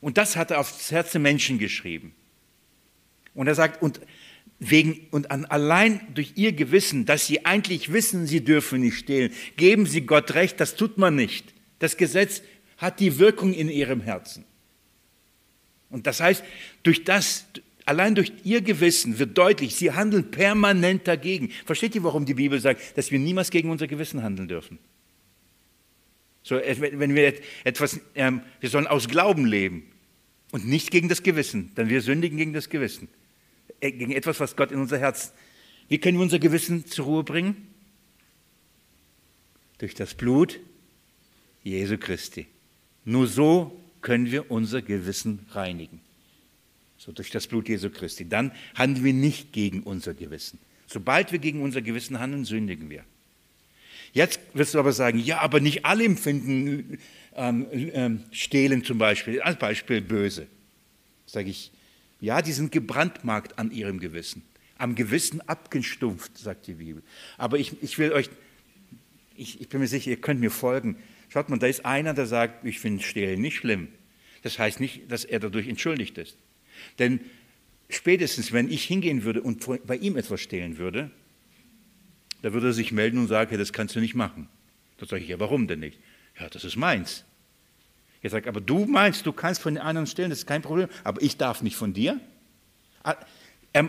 Und 0.00 0.16
das 0.16 0.36
hat 0.36 0.50
er 0.50 0.60
aufs 0.60 0.90
Herz 0.90 1.12
der 1.12 1.20
Menschen 1.20 1.58
geschrieben. 1.58 2.14
Und 3.34 3.46
er 3.46 3.54
sagt, 3.54 3.82
und, 3.82 4.00
wegen, 4.58 5.06
und 5.10 5.30
an, 5.30 5.44
allein 5.44 6.00
durch 6.14 6.32
ihr 6.36 6.52
Gewissen, 6.52 7.06
dass 7.06 7.26
sie 7.26 7.44
eigentlich 7.44 7.92
wissen, 7.92 8.26
sie 8.26 8.44
dürfen 8.44 8.80
nicht 8.80 8.96
stehlen, 8.96 9.32
geben 9.56 9.86
sie 9.86 10.02
Gott 10.02 10.34
recht, 10.34 10.60
das 10.60 10.74
tut 10.74 10.98
man 10.98 11.14
nicht. 11.14 11.54
Das 11.78 11.96
Gesetz 11.96 12.42
hat 12.78 13.00
die 13.00 13.18
Wirkung 13.18 13.52
in 13.52 13.68
ihrem 13.68 14.00
Herzen. 14.00 14.44
Und 15.90 16.06
das 16.06 16.20
heißt, 16.20 16.44
durch 16.82 17.04
das, 17.04 17.46
allein 17.84 18.14
durch 18.14 18.32
ihr 18.44 18.62
Gewissen 18.62 19.18
wird 19.18 19.36
deutlich, 19.36 19.74
sie 19.74 19.92
handeln 19.92 20.30
permanent 20.30 21.06
dagegen. 21.06 21.50
Versteht 21.66 21.94
ihr, 21.94 22.04
warum 22.04 22.24
die 22.24 22.34
Bibel 22.34 22.60
sagt, 22.60 22.96
dass 22.96 23.10
wir 23.10 23.18
niemals 23.18 23.50
gegen 23.50 23.70
unser 23.70 23.86
Gewissen 23.86 24.22
handeln 24.22 24.48
dürfen? 24.48 24.78
So, 26.42 26.56
wenn 26.56 27.14
wir 27.14 27.34
etwas, 27.64 28.00
ähm, 28.14 28.42
wir 28.60 28.70
sollen 28.70 28.86
aus 28.86 29.08
Glauben 29.08 29.44
leben 29.44 29.89
und 30.52 30.66
nicht 30.66 30.90
gegen 30.90 31.08
das 31.08 31.22
Gewissen, 31.22 31.72
dann 31.74 31.88
wir 31.88 32.02
sündigen 32.02 32.38
gegen 32.38 32.52
das 32.52 32.68
Gewissen, 32.68 33.08
äh, 33.80 33.92
gegen 33.92 34.12
etwas, 34.12 34.40
was 34.40 34.56
Gott 34.56 34.72
in 34.72 34.80
unser 34.80 34.98
Herz. 34.98 35.32
Wie 35.88 35.98
können 35.98 36.18
wir 36.18 36.22
unser 36.22 36.38
Gewissen 36.38 36.86
zur 36.86 37.04
Ruhe 37.06 37.24
bringen? 37.24 37.68
Durch 39.78 39.94
das 39.94 40.14
Blut 40.14 40.60
Jesu 41.62 41.98
Christi. 41.98 42.46
Nur 43.04 43.26
so 43.26 43.80
können 44.02 44.30
wir 44.30 44.50
unser 44.50 44.82
Gewissen 44.82 45.46
reinigen. 45.50 46.00
So 46.96 47.12
durch 47.12 47.30
das 47.30 47.46
Blut 47.46 47.68
Jesu 47.68 47.90
Christi. 47.90 48.28
Dann 48.28 48.52
handeln 48.74 49.04
wir 49.04 49.14
nicht 49.14 49.52
gegen 49.52 49.82
unser 49.82 50.14
Gewissen. 50.14 50.58
Sobald 50.86 51.32
wir 51.32 51.38
gegen 51.38 51.62
unser 51.62 51.82
Gewissen 51.82 52.18
handeln, 52.18 52.44
sündigen 52.44 52.90
wir. 52.90 53.04
Jetzt 54.12 54.40
wirst 54.54 54.74
du 54.74 54.78
aber 54.78 54.92
sagen, 54.92 55.18
ja, 55.18 55.38
aber 55.38 55.60
nicht 55.60 55.84
alle 55.84 56.04
empfinden 56.04 56.98
ähm, 57.36 57.66
ähm, 57.72 58.24
Stehlen 58.32 58.84
zum 58.84 58.98
Beispiel, 58.98 59.40
als 59.40 59.58
Beispiel 59.58 60.00
böse. 60.00 60.46
Sage 61.26 61.50
ich, 61.50 61.70
ja, 62.20 62.42
die 62.42 62.52
sind 62.52 62.72
gebrandmarkt 62.72 63.58
an 63.58 63.70
ihrem 63.70 64.00
Gewissen, 64.00 64.42
am 64.78 64.94
Gewissen 64.94 65.40
abgestumpft, 65.42 66.36
sagt 66.36 66.66
die 66.66 66.74
Bibel. 66.74 67.02
Aber 67.38 67.58
ich, 67.58 67.82
ich 67.82 67.98
will 67.98 68.12
euch, 68.12 68.28
ich, 69.36 69.60
ich 69.60 69.68
bin 69.68 69.80
mir 69.80 69.86
sicher, 69.86 70.10
ihr 70.10 70.20
könnt 70.20 70.40
mir 70.40 70.50
folgen. 70.50 70.96
Schaut 71.28 71.48
mal, 71.48 71.58
da 71.58 71.66
ist 71.66 71.86
einer, 71.86 72.12
der 72.12 72.26
sagt, 72.26 72.64
ich 72.66 72.80
finde 72.80 73.02
Stehlen 73.02 73.40
nicht 73.40 73.56
schlimm. 73.56 73.88
Das 74.42 74.58
heißt 74.58 74.80
nicht, 74.80 75.10
dass 75.10 75.24
er 75.24 75.38
dadurch 75.38 75.68
entschuldigt 75.68 76.18
ist. 76.18 76.36
Denn 76.98 77.20
spätestens, 77.88 78.52
wenn 78.52 78.70
ich 78.70 78.84
hingehen 78.84 79.22
würde 79.22 79.42
und 79.42 79.64
bei 79.86 79.96
ihm 79.96 80.16
etwas 80.16 80.40
stehlen 80.40 80.78
würde, 80.78 81.10
da 82.42 82.52
würde 82.52 82.68
er 82.68 82.72
sich 82.72 82.92
melden 82.92 83.18
und 83.18 83.28
sagen, 83.28 83.56
das 83.58 83.72
kannst 83.72 83.96
du 83.96 84.00
nicht 84.00 84.14
machen. 84.14 84.48
Da 84.98 85.06
sage 85.06 85.22
ich, 85.22 85.28
ja, 85.28 85.40
warum 85.40 85.66
denn 85.66 85.80
nicht? 85.80 85.98
Ja, 86.38 86.48
das 86.48 86.64
ist 86.64 86.76
meins. 86.76 87.24
Er 88.22 88.30
sagt, 88.30 88.46
aber 88.46 88.60
du 88.60 88.84
meinst, 88.84 89.24
du 89.26 89.32
kannst 89.32 89.62
von 89.62 89.74
den 89.74 89.82
anderen 89.82 90.06
stehlen, 90.06 90.30
das 90.30 90.40
ist 90.40 90.46
kein 90.46 90.62
Problem, 90.62 90.88
aber 91.04 91.22
ich 91.22 91.36
darf 91.36 91.62
nicht 91.62 91.76
von 91.76 91.94
dir? 91.94 92.20
Ah, 93.02 93.16
er, 93.72 93.88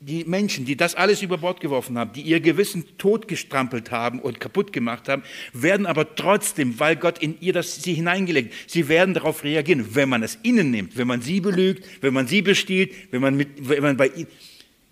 die 0.00 0.24
Menschen, 0.24 0.64
die 0.64 0.76
das 0.76 0.94
alles 0.94 1.22
über 1.22 1.38
Bord 1.38 1.60
geworfen 1.60 1.98
haben, 1.98 2.12
die 2.12 2.22
ihr 2.22 2.40
Gewissen 2.40 2.84
totgestrampelt 2.98 3.90
haben 3.90 4.20
und 4.20 4.40
kaputt 4.40 4.72
gemacht 4.72 5.08
haben, 5.08 5.22
werden 5.52 5.86
aber 5.86 6.14
trotzdem, 6.14 6.78
weil 6.78 6.96
Gott 6.96 7.18
in 7.18 7.40
ihr 7.40 7.52
das 7.52 7.82
sie 7.82 7.94
hineingelegt, 7.94 8.54
sie 8.68 8.88
werden 8.88 9.14
darauf 9.14 9.42
reagieren, 9.42 9.94
wenn 9.94 10.08
man 10.08 10.22
es 10.22 10.38
ihnen 10.42 10.70
nimmt, 10.70 10.96
wenn 10.96 11.08
man 11.08 11.20
sie 11.20 11.40
belügt, 11.40 11.84
wenn 12.02 12.14
man 12.14 12.26
sie 12.26 12.42
bestiehlt, 12.42 12.92
wenn 13.10 13.20
man, 13.20 13.36
mit, 13.36 13.68
wenn 13.68 13.82
man 13.82 13.96
bei 13.96 14.08
ihnen, 14.08 14.28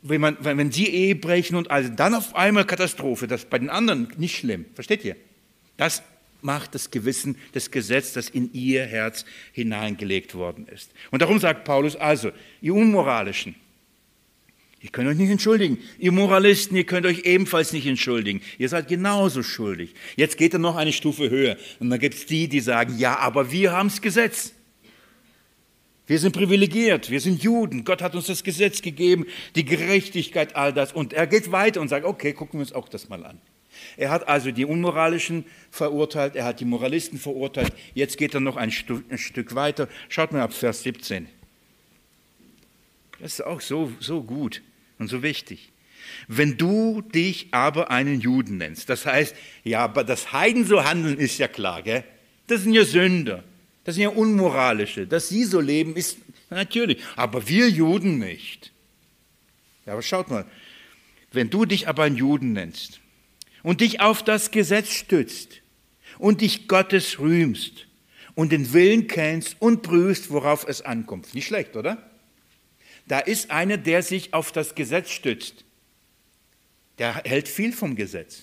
wenn, 0.03 0.21
man, 0.21 0.37
wenn 0.41 0.73
sie 0.73 0.87
Ehe 0.87 1.15
brechen 1.15 1.57
und 1.57 1.71
also 1.71 1.91
dann 1.91 2.15
auf 2.15 2.35
einmal 2.35 2.65
Katastrophe, 2.65 3.27
das 3.27 3.45
bei 3.45 3.59
den 3.59 3.71
anderen 3.71 4.09
nicht 4.17 4.37
schlimm. 4.37 4.67
Versteht 4.75 5.05
ihr? 5.05 5.17
Das 5.77 6.03
macht 6.43 6.75
das 6.75 6.91
Gewissen, 6.91 7.37
das 7.53 7.71
Gesetz, 7.71 8.13
das 8.13 8.29
in 8.29 8.53
ihr 8.53 8.85
Herz 8.85 9.25
hineingelegt 9.53 10.35
worden 10.35 10.67
ist. 10.69 10.93
Und 11.11 11.23
darum 11.23 11.39
sagt 11.39 11.65
Paulus 11.65 11.97
also, 11.97 12.31
ihr 12.63 12.75
Unmoralischen, 12.75 13.55
ihr 14.81 14.91
könnt 14.91 15.09
euch 15.09 15.19
nicht 15.19 15.31
entschuldigen. 15.31 15.79
Ihr 15.99 16.13
Moralisten, 16.13 16.77
ihr 16.77 16.85
könnt 16.85 17.05
euch 17.05 17.21
ebenfalls 17.25 17.73
nicht 17.73 17.87
entschuldigen. 17.87 18.41
Ihr 18.59 18.71
seid 18.71 18.89
genauso 18.89 19.43
schuldig. 19.43 19.95
Jetzt 20.17 20.39
geht 20.39 20.55
er 20.55 20.59
noch 20.59 20.77
eine 20.77 20.93
Stufe 20.93 21.29
höher. 21.29 21.59
Und 21.79 21.91
dann 21.91 21.99
gibt 21.99 22.15
es 22.15 22.27
die, 22.27 22.49
die 22.49 22.61
sagen, 22.61 22.97
ja, 22.99 23.19
aber 23.19 23.53
wir 23.53 23.73
haben 23.73 23.91
das 23.91 24.01
Gesetz. 24.01 24.55
Wir 26.11 26.19
sind 26.19 26.33
privilegiert, 26.33 27.09
wir 27.09 27.21
sind 27.21 27.41
Juden. 27.41 27.85
Gott 27.85 28.03
hat 28.03 28.17
uns 28.17 28.27
das 28.27 28.43
Gesetz 28.43 28.83
gegeben, 28.83 29.27
die 29.55 29.65
Gerechtigkeit, 29.65 30.57
all 30.57 30.73
das. 30.73 30.93
Und 30.93 31.13
er 31.13 31.29
geht 31.29 31.53
weiter 31.53 31.81
und 31.81 31.87
sagt, 31.87 32.05
okay, 32.05 32.33
gucken 32.33 32.59
wir 32.59 32.63
uns 32.63 32.73
auch 32.73 32.89
das 32.89 33.09
mal 33.09 33.25
an. 33.25 33.41
Er 33.97 34.11
hat 34.11 34.27
also 34.27 34.51
die 34.51 34.65
Unmoralischen 34.65 35.45
verurteilt, 35.71 36.35
er 36.35 36.47
hat 36.47 36.59
die 36.59 36.65
Moralisten 36.65 37.17
verurteilt. 37.17 37.73
Jetzt 37.95 38.19
geht 38.19 38.35
er 38.35 38.41
noch 38.41 38.57
ein, 38.57 38.73
Stück, 38.73 39.05
ein 39.09 39.19
Stück 39.19 39.55
weiter. 39.55 39.89
Schaut 40.09 40.33
mal 40.33 40.41
ab 40.41 40.53
Vers 40.53 40.83
17. 40.83 41.29
Das 43.21 43.35
ist 43.35 43.47
auch 43.47 43.61
so, 43.61 43.93
so 44.01 44.25
gut 44.25 44.63
und 44.99 45.07
so 45.07 45.23
wichtig. 45.23 45.71
Wenn 46.27 46.57
du 46.57 47.03
dich 47.03 47.51
aber 47.53 47.93
einen 47.93 48.21
Juden 48.21 48.57
nennst, 48.57 48.89
das 48.89 49.07
heißt, 49.07 49.37
ja, 49.63 49.85
aber 49.85 50.03
das 50.03 50.33
Heiden 50.33 50.65
so 50.65 50.83
handeln 50.83 51.19
ist 51.19 51.39
ja 51.39 51.47
klar, 51.47 51.83
gell? 51.83 52.03
das 52.49 52.63
sind 52.63 52.73
ja 52.73 52.85
Sünder, 52.85 53.45
das 53.91 53.97
sind 53.97 54.05
ja 54.05 54.11
Unmoralische. 54.11 55.05
Dass 55.05 55.29
sie 55.29 55.45
so 55.45 55.59
leben, 55.59 55.97
ist 55.97 56.19
natürlich, 56.49 57.03
aber 57.17 57.49
wir 57.49 57.69
Juden 57.69 58.21
nicht. 58.21 58.71
Ja, 59.85 59.95
aber 59.95 60.03
schaut 60.03 60.31
mal, 60.31 60.47
wenn 61.33 61.51
du 61.51 61.65
dich 61.65 61.89
aber 61.89 62.05
einen 62.05 62.17
Juden 62.17 62.53
nennst 62.53 63.01
und 63.65 63.81
dich 63.81 64.01
auf 64.01 64.23
das 64.23 64.53
Gesetz 64.53 64.91
stützt 64.91 65.61
und 66.19 66.41
dich 66.41 66.69
Gottes 66.69 67.19
rühmst 67.19 67.89
und 68.37 68.53
den 68.53 68.73
Willen 68.73 69.09
kennst 69.09 69.57
und 69.59 69.83
prüfst, 69.83 70.31
worauf 70.31 70.69
es 70.69 70.83
ankommt. 70.83 71.35
Nicht 71.35 71.47
schlecht, 71.47 71.75
oder? 71.75 72.09
Da 73.09 73.19
ist 73.19 73.51
einer, 73.51 73.77
der 73.77 74.05
sich 74.05 74.35
auf 74.35 74.53
das 74.53 74.77
Gesetz 74.77 75.11
stützt. 75.11 75.65
Der 76.99 77.17
hält 77.25 77.49
viel 77.49 77.73
vom 77.73 77.97
Gesetz. 77.97 78.43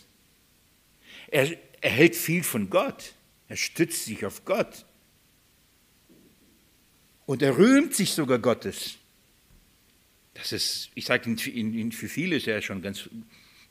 Er, 1.30 1.50
er 1.80 1.92
hält 1.92 2.18
viel 2.18 2.44
von 2.44 2.70
Gott. 2.70 3.14
Er 3.48 3.56
stützt 3.56 4.04
sich 4.04 4.26
auf 4.26 4.44
Gott. 4.44 4.84
Und 7.28 7.42
er 7.42 7.58
rühmt 7.58 7.94
sich 7.94 8.14
sogar 8.14 8.40
Gottes. 8.40 8.96
Das 10.34 10.54
ist, 10.54 10.90
ich 10.96 11.06
sage, 11.06 11.36
für 11.38 12.08
viele 12.08 12.38
ist 12.38 12.48
er 12.48 12.62
schon 12.62 12.82
ganz, 12.82 13.10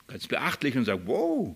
ganz 0.05 0.27
beachtlich 0.27 0.77
und 0.77 0.85
sagt, 0.85 1.07
wow. 1.07 1.55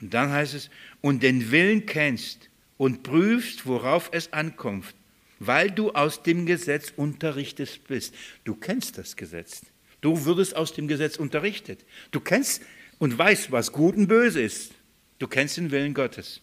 Und 0.00 0.14
dann 0.14 0.30
heißt 0.30 0.54
es, 0.54 0.70
und 1.00 1.24
den 1.24 1.50
Willen 1.50 1.86
kennst 1.86 2.48
und 2.76 3.02
prüfst, 3.02 3.66
worauf 3.66 4.10
es 4.12 4.32
ankommt, 4.32 4.94
weil 5.40 5.72
du 5.72 5.90
aus 5.90 6.22
dem 6.22 6.46
Gesetz 6.46 6.92
unterrichtet 6.94 7.80
bist. 7.88 8.14
Du 8.44 8.54
kennst 8.54 8.96
das 8.96 9.16
Gesetz. 9.16 9.62
Du 10.00 10.24
würdest 10.24 10.54
aus 10.54 10.72
dem 10.72 10.86
Gesetz 10.86 11.16
unterrichtet. 11.16 11.84
Du 12.12 12.20
kennst 12.20 12.62
und 12.98 13.18
weißt, 13.18 13.50
was 13.50 13.72
gut 13.72 13.96
und 13.96 14.06
böse 14.06 14.40
ist. 14.40 14.72
Du 15.18 15.26
kennst 15.26 15.56
den 15.56 15.72
Willen 15.72 15.94
Gottes. 15.94 16.42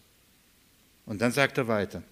Und 1.06 1.22
dann 1.22 1.32
sagt 1.32 1.56
er 1.56 1.66
weiter. 1.66 2.02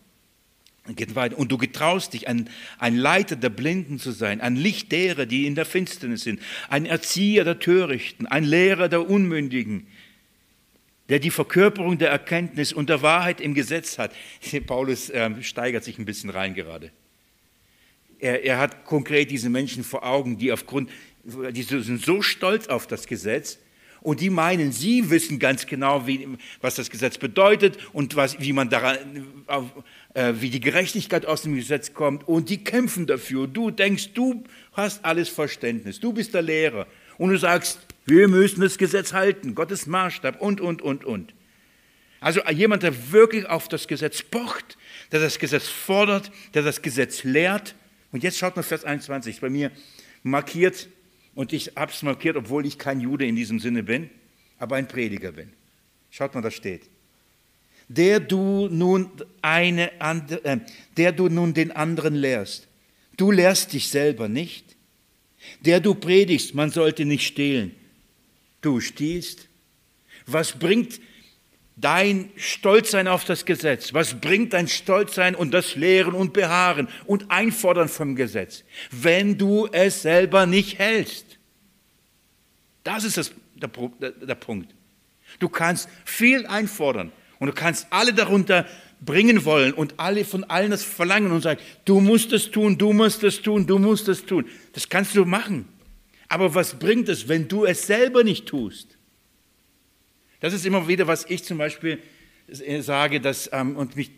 Geht 0.86 1.14
weiter. 1.14 1.38
Und 1.38 1.50
du 1.50 1.56
getraust 1.56 2.12
dich, 2.12 2.28
ein, 2.28 2.50
ein 2.78 2.94
Leiter 2.94 3.36
der 3.36 3.48
Blinden 3.48 3.98
zu 3.98 4.10
sein, 4.12 4.42
ein 4.42 4.54
Licht 4.54 4.92
derer, 4.92 5.24
die 5.24 5.46
in 5.46 5.54
der 5.54 5.64
Finsternis 5.64 6.24
sind, 6.24 6.40
ein 6.68 6.84
Erzieher 6.84 7.44
der 7.44 7.58
Törichten, 7.58 8.26
ein 8.26 8.44
Lehrer 8.44 8.90
der 8.90 9.08
Unmündigen, 9.08 9.86
der 11.08 11.20
die 11.20 11.30
Verkörperung 11.30 11.96
der 11.96 12.10
Erkenntnis 12.10 12.74
und 12.74 12.90
der 12.90 13.00
Wahrheit 13.00 13.40
im 13.40 13.54
Gesetz 13.54 13.98
hat. 13.98 14.12
Paulus 14.66 15.08
äh, 15.08 15.42
steigert 15.42 15.84
sich 15.84 15.98
ein 15.98 16.04
bisschen 16.04 16.28
rein 16.28 16.54
gerade. 16.54 16.90
Er, 18.18 18.44
er 18.44 18.58
hat 18.58 18.84
konkret 18.84 19.30
diese 19.30 19.48
Menschen 19.48 19.84
vor 19.84 20.04
Augen, 20.04 20.36
die 20.36 20.52
aufgrund, 20.52 20.90
die 21.24 21.62
sind 21.62 22.04
so 22.04 22.20
stolz 22.20 22.66
auf 22.66 22.86
das 22.86 23.06
Gesetz 23.06 23.58
und 24.04 24.20
die 24.20 24.28
meinen, 24.28 24.70
sie 24.70 25.08
wissen 25.08 25.38
ganz 25.38 25.66
genau, 25.66 26.06
wie, 26.06 26.28
was 26.60 26.74
das 26.74 26.90
Gesetz 26.90 27.16
bedeutet 27.16 27.78
und 27.94 28.16
was, 28.16 28.38
wie, 28.38 28.52
man 28.52 28.68
daran, 28.68 28.98
äh, 30.14 30.34
wie 30.36 30.50
die 30.50 30.60
Gerechtigkeit 30.60 31.26
aus 31.26 31.42
dem 31.42 31.54
Gesetz 31.54 31.92
kommt 31.92 32.26
und 32.26 32.48
die 32.48 32.64
kämpfen 32.64 33.06
dafür. 33.06 33.46
Du 33.46 33.70
denkst, 33.70 34.12
du 34.14 34.44
hast 34.72 35.04
alles 35.04 35.28
Verständnis, 35.28 36.00
du 36.00 36.12
bist 36.12 36.34
der 36.34 36.42
Lehrer 36.42 36.86
und 37.18 37.30
du 37.30 37.38
sagst, 37.38 37.80
wir 38.06 38.28
müssen 38.28 38.60
das 38.60 38.78
Gesetz 38.78 39.12
halten, 39.12 39.54
Gottes 39.54 39.86
Maßstab 39.86 40.40
und, 40.40 40.60
und, 40.60 40.82
und, 40.82 41.04
und. 41.04 41.34
Also 42.20 42.40
jemand, 42.48 42.82
der 42.82 43.12
wirklich 43.12 43.46
auf 43.46 43.68
das 43.68 43.86
Gesetz 43.86 44.22
pocht, 44.22 44.78
der 45.12 45.20
das 45.20 45.38
Gesetz 45.38 45.68
fordert, 45.68 46.30
der 46.54 46.62
das 46.62 46.80
Gesetz 46.80 47.22
lehrt. 47.24 47.74
Und 48.12 48.22
jetzt 48.22 48.38
schaut 48.38 48.56
mal 48.56 48.62
Vers 48.62 48.84
21, 48.84 49.40
bei 49.40 49.50
mir 49.50 49.70
markiert, 50.22 50.88
und 51.34 51.52
ich 51.52 51.72
habe 51.76 51.90
es 51.90 52.02
markiert, 52.02 52.36
obwohl 52.36 52.64
ich 52.64 52.78
kein 52.78 53.00
Jude 53.00 53.26
in 53.26 53.36
diesem 53.36 53.58
Sinne 53.58 53.82
bin, 53.82 54.08
aber 54.58 54.76
ein 54.76 54.86
Prediger 54.86 55.32
bin. 55.32 55.52
Schaut 56.10 56.34
mal, 56.34 56.40
da 56.40 56.50
steht. 56.50 56.88
Der 57.88 58.20
du 58.20 58.68
nun, 58.70 59.10
eine, 59.42 59.92
äh, 60.00 60.58
der 60.96 61.12
du 61.12 61.28
nun 61.28 61.54
den 61.54 61.70
anderen 61.72 62.14
lehrst. 62.14 62.66
Du 63.16 63.30
lehrst 63.30 63.72
dich 63.72 63.88
selber 63.88 64.28
nicht. 64.28 64.76
Der 65.60 65.80
du 65.80 65.94
predigst, 65.94 66.54
man 66.54 66.70
sollte 66.70 67.04
nicht 67.04 67.26
stehlen 67.26 67.74
du 68.64 68.80
stiehlst? 68.80 69.48
Was 70.26 70.52
bringt 70.52 71.00
dein 71.76 72.30
Stolzsein 72.36 73.08
auf 73.08 73.24
das 73.24 73.44
Gesetz? 73.44 73.92
Was 73.92 74.20
bringt 74.20 74.52
dein 74.52 74.68
Stolzsein 74.68 75.34
und 75.34 75.52
das 75.52 75.74
Lehren 75.74 76.14
und 76.14 76.32
Beharren 76.32 76.88
und 77.04 77.30
Einfordern 77.30 77.88
vom 77.88 78.16
Gesetz, 78.16 78.64
wenn 78.90 79.36
du 79.36 79.68
es 79.72 80.02
selber 80.02 80.46
nicht 80.46 80.78
hältst? 80.78 81.38
Das 82.84 83.04
ist 83.04 83.16
das, 83.16 83.32
der, 83.54 83.70
der, 84.00 84.10
der 84.12 84.34
Punkt. 84.34 84.74
Du 85.38 85.48
kannst 85.48 85.88
viel 86.04 86.46
einfordern 86.46 87.12
und 87.38 87.48
du 87.48 87.52
kannst 87.52 87.86
alle 87.90 88.12
darunter 88.12 88.66
bringen 89.00 89.44
wollen 89.44 89.72
und 89.72 89.98
alle 89.98 90.24
von 90.24 90.44
allen 90.44 90.70
das 90.70 90.82
verlangen 90.82 91.32
und 91.32 91.42
sagen, 91.42 91.60
du 91.84 92.00
musst 92.00 92.32
es 92.32 92.50
tun, 92.50 92.78
du 92.78 92.92
musst 92.92 93.22
es 93.22 93.42
tun, 93.42 93.66
du 93.66 93.78
musst 93.78 94.08
es 94.08 94.24
tun. 94.24 94.46
Das 94.72 94.88
kannst 94.88 95.14
du 95.14 95.24
machen. 95.24 95.68
Aber 96.28 96.54
was 96.54 96.78
bringt 96.78 97.08
es, 97.08 97.28
wenn 97.28 97.48
du 97.48 97.64
es 97.64 97.86
selber 97.86 98.24
nicht 98.24 98.46
tust? 98.46 98.96
Das 100.40 100.52
ist 100.52 100.66
immer 100.66 100.88
wieder, 100.88 101.06
was 101.06 101.24
ich 101.28 101.44
zum 101.44 101.58
Beispiel 101.58 101.98
sage 102.48 103.20
dass, 103.20 103.48
ähm, 103.52 103.76
und 103.76 103.96
mich 103.96 104.10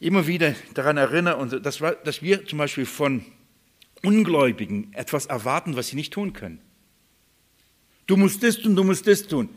immer 0.00 0.26
wieder 0.26 0.54
daran 0.74 0.96
erinnere, 0.96 1.36
und 1.36 1.64
das 1.64 1.80
war, 1.80 1.92
dass 1.92 2.22
wir 2.22 2.44
zum 2.46 2.58
Beispiel 2.58 2.86
von 2.86 3.24
Ungläubigen 4.02 4.92
etwas 4.92 5.26
erwarten, 5.26 5.76
was 5.76 5.88
sie 5.88 5.96
nicht 5.96 6.12
tun 6.12 6.32
können. 6.32 6.60
Du 8.06 8.16
musst 8.16 8.42
das 8.42 8.58
tun, 8.58 8.76
du 8.76 8.84
musst 8.84 9.06
das 9.06 9.26
tun. 9.26 9.48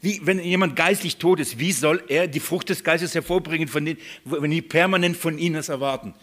Wie, 0.00 0.20
wenn 0.24 0.38
jemand 0.38 0.76
geistlich 0.76 1.16
tot 1.16 1.40
ist, 1.40 1.58
wie 1.58 1.72
soll 1.72 2.02
er 2.08 2.28
die 2.28 2.40
Frucht 2.40 2.68
des 2.68 2.84
Geistes 2.84 3.14
hervorbringen, 3.14 3.68
den, 3.84 3.96
wenn 4.24 4.50
die 4.50 4.62
permanent 4.62 5.16
von 5.16 5.38
ihnen 5.38 5.54
das 5.54 5.68
erwarten? 5.68 6.14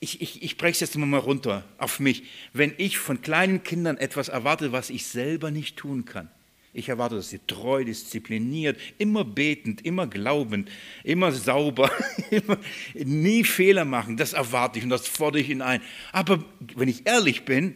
ich, 0.00 0.20
ich, 0.20 0.42
ich 0.42 0.56
breche 0.56 0.72
es 0.72 0.80
jetzt 0.80 0.96
mal 0.96 1.18
runter 1.18 1.64
auf 1.76 2.00
mich. 2.00 2.24
Wenn 2.52 2.72
ich 2.78 2.98
von 2.98 3.20
kleinen 3.20 3.62
Kindern 3.62 3.96
etwas 3.96 4.28
erwarte, 4.28 4.72
was 4.72 4.90
ich 4.90 5.06
selber 5.06 5.50
nicht 5.50 5.76
tun 5.76 6.04
kann, 6.04 6.30
ich 6.74 6.88
erwarte, 6.88 7.16
dass 7.16 7.30
sie 7.30 7.40
treu, 7.46 7.84
diszipliniert, 7.84 8.78
immer 8.98 9.24
betend, 9.24 9.84
immer 9.84 10.06
glaubend, 10.06 10.70
immer 11.02 11.32
sauber, 11.32 11.90
nie 12.94 13.42
Fehler 13.42 13.84
machen. 13.84 14.16
Das 14.16 14.34
erwarte 14.34 14.78
ich 14.78 14.84
und 14.84 14.90
das 14.90 15.08
fordere 15.08 15.42
ich 15.42 15.48
ihnen 15.48 15.62
ein. 15.62 15.80
Aber 16.12 16.44
wenn 16.76 16.88
ich 16.88 17.06
ehrlich 17.06 17.44
bin, 17.44 17.74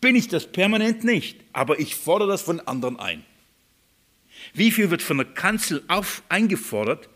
bin 0.00 0.14
ich 0.16 0.28
das 0.28 0.50
permanent 0.50 1.04
nicht. 1.04 1.40
Aber 1.52 1.78
ich 1.78 1.94
fordere 1.94 2.28
das 2.28 2.42
von 2.42 2.60
anderen 2.60 2.98
ein. 2.98 3.24
Wie 4.54 4.70
viel 4.70 4.90
wird 4.90 5.02
von 5.02 5.18
der 5.18 5.26
Kanzel 5.26 5.84
auf, 5.88 6.22
eingefordert, 6.28 7.08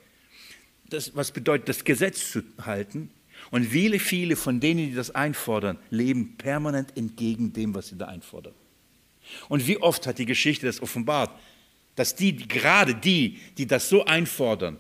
das, 0.89 1.15
was 1.17 1.33
bedeutet, 1.33 1.69
das 1.69 1.85
Gesetz 1.85 2.31
zu 2.31 2.43
halten? 2.61 3.11
Und 3.51 3.65
viele, 3.67 3.99
viele 3.99 4.37
von 4.37 4.61
denen, 4.61 4.91
die 4.91 4.95
das 4.95 5.11
einfordern, 5.11 5.79
leben 5.91 6.37
permanent 6.37 6.97
entgegen 6.97 7.53
dem, 7.53 7.75
was 7.75 7.89
sie 7.89 7.99
da 7.99 8.07
einfordern. 8.07 8.55
Und 9.49 9.67
wie 9.67 9.79
oft 9.79 10.07
hat 10.07 10.19
die 10.19 10.27
Geschichte 10.27 10.67
das 10.67 10.81
offenbart, 10.81 11.31
dass 11.97 12.15
die, 12.15 12.37
gerade 12.37 12.95
die, 12.95 13.39
die 13.59 13.67
das 13.67 13.89
so 13.89 14.05
einfordern, 14.05 14.79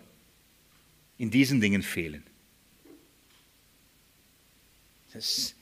in 1.18 1.30
diesen 1.30 1.60
Dingen 1.60 1.82
fehlen. 1.82 2.22
Das, 5.12 5.54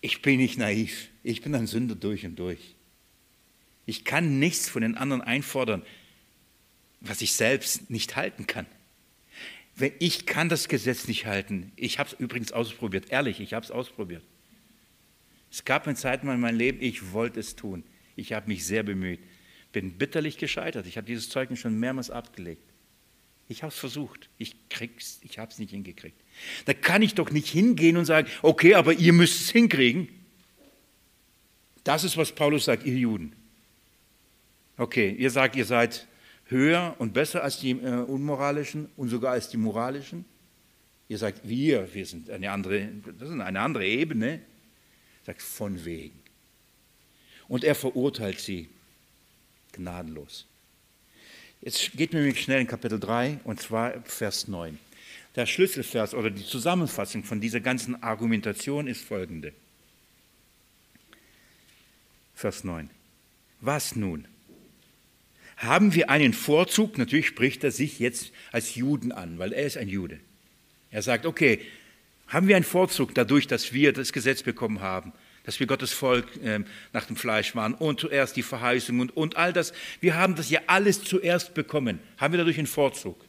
ich 0.00 0.22
bin 0.22 0.38
nicht 0.38 0.58
naiv. 0.58 1.08
Ich 1.22 1.42
bin 1.42 1.54
ein 1.54 1.66
Sünder 1.66 1.94
durch 1.94 2.24
und 2.24 2.36
durch. 2.36 2.74
Ich 3.90 4.04
kann 4.04 4.38
nichts 4.38 4.68
von 4.68 4.82
den 4.82 4.96
anderen 4.96 5.20
einfordern, 5.20 5.82
was 7.00 7.22
ich 7.22 7.32
selbst 7.32 7.90
nicht 7.90 8.14
halten 8.14 8.46
kann. 8.46 8.66
Wenn 9.74 9.90
ich 9.98 10.26
kann 10.26 10.48
das 10.48 10.68
Gesetz 10.68 11.08
nicht 11.08 11.26
halten. 11.26 11.72
Ich 11.74 11.98
habe 11.98 12.08
es 12.08 12.14
übrigens 12.16 12.52
ausprobiert. 12.52 13.10
Ehrlich, 13.10 13.40
ich 13.40 13.52
habe 13.52 13.64
es 13.64 13.72
ausprobiert. 13.72 14.22
Es 15.50 15.64
gab 15.64 15.88
eine 15.88 15.96
Zeit 15.96 16.22
in 16.22 16.28
meinem 16.28 16.56
Leben, 16.56 16.80
ich 16.80 17.10
wollte 17.10 17.40
es 17.40 17.56
tun. 17.56 17.82
Ich 18.14 18.32
habe 18.32 18.46
mich 18.46 18.64
sehr 18.64 18.84
bemüht. 18.84 19.18
Bin 19.72 19.98
bitterlich 19.98 20.38
gescheitert. 20.38 20.86
Ich 20.86 20.96
habe 20.96 21.08
dieses 21.08 21.28
Zeugnis 21.28 21.58
schon 21.58 21.80
mehrmals 21.80 22.10
abgelegt. 22.10 22.62
Ich 23.48 23.64
habe 23.64 23.72
es 23.72 23.78
versucht. 23.80 24.30
Ich 24.38 24.54
ich 25.22 25.38
habe 25.40 25.50
es 25.50 25.58
nicht 25.58 25.70
hingekriegt. 25.70 26.20
Da 26.64 26.74
kann 26.74 27.02
ich 27.02 27.16
doch 27.16 27.32
nicht 27.32 27.48
hingehen 27.48 27.96
und 27.96 28.04
sagen, 28.04 28.28
okay, 28.42 28.74
aber 28.74 28.92
ihr 28.92 29.12
müsst 29.12 29.40
es 29.40 29.50
hinkriegen. 29.50 30.08
Das 31.82 32.04
ist, 32.04 32.16
was 32.16 32.30
Paulus 32.32 32.66
sagt, 32.66 32.86
ihr 32.86 32.94
Juden. 32.94 33.34
Okay, 34.80 35.10
ihr 35.10 35.30
sagt, 35.30 35.56
ihr 35.56 35.66
seid 35.66 36.06
höher 36.46 36.96
und 36.98 37.12
besser 37.12 37.44
als 37.44 37.60
die 37.60 37.72
äh, 37.72 38.02
unmoralischen 38.02 38.88
und 38.96 39.10
sogar 39.10 39.32
als 39.32 39.50
die 39.50 39.58
moralischen. 39.58 40.24
Ihr 41.06 41.18
sagt, 41.18 41.46
wir, 41.46 41.92
wir 41.92 42.06
sind 42.06 42.30
eine 42.30 42.50
andere, 42.50 42.88
das 43.18 43.28
ist 43.28 43.38
eine 43.38 43.60
andere 43.60 43.86
Ebene. 43.86 44.40
Sagt, 45.26 45.42
von 45.42 45.84
wegen. 45.84 46.18
Und 47.46 47.62
er 47.62 47.74
verurteilt 47.74 48.40
sie 48.40 48.70
gnadenlos. 49.72 50.46
Jetzt 51.60 51.92
geht 51.92 52.14
mir 52.14 52.34
schnell 52.34 52.62
in 52.62 52.66
Kapitel 52.66 52.98
3 52.98 53.40
und 53.44 53.60
zwar 53.60 54.00
Vers 54.04 54.48
9. 54.48 54.78
Der 55.36 55.44
Schlüsselvers 55.44 56.14
oder 56.14 56.30
die 56.30 56.46
Zusammenfassung 56.46 57.22
von 57.22 57.38
dieser 57.38 57.60
ganzen 57.60 58.02
Argumentation 58.02 58.86
ist 58.86 59.04
folgende. 59.04 59.52
Vers 62.34 62.64
9. 62.64 62.88
Was 63.60 63.94
nun? 63.94 64.26
Haben 65.60 65.94
wir 65.94 66.08
einen 66.08 66.32
Vorzug? 66.32 66.96
Natürlich 66.96 67.26
spricht 67.26 67.62
er 67.64 67.70
sich 67.70 67.98
jetzt 67.98 68.32
als 68.50 68.76
Juden 68.76 69.12
an, 69.12 69.38
weil 69.38 69.52
er 69.52 69.66
ist 69.66 69.76
ein 69.76 69.90
Jude. 69.90 70.18
Er 70.90 71.02
sagt, 71.02 71.26
okay, 71.26 71.60
haben 72.28 72.48
wir 72.48 72.56
einen 72.56 72.64
Vorzug 72.64 73.14
dadurch, 73.14 73.46
dass 73.46 73.74
wir 73.74 73.92
das 73.92 74.14
Gesetz 74.14 74.42
bekommen 74.42 74.80
haben, 74.80 75.12
dass 75.44 75.60
wir 75.60 75.66
Gottes 75.66 75.92
Volk 75.92 76.34
äh, 76.42 76.60
nach 76.94 77.04
dem 77.04 77.16
Fleisch 77.16 77.54
waren 77.54 77.74
und 77.74 78.00
zuerst 78.00 78.36
die 78.36 78.42
Verheißung 78.42 79.00
und, 79.00 79.14
und 79.14 79.36
all 79.36 79.52
das. 79.52 79.74
Wir 80.00 80.14
haben 80.14 80.34
das 80.34 80.48
ja 80.48 80.60
alles 80.66 81.04
zuerst 81.04 81.52
bekommen. 81.52 81.98
Haben 82.16 82.32
wir 82.32 82.38
dadurch 82.38 82.56
einen 82.56 82.66
Vorzug? 82.66 83.22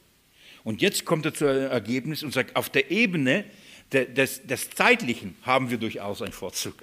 Und 0.64 0.80
jetzt 0.80 1.04
kommt 1.04 1.26
er 1.26 1.34
zu 1.34 1.46
einem 1.46 1.70
Ergebnis 1.70 2.22
und 2.22 2.32
sagt, 2.32 2.56
auf 2.56 2.70
der 2.70 2.90
Ebene 2.90 3.44
des, 3.92 4.46
des 4.46 4.70
Zeitlichen 4.70 5.36
haben 5.42 5.68
wir 5.68 5.76
durchaus 5.76 6.22
einen 6.22 6.32
Vorzug. 6.32 6.76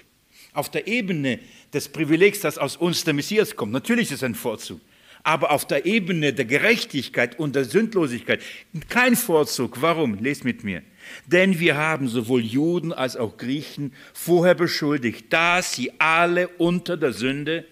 Auf 0.53 0.69
der 0.69 0.85
Ebene 0.85 1.39
des 1.73 1.89
Privilegs, 1.89 2.41
das 2.41 2.59
aus 2.59 2.75
uns 2.77 3.03
der 3.03 3.15
Messias 3.15 3.55
kommt, 3.55 3.71
natürlich 3.71 4.11
ist 4.11 4.17
es 4.17 4.23
ein 4.23 4.35
Vorzug 4.35 4.79
aber 5.23 5.51
auf 5.51 5.67
der 5.67 5.85
Ebene 5.85 6.33
der 6.33 6.45
Gerechtigkeit 6.45 7.39
und 7.39 7.55
der 7.55 7.65
Sündlosigkeit 7.65 8.41
kein 8.89 9.15
Vorzug. 9.15 9.81
Warum? 9.81 10.15
Lest 10.23 10.45
mit 10.45 10.63
mir. 10.63 10.81
Denn 11.25 11.59
wir 11.59 11.77
haben 11.77 12.07
sowohl 12.07 12.41
Juden 12.41 12.93
als 12.93 13.17
auch 13.17 13.37
Griechen 13.37 13.93
vorher 14.13 14.55
beschuldigt, 14.55 15.31
dass 15.31 15.73
sie 15.73 15.91
alle 15.99 16.47
unter 16.47 16.97
der 16.97 17.13
Sünde 17.13 17.65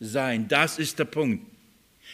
seien. 0.00 0.48
Das 0.48 0.78
ist 0.78 0.98
der 0.98 1.04
Punkt. 1.04 1.46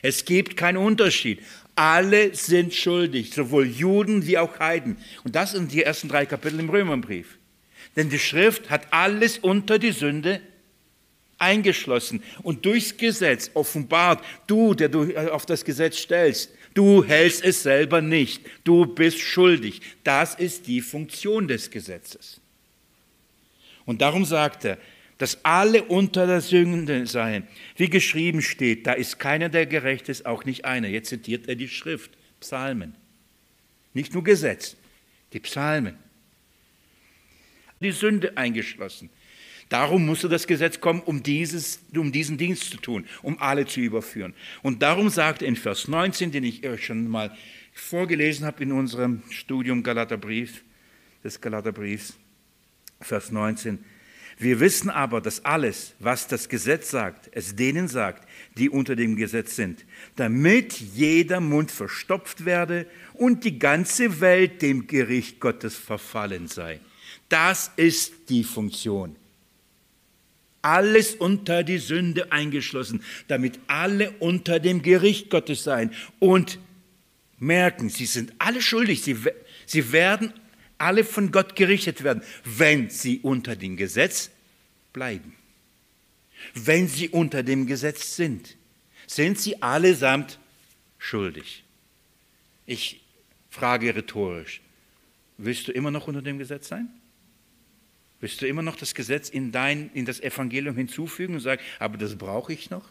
Es 0.02 0.24
gibt 0.24 0.56
keinen 0.56 0.78
Unterschied. 0.78 1.40
Alle 1.74 2.34
sind 2.34 2.74
schuldig, 2.74 3.32
sowohl 3.32 3.66
Juden 3.66 4.26
wie 4.26 4.38
auch 4.38 4.58
Heiden. 4.58 4.96
Und 5.24 5.34
das 5.36 5.52
sind 5.52 5.72
die 5.72 5.82
ersten 5.82 6.08
drei 6.08 6.26
Kapitel 6.26 6.60
im 6.60 6.70
Römerbrief. 6.70 7.38
Denn 7.96 8.08
die 8.08 8.18
Schrift 8.18 8.70
hat 8.70 8.92
alles 8.92 9.38
unter 9.38 9.78
die 9.78 9.92
Sünde 9.92 10.40
eingeschlossen 11.40 12.22
und 12.42 12.64
durchs 12.64 12.96
Gesetz 12.96 13.50
offenbart, 13.54 14.24
du, 14.46 14.74
der 14.74 14.88
du 14.88 15.04
äh, 15.04 15.28
auf 15.28 15.46
das 15.46 15.64
Gesetz 15.64 15.98
stellst, 15.98 16.50
du 16.74 17.04
hältst 17.04 17.44
es 17.44 17.62
selber 17.62 18.00
nicht, 18.00 18.42
du 18.64 18.86
bist 18.86 19.18
schuldig. 19.18 19.80
Das 20.04 20.34
ist 20.34 20.66
die 20.66 20.80
Funktion 20.80 21.48
des 21.48 21.70
Gesetzes. 21.70 22.40
Und 23.84 24.02
darum 24.02 24.24
sagt 24.24 24.64
er, 24.64 24.78
dass 25.18 25.44
alle 25.44 25.84
unter 25.84 26.26
der 26.26 26.40
Sünde 26.40 27.06
seien. 27.06 27.46
Wie 27.76 27.90
geschrieben 27.90 28.40
steht, 28.40 28.86
da 28.86 28.94
ist 28.94 29.18
keiner, 29.18 29.50
der 29.50 29.66
gerecht 29.66 30.08
ist, 30.08 30.24
auch 30.24 30.44
nicht 30.44 30.64
einer. 30.64 30.88
Jetzt 30.88 31.10
zitiert 31.10 31.46
er 31.46 31.56
die 31.56 31.68
Schrift, 31.68 32.12
Psalmen. 32.40 32.94
Nicht 33.92 34.14
nur 34.14 34.24
Gesetz, 34.24 34.76
die 35.32 35.40
Psalmen. 35.40 35.96
Die 37.80 37.92
Sünde 37.92 38.36
eingeschlossen. 38.36 39.10
Darum 39.70 40.04
musste 40.04 40.28
das 40.28 40.48
Gesetz 40.48 40.80
kommen, 40.80 41.00
um, 41.00 41.22
dieses, 41.22 41.78
um 41.94 42.10
diesen 42.10 42.36
Dienst 42.36 42.72
zu 42.72 42.76
tun, 42.76 43.06
um 43.22 43.38
alle 43.38 43.66
zu 43.66 43.80
überführen. 43.80 44.34
Und 44.62 44.82
darum 44.82 45.10
sagt 45.10 45.42
in 45.42 45.54
Vers 45.54 45.86
19, 45.86 46.32
den 46.32 46.42
ich 46.42 46.66
euch 46.66 46.84
schon 46.84 47.08
mal 47.08 47.34
vorgelesen 47.72 48.44
habe 48.44 48.64
in 48.64 48.72
unserem 48.72 49.22
Studium 49.30 49.84
Galaterbrief, 49.84 50.64
des 51.22 51.40
Galaterbriefs, 51.40 52.14
Vers 53.00 53.30
19, 53.30 53.78
wir 54.38 54.58
wissen 54.58 54.90
aber, 54.90 55.20
dass 55.20 55.44
alles, 55.44 55.94
was 56.00 56.26
das 56.26 56.48
Gesetz 56.48 56.90
sagt, 56.90 57.28
es 57.32 57.54
denen 57.54 57.86
sagt, 57.86 58.26
die 58.58 58.70
unter 58.70 58.96
dem 58.96 59.14
Gesetz 59.14 59.54
sind, 59.54 59.84
damit 60.16 60.80
jeder 60.80 61.40
Mund 61.40 61.70
verstopft 61.70 62.44
werde 62.44 62.86
und 63.14 63.44
die 63.44 63.60
ganze 63.60 64.20
Welt 64.20 64.62
dem 64.62 64.88
Gericht 64.88 65.38
Gottes 65.38 65.76
verfallen 65.76 66.48
sei. 66.48 66.80
Das 67.28 67.70
ist 67.76 68.30
die 68.30 68.42
Funktion 68.42 69.14
alles 70.62 71.14
unter 71.14 71.62
die 71.62 71.78
Sünde 71.78 72.32
eingeschlossen, 72.32 73.02
damit 73.28 73.58
alle 73.66 74.10
unter 74.18 74.60
dem 74.60 74.82
Gericht 74.82 75.30
Gottes 75.30 75.64
seien 75.64 75.92
und 76.18 76.58
merken, 77.38 77.88
sie 77.88 78.06
sind 78.06 78.32
alle 78.38 78.60
schuldig, 78.60 79.02
sie, 79.02 79.16
sie 79.66 79.92
werden 79.92 80.32
alle 80.78 81.04
von 81.04 81.30
Gott 81.30 81.56
gerichtet 81.56 82.02
werden, 82.02 82.22
wenn 82.44 82.90
sie 82.90 83.20
unter 83.20 83.56
dem 83.56 83.76
Gesetz 83.76 84.30
bleiben. 84.92 85.34
Wenn 86.54 86.88
sie 86.88 87.08
unter 87.08 87.42
dem 87.42 87.66
Gesetz 87.66 88.16
sind, 88.16 88.56
sind 89.06 89.38
sie 89.38 89.60
allesamt 89.62 90.38
schuldig. 90.98 91.64
Ich 92.66 93.02
frage 93.50 93.94
rhetorisch, 93.94 94.60
willst 95.36 95.68
du 95.68 95.72
immer 95.72 95.90
noch 95.90 96.06
unter 96.08 96.22
dem 96.22 96.38
Gesetz 96.38 96.68
sein? 96.68 96.88
Willst 98.20 98.40
du 98.42 98.46
immer 98.46 98.62
noch 98.62 98.76
das 98.76 98.94
Gesetz 98.94 99.28
in, 99.30 99.50
dein, 99.50 99.90
in 99.94 100.04
das 100.04 100.20
Evangelium 100.20 100.76
hinzufügen 100.76 101.34
und 101.34 101.40
sagen, 101.40 101.62
aber 101.78 101.96
das 101.96 102.16
brauche 102.16 102.52
ich 102.52 102.70
noch? 102.70 102.84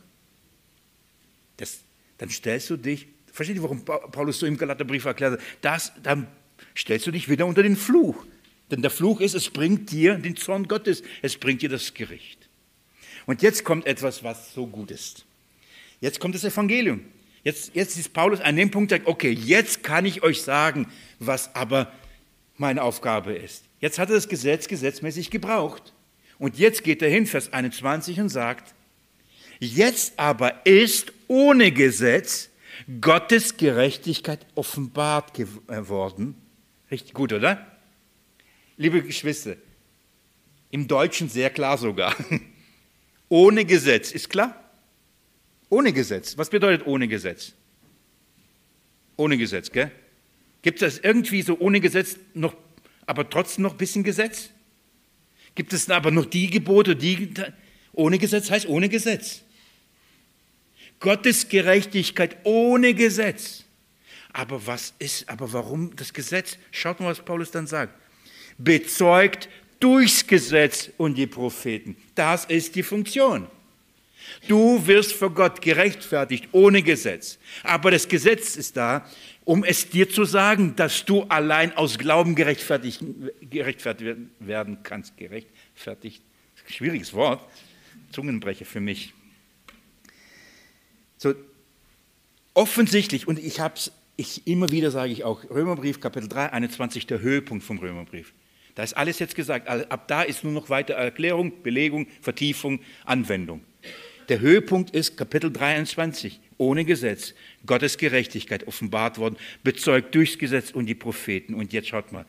Das, 1.57 1.81
dann 2.17 2.29
stellst 2.29 2.69
du 2.69 2.77
dich, 2.77 3.07
versteht 3.31 3.57
ihr, 3.57 3.63
warum 3.63 3.85
Paulus 3.85 4.39
so 4.39 4.45
im 4.45 4.57
Galaterbrief 4.57 5.05
erklärt, 5.05 5.39
das, 5.61 5.93
dann 6.01 6.27
stellst 6.75 7.05
du 7.05 7.11
dich 7.11 7.29
wieder 7.29 7.45
unter 7.45 7.63
den 7.63 7.75
Fluch. 7.75 8.25
Denn 8.71 8.81
der 8.81 8.91
Fluch 8.91 9.21
ist, 9.21 9.33
es 9.33 9.49
bringt 9.49 9.91
dir 9.91 10.15
den 10.15 10.35
Zorn 10.35 10.67
Gottes, 10.67 11.03
es 11.21 11.37
bringt 11.37 11.61
dir 11.61 11.69
das 11.69 11.93
Gericht. 11.93 12.49
Und 13.25 13.41
jetzt 13.41 13.63
kommt 13.63 13.85
etwas, 13.85 14.23
was 14.23 14.53
so 14.53 14.65
gut 14.65 14.89
ist. 14.91 15.25
Jetzt 16.01 16.19
kommt 16.19 16.33
das 16.33 16.43
Evangelium. 16.43 17.01
Jetzt, 17.43 17.75
jetzt 17.75 17.97
ist 17.97 18.13
Paulus 18.13 18.41
an 18.41 18.55
dem 18.55 18.71
Punkt, 18.71 18.93
okay, 19.05 19.31
jetzt 19.31 19.83
kann 19.83 20.05
ich 20.05 20.23
euch 20.23 20.41
sagen, 20.41 20.87
was 21.19 21.53
aber 21.55 21.91
meine 22.57 22.81
Aufgabe 22.81 23.33
ist. 23.33 23.68
Jetzt 23.79 23.99
hat 23.99 24.09
er 24.09 24.15
das 24.15 24.27
Gesetz 24.27 24.67
gesetzmäßig 24.67 25.31
gebraucht. 25.31 25.93
Und 26.37 26.57
jetzt 26.57 26.83
geht 26.83 27.01
er 27.01 27.09
hin, 27.09 27.25
Vers 27.25 27.51
21, 27.51 28.19
und 28.19 28.29
sagt, 28.29 28.73
jetzt 29.59 30.17
aber 30.17 30.65
ist 30.65 31.11
ohne 31.27 31.71
Gesetz 31.71 32.49
Gottes 33.01 33.57
Gerechtigkeit 33.57 34.45
offenbart 34.55 35.33
geworden. 35.33 36.35
Richtig 36.89 37.13
gut, 37.13 37.33
oder? 37.33 37.67
Liebe 38.77 39.01
Geschwister, 39.03 39.57
im 40.71 40.87
Deutschen 40.87 41.29
sehr 41.29 41.49
klar 41.49 41.77
sogar. 41.77 42.15
Ohne 43.29 43.65
Gesetz, 43.65 44.11
ist 44.11 44.29
klar? 44.29 44.55
Ohne 45.69 45.93
Gesetz. 45.93 46.37
Was 46.37 46.49
bedeutet 46.49 46.87
ohne 46.87 47.07
Gesetz? 47.07 47.53
Ohne 49.17 49.37
Gesetz, 49.37 49.71
gell? 49.71 49.91
Gibt 50.63 50.81
es 50.81 50.97
irgendwie 50.97 51.43
so 51.43 51.57
ohne 51.59 51.79
Gesetz 51.79 52.17
noch 52.33 52.55
aber 53.09 53.27
trotzdem 53.27 53.63
noch 53.63 53.71
ein 53.71 53.77
bisschen 53.77 54.03
Gesetz? 54.03 54.51
Gibt 55.55 55.73
es 55.73 55.89
aber 55.89 56.11
noch 56.11 56.25
die 56.25 56.47
Gebote, 56.49 56.95
die 56.95 57.33
ohne 57.91 58.19
Gesetz 58.19 58.51
heißt 58.51 58.67
ohne 58.67 58.87
Gesetz? 58.87 59.41
Gottes 60.99 61.49
Gerechtigkeit 61.49 62.37
ohne 62.43 62.93
Gesetz. 62.93 63.63
Aber 64.31 64.67
was 64.67 64.93
ist, 64.99 65.27
aber 65.27 65.51
warum 65.51 65.95
das 65.95 66.13
Gesetz? 66.13 66.59
Schaut 66.69 66.99
mal, 66.99 67.07
was 67.07 67.25
Paulus 67.25 67.49
dann 67.49 67.65
sagt. 67.65 67.99
Bezeugt 68.59 69.49
durchs 69.79 70.27
Gesetz 70.27 70.91
und 70.97 71.15
die 71.15 71.25
Propheten. 71.25 71.97
Das 72.13 72.45
ist 72.45 72.75
die 72.75 72.83
Funktion. 72.83 73.47
Du 74.47 74.85
wirst 74.85 75.13
vor 75.13 75.33
Gott 75.33 75.63
gerechtfertigt 75.63 76.49
ohne 76.51 76.83
Gesetz. 76.83 77.39
Aber 77.63 77.89
das 77.89 78.07
Gesetz 78.07 78.55
ist 78.55 78.77
da, 78.77 79.09
um 79.49 79.63
es 79.63 79.89
dir 79.89 80.07
zu 80.07 80.25
sagen, 80.25 80.75
dass 80.75 81.05
du 81.05 81.23
allein 81.23 81.75
aus 81.75 81.97
Glauben 81.97 82.35
gerechtfertigt, 82.35 83.03
gerechtfertigt 83.41 84.15
werden 84.39 84.83
kannst, 84.83 85.17
gerechtfertigt 85.17 86.21
schwieriges 86.67 87.15
Wort, 87.15 87.43
Zungenbrecher 88.11 88.65
für 88.65 88.79
mich. 88.79 89.11
So 91.17 91.33
offensichtlich, 92.53 93.27
und 93.27 93.39
ich 93.39 93.59
habe 93.59 93.73
es 93.73 93.91
ich, 94.17 94.45
immer 94.45 94.69
wieder 94.69 94.91
sage 94.91 95.11
ich 95.11 95.23
auch, 95.23 95.43
Römerbrief 95.49 95.99
Kapitel 95.99 96.29
3, 96.29 96.53
21, 96.53 97.07
der 97.07 97.21
Höhepunkt 97.21 97.63
vom 97.63 97.79
Römerbrief. 97.79 98.33
Da 98.75 98.83
ist 98.83 98.95
alles 98.95 99.17
jetzt 99.17 99.33
gesagt. 99.33 99.67
Ab 99.67 100.07
da 100.07 100.21
ist 100.21 100.43
nur 100.43 100.53
noch 100.53 100.69
weiter 100.69 100.93
Erklärung, 100.93 101.63
Belegung, 101.63 102.05
Vertiefung, 102.21 102.81
Anwendung. 103.03 103.65
Der 104.29 104.39
Höhepunkt 104.41 104.91
ist 104.91 105.17
Kapitel 105.17 105.51
23, 105.51 106.39
ohne 106.57 106.85
Gesetz, 106.85 107.33
Gottes 107.65 107.97
Gerechtigkeit 107.97 108.67
offenbart 108.67 109.17
worden, 109.17 109.37
bezeugt 109.63 110.13
durchs 110.13 110.37
Gesetz 110.37 110.69
und 110.69 110.85
die 110.85 110.95
Propheten. 110.95 111.55
Und 111.55 111.73
jetzt 111.73 111.87
schaut 111.87 112.11
mal, 112.11 112.25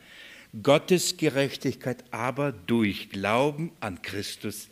Gottes 0.63 1.15
Gerechtigkeit 1.17 2.03
aber 2.09 2.51
durch 2.51 3.09
Glauben 3.11 3.71
an 3.79 4.01
Christus 4.01 4.67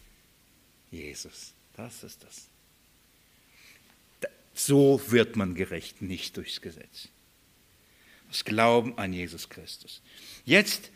Jesus. 0.90 1.54
Das 1.78 2.04
ist 2.04 2.24
das. 2.24 2.48
So 4.56 5.00
wird 5.08 5.36
man 5.36 5.54
gerecht, 5.54 6.02
nicht 6.02 6.36
durchs 6.36 6.62
Gesetz. 6.62 7.10
Das 8.28 8.44
Glauben 8.44 8.98
an 8.98 9.14
Jesus 9.14 9.50
Christus. 9.50 10.02
Jetzt 10.46 10.90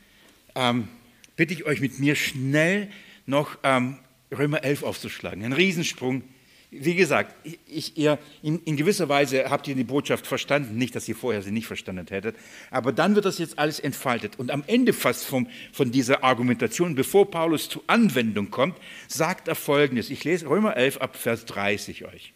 ähm, 0.55 0.88
bitte 1.36 1.53
ich 1.53 1.65
euch 1.65 1.79
mit 1.79 1.99
mir 1.99 2.15
schnell 2.15 2.91
noch 3.25 3.57
ähm, 3.63 3.99
Römer 4.38 4.63
11 4.63 4.84
aufzuschlagen. 4.84 5.43
Ein 5.43 5.53
Riesensprung. 5.53 6.23
Wie 6.71 6.95
gesagt, 6.95 7.36
ich, 7.67 7.97
ihr, 7.97 8.17
in, 8.41 8.59
in, 8.65 8.77
gewisser 8.77 9.07
Weise 9.07 9.51
habt 9.51 9.67
ihr 9.67 9.75
die 9.75 9.84
Botschaft 9.84 10.25
verstanden, 10.25 10.75
nicht, 10.75 10.95
dass 10.95 11.07
ihr 11.07 11.15
vorher 11.15 11.43
sie 11.43 11.51
nicht 11.51 11.67
verstanden 11.67 12.07
hättet, 12.09 12.36
aber 12.71 12.91
dann 12.91 13.13
wird 13.13 13.25
das 13.25 13.38
jetzt 13.38 13.59
alles 13.59 13.79
entfaltet. 13.79 14.39
Und 14.39 14.49
am 14.49 14.63
Ende 14.65 14.91
fast 14.91 15.23
vom, 15.23 15.47
von 15.71 15.91
dieser 15.91 16.23
Argumentation, 16.23 16.95
bevor 16.95 17.29
Paulus 17.29 17.69
zur 17.69 17.84
Anwendung 17.86 18.49
kommt, 18.49 18.75
sagt 19.07 19.47
er 19.47 19.55
Folgendes. 19.55 20.09
Ich 20.09 20.23
lese 20.23 20.49
Römer 20.49 20.75
11 20.75 20.97
ab 20.97 21.15
Vers 21.15 21.45
30 21.45 22.05
euch. 22.05 22.34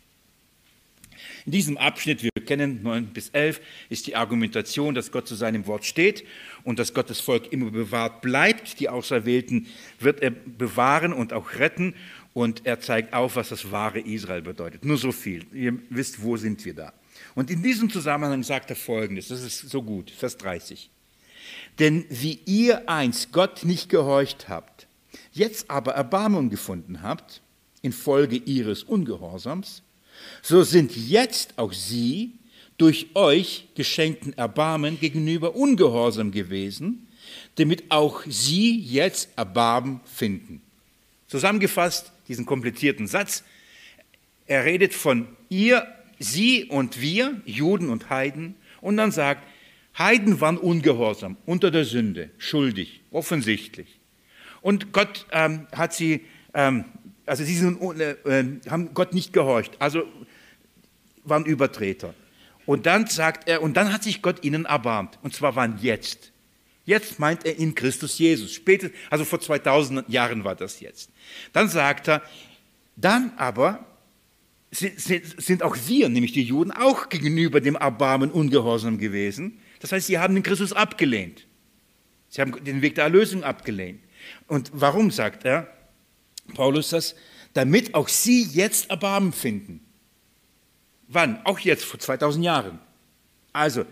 In 1.48 1.52
diesem 1.54 1.78
Abschnitt, 1.78 2.22
wir 2.22 2.32
kennen 2.48 2.82
9 2.82 3.08
bis 3.08 3.30
11, 3.30 3.62
ist 3.90 4.08
die 4.08 4.16
Argumentation, 4.16 4.96
dass 4.96 5.12
Gott 5.12 5.28
zu 5.28 5.36
seinem 5.36 5.68
Wort 5.68 5.86
steht 5.86 6.24
und 6.64 6.80
dass 6.80 6.96
Gottes 6.96 7.20
Volk 7.20 7.54
immer 7.54 7.70
bewahrt 7.70 8.22
bleibt. 8.22 8.80
Die 8.80 8.90
Auserwählten 8.90 9.68
wird 10.00 10.22
er 10.22 10.32
bewahren 10.32 11.14
und 11.14 11.34
auch 11.34 11.54
retten. 11.60 11.94
Und 12.34 12.66
er 12.66 12.80
zeigt 12.80 13.14
auf, 13.14 13.36
was 13.36 13.50
das 13.50 13.72
wahre 13.72 14.00
Israel 14.00 14.42
bedeutet. 14.42 14.86
Nur 14.86 14.98
so 14.98 15.12
viel. 15.12 15.46
Ihr 15.54 15.78
wisst, 15.90 16.22
wo 16.24 16.38
sind 16.38 16.64
wir 16.66 16.74
da. 16.74 16.94
Und 17.36 17.50
in 17.52 17.64
diesem 17.64 17.90
Zusammenhang 17.90 18.44
sagt 18.44 18.70
er 18.70 18.76
Folgendes, 18.76 19.28
das 19.28 19.44
ist 19.44 19.70
so 19.70 19.82
gut, 19.82 20.12
Vers 20.12 20.38
30. 20.38 20.90
Denn 21.80 22.06
wie 22.10 22.40
ihr 22.46 22.90
einst 22.90 23.32
Gott 23.32 23.64
nicht 23.64 23.90
gehorcht 23.90 24.50
habt, 24.50 24.88
jetzt 25.32 25.70
aber 25.70 25.94
Erbarmung 25.94 26.50
gefunden 26.50 27.02
habt, 27.02 27.42
infolge 27.82 28.38
ihres 28.38 28.84
Ungehorsams, 28.84 29.84
so 30.42 30.64
sind 30.64 30.96
jetzt 30.96 31.58
auch 31.58 31.74
sie 31.74 32.34
durch 32.78 33.08
euch 33.16 33.68
geschenkten 33.76 34.38
Erbarmen 34.38 35.00
gegenüber 35.00 35.56
ungehorsam 35.56 36.32
gewesen, 36.32 37.08
damit 37.56 37.86
auch 37.90 38.24
sie 38.28 38.80
jetzt 38.80 39.30
Erbarmen 39.36 40.00
finden. 40.06 40.62
Zusammengefasst, 41.28 42.12
diesen 42.28 42.46
komplizierten 42.46 43.08
Satz, 43.08 43.44
er 44.46 44.64
redet 44.64 44.94
von 44.94 45.28
ihr, 45.50 45.88
sie 46.20 46.66
und 46.66 47.02
wir, 47.02 47.42
Juden 47.46 47.90
und 47.90 48.10
Heiden, 48.10 48.56
und 48.82 48.98
dann 48.98 49.12
sagt, 49.12 49.44
Heiden 49.98 50.40
waren 50.40 50.58
ungehorsam, 50.58 51.38
unter 51.46 51.72
der 51.72 51.84
Sünde, 51.84 52.30
schuldig, 52.38 53.02
offensichtlich. 53.12 54.00
Und 54.62 54.94
Gott 54.94 55.26
ähm, 55.32 55.68
hat 55.72 55.94
sie 55.94 56.22
ähm, 56.54 56.86
also 57.28 57.44
sie 57.44 57.56
sind, 57.56 57.80
äh, 58.00 58.16
haben 58.70 58.94
Gott 58.94 59.14
nicht 59.14 59.34
gehorcht, 59.34 59.74
also 59.80 60.04
waren 61.24 61.46
Übertreter. 61.46 62.14
Und 62.66 62.86
dann 62.86 63.08
sagt 63.08 63.48
er, 63.48 63.62
und 63.62 63.78
dann 63.78 63.94
hat 63.94 64.04
sich 64.04 64.22
Gott 64.22 64.44
ihnen 64.44 64.66
erbarmt. 64.66 65.20
Und 65.22 65.34
zwar 65.34 65.56
wann 65.56 65.78
jetzt? 65.82 66.32
Jetzt 66.86 67.20
meint 67.20 67.46
er 67.46 67.58
in 67.58 67.76
Christus 67.76 68.18
Jesus. 68.18 68.54
Später, 68.54 68.90
also 69.10 69.26
vor 69.26 69.40
2000 69.40 70.08
Jahren 70.10 70.44
war 70.44 70.56
das 70.56 70.80
jetzt. 70.80 71.12
Dann 71.54 71.70
sagt 71.70 72.08
er, 72.08 72.22
dann 72.96 73.34
aber 73.38 73.86
sind, 74.72 75.00
sind, 75.00 75.42
sind 75.42 75.64
auch 75.64 75.78
wir, 75.88 76.10
nämlich 76.10 76.32
die 76.32 76.44
Juden, 76.44 76.72
auch 76.72 77.10
gegenüber 77.10 77.62
dem 77.62 77.76
Erbarmen 77.76 78.32
ungehorsam 78.32 78.98
gewesen. 78.98 79.60
Das 79.80 79.92
heißt, 79.92 80.08
sie 80.08 80.18
haben 80.18 80.34
den 80.34 80.44
Christus 80.44 80.74
abgelehnt. 80.74 81.46
Sie 82.30 82.42
haben 82.42 82.64
den 82.64 82.82
Weg 82.82 82.96
der 82.96 83.06
Erlösung 83.06 83.44
abgelehnt. 83.44 84.02
Und 84.48 84.72
warum 84.74 85.12
sagt 85.12 85.46
er? 85.46 85.77
Paulus 86.54 86.90
das, 86.90 87.16
damit 87.54 87.94
auch 87.94 88.08
sie 88.08 88.44
jetzt 88.44 88.90
Erbarmen 88.90 89.34
finden. 89.34 89.82
Wann? 91.08 91.40
Auch 91.46 91.60
jetzt, 91.60 91.86
vor 91.86 92.00
2000 92.00 92.44
Jahren. 92.44 92.80
Also, 93.54 93.86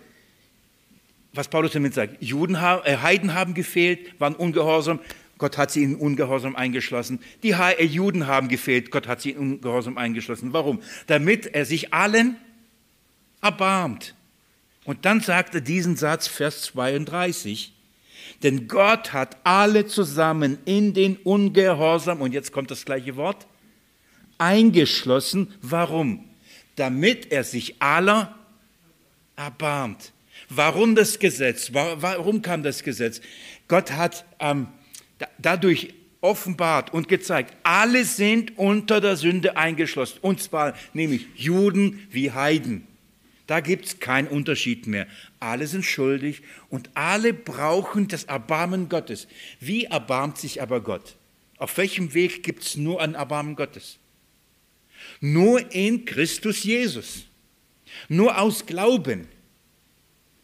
was 1.33 1.47
Paulus 1.47 1.71
damit 1.71 1.93
sagt, 1.93 2.21
Juden, 2.21 2.55
äh, 2.55 2.97
Heiden 2.97 3.33
haben 3.33 3.53
gefehlt, 3.53 4.19
waren 4.19 4.35
ungehorsam, 4.35 4.99
Gott 5.37 5.57
hat 5.57 5.71
sie 5.71 5.83
in 5.83 5.95
Ungehorsam 5.95 6.55
eingeschlossen. 6.55 7.19
Die 7.43 7.51
äh, 7.51 7.83
Juden 7.83 8.27
haben 8.27 8.47
gefehlt, 8.47 8.89
Gott 8.91 9.07
hat 9.07 9.21
sie 9.21 9.31
in 9.31 9.37
Ungehorsam 9.37 9.97
eingeschlossen. 9.97 10.53
Warum? 10.53 10.81
Damit 11.07 11.47
er 11.47 11.65
sich 11.65 11.93
allen 11.93 12.37
erbarmt. 13.41 14.15
Und 14.85 15.05
dann 15.05 15.19
sagt 15.19 15.55
er 15.55 15.61
diesen 15.61 15.95
Satz, 15.97 16.27
Vers 16.27 16.61
32, 16.63 17.73
denn 18.43 18.67
Gott 18.67 19.13
hat 19.13 19.37
alle 19.43 19.87
zusammen 19.87 20.57
in 20.65 20.93
den 20.93 21.17
Ungehorsam, 21.17 22.21
und 22.21 22.33
jetzt 22.33 22.51
kommt 22.51 22.71
das 22.71 22.85
gleiche 22.85 23.15
Wort, 23.15 23.47
eingeschlossen. 24.37 25.53
Warum? 25.61 26.25
Damit 26.75 27.31
er 27.31 27.43
sich 27.43 27.81
aller 27.81 28.35
erbarmt. 29.35 30.11
Warum 30.49 30.95
das 30.95 31.19
Gesetz? 31.19 31.71
Warum 31.73 32.41
kam 32.41 32.63
das 32.63 32.83
Gesetz? 32.83 33.21
Gott 33.67 33.91
hat 33.91 34.25
ähm, 34.39 34.67
dadurch 35.37 35.93
offenbart 36.21 36.93
und 36.93 37.07
gezeigt, 37.07 37.55
alle 37.63 38.03
sind 38.03 38.57
unter 38.57 38.99
der 38.99 39.15
Sünde 39.15 39.57
eingeschlossen. 39.57 40.19
Und 40.21 40.41
zwar 40.41 40.73
nämlich 40.93 41.27
Juden 41.35 42.07
wie 42.09 42.31
Heiden. 42.31 42.87
Da 43.47 43.59
gibt 43.59 43.85
es 43.85 43.99
keinen 43.99 44.27
Unterschied 44.27 44.87
mehr. 44.87 45.07
Alle 45.39 45.67
sind 45.67 45.85
schuldig 45.85 46.41
und 46.69 46.89
alle 46.95 47.33
brauchen 47.33 48.07
das 48.07 48.23
Erbarmen 48.23 48.89
Gottes. 48.89 49.27
Wie 49.59 49.85
erbarmt 49.85 50.37
sich 50.37 50.61
aber 50.61 50.81
Gott? 50.81 51.15
Auf 51.57 51.77
welchem 51.77 52.13
Weg 52.13 52.43
gibt 52.43 52.63
es 52.63 52.75
nur 52.75 53.01
ein 53.01 53.13
Erbarmen 53.13 53.55
Gottes? 53.55 53.99
Nur 55.19 55.71
in 55.73 56.05
Christus 56.05 56.63
Jesus. 56.63 57.25
Nur 58.09 58.39
aus 58.39 58.65
Glauben. 58.65 59.27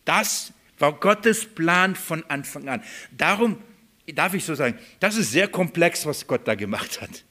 Das 0.05 0.53
war 0.77 0.93
Gottes 0.93 1.45
Plan 1.45 1.95
von 1.95 2.23
Anfang 2.29 2.69
an. 2.69 2.83
Darum 3.15 3.57
darf 4.07 4.33
ich 4.33 4.45
so 4.45 4.55
sagen, 4.55 4.77
das 4.99 5.15
ist 5.15 5.31
sehr 5.31 5.47
komplex, 5.47 6.05
was 6.05 6.27
Gott 6.27 6.47
da 6.47 6.55
gemacht 6.55 7.01
hat. 7.01 7.23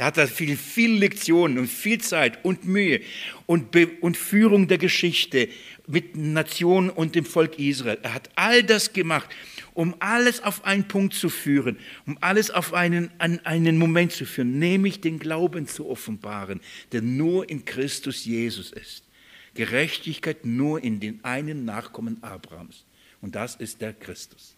Er 0.00 0.06
hat 0.06 0.16
da 0.16 0.26
viel, 0.26 0.56
viel 0.56 0.92
Lektionen 0.92 1.58
und 1.58 1.66
viel 1.66 2.00
Zeit 2.00 2.42
und 2.42 2.64
Mühe 2.64 3.02
und, 3.44 3.70
Be 3.70 3.86
und 4.00 4.16
Führung 4.16 4.66
der 4.66 4.78
Geschichte 4.78 5.46
mit 5.86 6.16
Nationen 6.16 6.88
und 6.88 7.14
dem 7.14 7.26
Volk 7.26 7.58
Israel. 7.58 7.98
Er 8.02 8.14
hat 8.14 8.30
all 8.34 8.62
das 8.62 8.94
gemacht, 8.94 9.28
um 9.74 9.94
alles 9.98 10.42
auf 10.42 10.64
einen 10.64 10.88
Punkt 10.88 11.12
zu 11.12 11.28
führen, 11.28 11.76
um 12.06 12.16
alles 12.22 12.50
auf 12.50 12.72
einen, 12.72 13.10
an 13.18 13.40
einen 13.44 13.76
Moment 13.76 14.12
zu 14.12 14.24
führen, 14.24 14.58
nämlich 14.58 15.02
den 15.02 15.18
Glauben 15.18 15.68
zu 15.68 15.90
offenbaren, 15.90 16.62
der 16.92 17.02
nur 17.02 17.50
in 17.50 17.66
Christus 17.66 18.24
Jesus 18.24 18.72
ist. 18.72 19.04
Gerechtigkeit 19.52 20.46
nur 20.46 20.82
in 20.82 21.00
den 21.00 21.22
einen 21.26 21.66
Nachkommen 21.66 22.22
Abrahams. 22.22 22.86
Und 23.20 23.34
das 23.34 23.54
ist 23.54 23.82
der 23.82 23.92
Christus. 23.92 24.56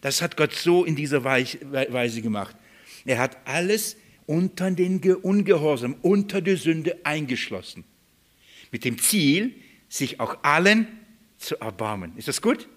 Das 0.00 0.20
hat 0.20 0.36
Gott 0.36 0.52
so 0.52 0.84
in 0.84 0.96
dieser 0.96 1.22
Weise 1.22 2.22
gemacht. 2.22 2.56
Er 3.04 3.18
hat 3.18 3.36
alles 3.44 3.96
unter 4.30 4.70
den 4.70 5.00
Ungehorsam, 5.00 5.96
unter 6.02 6.40
die 6.40 6.54
Sünde 6.54 7.00
eingeschlossen. 7.02 7.82
Mit 8.70 8.84
dem 8.84 8.96
Ziel, 9.00 9.56
sich 9.88 10.20
auch 10.20 10.44
allen 10.44 10.86
zu 11.36 11.56
erbarmen. 11.56 12.16
Ist 12.16 12.28
das 12.28 12.40
gut? 12.40 12.68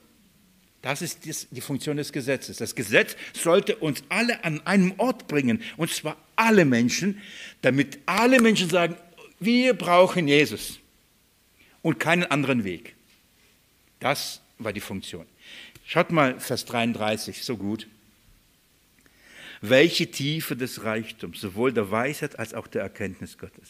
Das 0.82 1.04
ist 1.04 1.20
die 1.51 1.62
Funktion 1.62 1.97
des 1.97 2.12
Gesetzes. 2.12 2.58
Das 2.58 2.74
Gesetz 2.74 3.16
sollte 3.34 3.76
uns 3.76 4.04
alle 4.10 4.43
an 4.43 4.66
einem 4.66 4.95
Ort 4.97 5.28
bringen, 5.28 5.62
und 5.78 5.91
zwar 5.91 6.18
alle 6.36 6.66
Menschen, 6.66 7.22
damit 7.62 7.99
alle 8.08 8.41
Menschen 8.41 8.68
sagen, 8.68 8.95
wir 9.39 9.76
brauchen 9.76 10.28
Jesus 10.28 10.80
und 11.84 11.99
keinen 11.99 12.24
anderen 12.24 12.64
Weg. 12.64 12.95
Das 13.99 14.41
war 14.58 14.74
die 14.74 14.80
Funktion. 14.80 15.28
Schaut 15.86 16.12
mal 16.12 16.39
Vers 16.39 16.66
33, 16.66 17.43
so 17.43 17.58
gut 17.58 17.88
welche 19.64 20.11
Tiefe 20.11 20.57
des 20.57 20.84
Reichtums, 20.84 21.39
sowohl 21.39 21.72
der 21.72 21.89
Weisheit 21.89 22.38
als 22.38 22.53
auch 22.53 22.68
der 22.68 22.82
Erkenntnis 22.82 23.38
Gottes. 23.38 23.70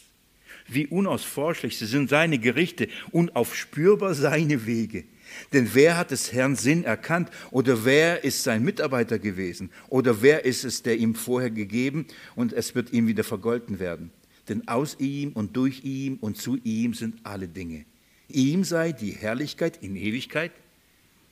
Wie 0.68 0.88
unausforschlich 0.88 1.78
sind 1.78 2.10
seine 2.10 2.40
Gerichte, 2.40 2.88
unaufspürbar 3.12 4.16
seine 4.16 4.66
Wege. 4.66 5.04
Denn 5.52 5.70
wer 5.74 5.98
hat 5.98 6.10
des 6.10 6.34
Herrn 6.34 6.56
Sinn 6.56 6.84
erkannt? 6.84 7.30
Oder 7.52 7.86
wer 7.86 8.24
ist 8.24 8.44
sein 8.44 8.64
Mitarbeiter 8.64 9.20
gewesen? 9.20 9.70
Oder 9.88 10.24
wer 10.24 10.46
ist 10.46 10.64
es, 10.64 10.82
der 10.82 10.98
ihm 10.98 11.14
vorher 11.14 11.52
gegeben 11.52 12.08
und 12.36 12.54
es 12.54 12.74
wird 12.74 12.92
ihm 12.92 13.06
wieder 13.06 13.24
vergolten 13.24 13.78
werden? 13.78 14.10
Denn 14.50 14.68
aus 14.68 14.98
ihm 15.00 15.34
und 15.34 15.56
durch 15.56 15.84
ihm 15.84 16.18
und 16.22 16.38
zu 16.38 16.58
ihm 16.64 16.96
sind 16.96 17.20
alle 17.24 17.48
Dinge. 17.48 17.86
Ihm 18.30 18.64
sei 18.64 18.94
die 18.94 19.12
Herrlichkeit 19.12 19.78
in 19.84 19.96
Ewigkeit. 19.96 20.54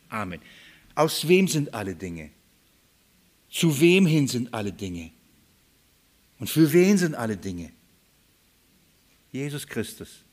Amen. 0.09 0.39
Aus 0.93 1.27
wem 1.27 1.47
sind 1.47 1.73
alle 1.73 1.95
Dinge? 1.95 2.29
Zu 3.51 3.79
wem 3.81 4.05
hin 4.05 4.27
sind 4.27 4.53
alle 4.53 4.71
Dinge? 4.71 5.11
Und 6.39 6.49
für 6.49 6.71
wen 6.71 6.97
sind 6.97 7.13
alle 7.15 7.35
Dinge? 7.37 7.71
Jesus 9.31 9.67
Christus. 9.67 10.23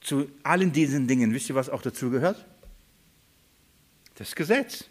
Zu 0.00 0.28
allen 0.42 0.72
diesen 0.72 1.06
Dingen, 1.06 1.32
wisst 1.32 1.48
ihr, 1.50 1.54
was 1.54 1.68
auch 1.68 1.82
dazu 1.82 2.10
gehört? 2.10 2.44
Das 4.16 4.34
Gesetz. 4.34 4.86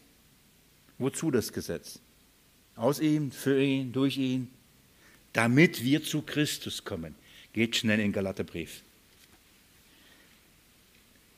Wozu 0.98 1.32
das 1.32 1.52
Gesetz? 1.52 2.00
Aus 2.76 3.00
ihm, 3.00 3.32
für 3.32 3.62
ihn, 3.62 3.92
durch 3.92 4.18
ihn, 4.18 4.50
damit 5.34 5.84
wir 5.84 6.04
zu 6.04 6.22
Christus 6.22 6.86
kommen. 6.86 7.16
Geht 7.52 7.76
schnell 7.76 8.00
in 8.00 8.14
Galaterbrief. 8.14 8.84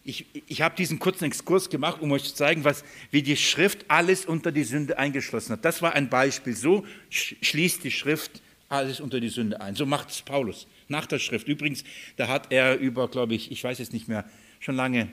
Ich, 0.06 0.26
ich 0.48 0.62
habe 0.62 0.76
diesen 0.76 1.00
kurzen 1.00 1.26
Exkurs 1.26 1.70
gemacht, 1.70 2.02
um 2.02 2.12
euch 2.12 2.24
zu 2.24 2.36
zeigen, 2.36 2.66
was, 2.66 2.84
wie 3.12 3.22
die 3.22 3.38
Schrift 3.38 3.86
alles 3.88 4.26
unter 4.26 4.52
die 4.52 4.64
Sünde 4.64 4.98
eingeschlossen 4.98 5.54
hat. 5.54 5.64
Das 5.64 5.82
war 5.82 5.94
ein 5.94 6.10
Beispiel. 6.10 6.56
So 6.56 6.86
schließt 7.10 7.84
die 7.84 7.92
Schrift 7.92 8.42
alles 8.68 9.00
unter 9.00 9.22
die 9.22 9.30
Sünde 9.30 9.62
ein. 9.62 9.76
So 9.76 9.86
macht 9.86 10.10
es 10.10 10.22
Paulus 10.22 10.68
nach 10.90 11.06
der 11.06 11.20
Schrift. 11.20 11.48
Übrigens, 11.48 11.84
da 12.18 12.28
hat 12.28 12.52
er 12.52 12.78
über, 12.78 13.08
glaube 13.08 13.36
ich, 13.36 13.52
ich 13.52 13.64
weiß 13.64 13.80
es 13.80 13.92
nicht 13.92 14.08
mehr, 14.08 14.26
schon 14.60 14.76
lange 14.76 15.10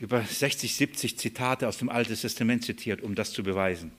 über 0.00 0.22
60, 0.22 0.74
70 0.74 1.18
Zitate 1.18 1.66
aus 1.66 1.78
dem 1.78 1.88
Alten 1.88 2.14
Testament 2.14 2.64
zitiert, 2.64 3.00
um 3.00 3.14
das 3.14 3.32
zu 3.32 3.42
beweisen. 3.42 3.92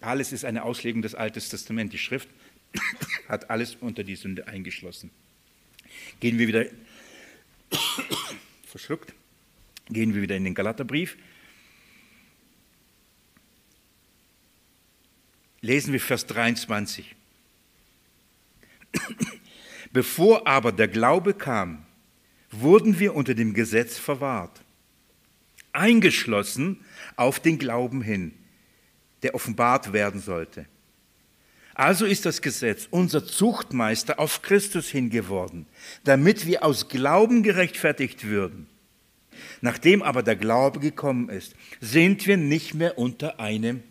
Alles 0.00 0.32
ist 0.32 0.44
eine 0.44 0.64
Auslegung 0.64 1.02
des 1.02 1.14
Alten 1.14 1.40
Testaments. 1.40 1.92
Die 1.92 1.98
Schrift 1.98 2.28
hat 3.28 3.48
alles 3.48 3.76
unter 3.80 4.04
die 4.04 4.16
Sünde 4.16 4.48
eingeschlossen. 4.48 5.10
Gehen 6.20 6.38
wir 6.38 6.48
wieder 6.48 6.66
verschluckt. 8.74 9.14
Gehen 9.88 10.16
wir 10.16 10.22
wieder 10.22 10.34
in 10.34 10.42
den 10.42 10.54
Galaterbrief. 10.56 11.16
Lesen 15.60 15.92
wir 15.92 16.00
Vers 16.00 16.26
23. 16.26 17.14
Bevor 19.92 20.48
aber 20.48 20.72
der 20.72 20.88
Glaube 20.88 21.34
kam, 21.34 21.86
wurden 22.50 22.98
wir 22.98 23.14
unter 23.14 23.36
dem 23.36 23.54
Gesetz 23.54 23.96
verwahrt, 23.96 24.60
eingeschlossen 25.70 26.84
auf 27.14 27.38
den 27.38 27.60
Glauben 27.60 28.02
hin, 28.02 28.36
der 29.22 29.36
offenbart 29.36 29.92
werden 29.92 30.20
sollte. 30.20 30.66
Also 31.74 32.06
ist 32.06 32.24
das 32.24 32.40
Gesetz 32.40 32.86
unser 32.90 33.26
Zuchtmeister 33.26 34.20
auf 34.20 34.42
Christus 34.42 34.88
hingeworden, 34.88 35.66
damit 36.04 36.46
wir 36.46 36.64
aus 36.64 36.88
Glauben 36.88 37.42
gerechtfertigt 37.42 38.24
würden. 38.24 38.68
Nachdem 39.60 40.02
aber 40.02 40.22
der 40.22 40.36
Glaube 40.36 40.78
gekommen 40.78 41.28
ist, 41.28 41.56
sind 41.80 42.26
wir 42.26 42.36
nicht 42.36 42.74
mehr 42.74 42.96
unter 42.96 43.40
einem 43.40 43.82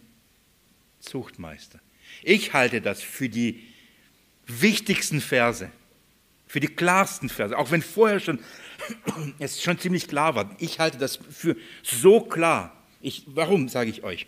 Zuchtmeister. 1.00 1.80
Ich 2.24 2.54
halte 2.54 2.80
das 2.80 3.02
für 3.02 3.28
die 3.28 3.64
wichtigsten 4.48 5.20
Verse, 5.20 5.70
für 6.48 6.62
die 6.62 6.68
klarsten 6.68 7.28
Verse, 7.28 7.58
auch 7.58 7.72
wenn 7.72 7.82
vorher 7.82 8.22
schon 8.22 8.40
es 9.40 9.62
schon 9.62 9.78
ziemlich 9.78 10.08
klar 10.08 10.36
war. 10.36 10.56
Ich 10.60 10.80
halte 10.80 10.98
das 10.98 11.18
für 11.18 11.58
so 11.82 12.22
klar. 12.22 12.82
Ich, 13.02 13.24
warum 13.28 13.68
sage 13.68 13.90
ich 13.90 14.04
euch? 14.04 14.28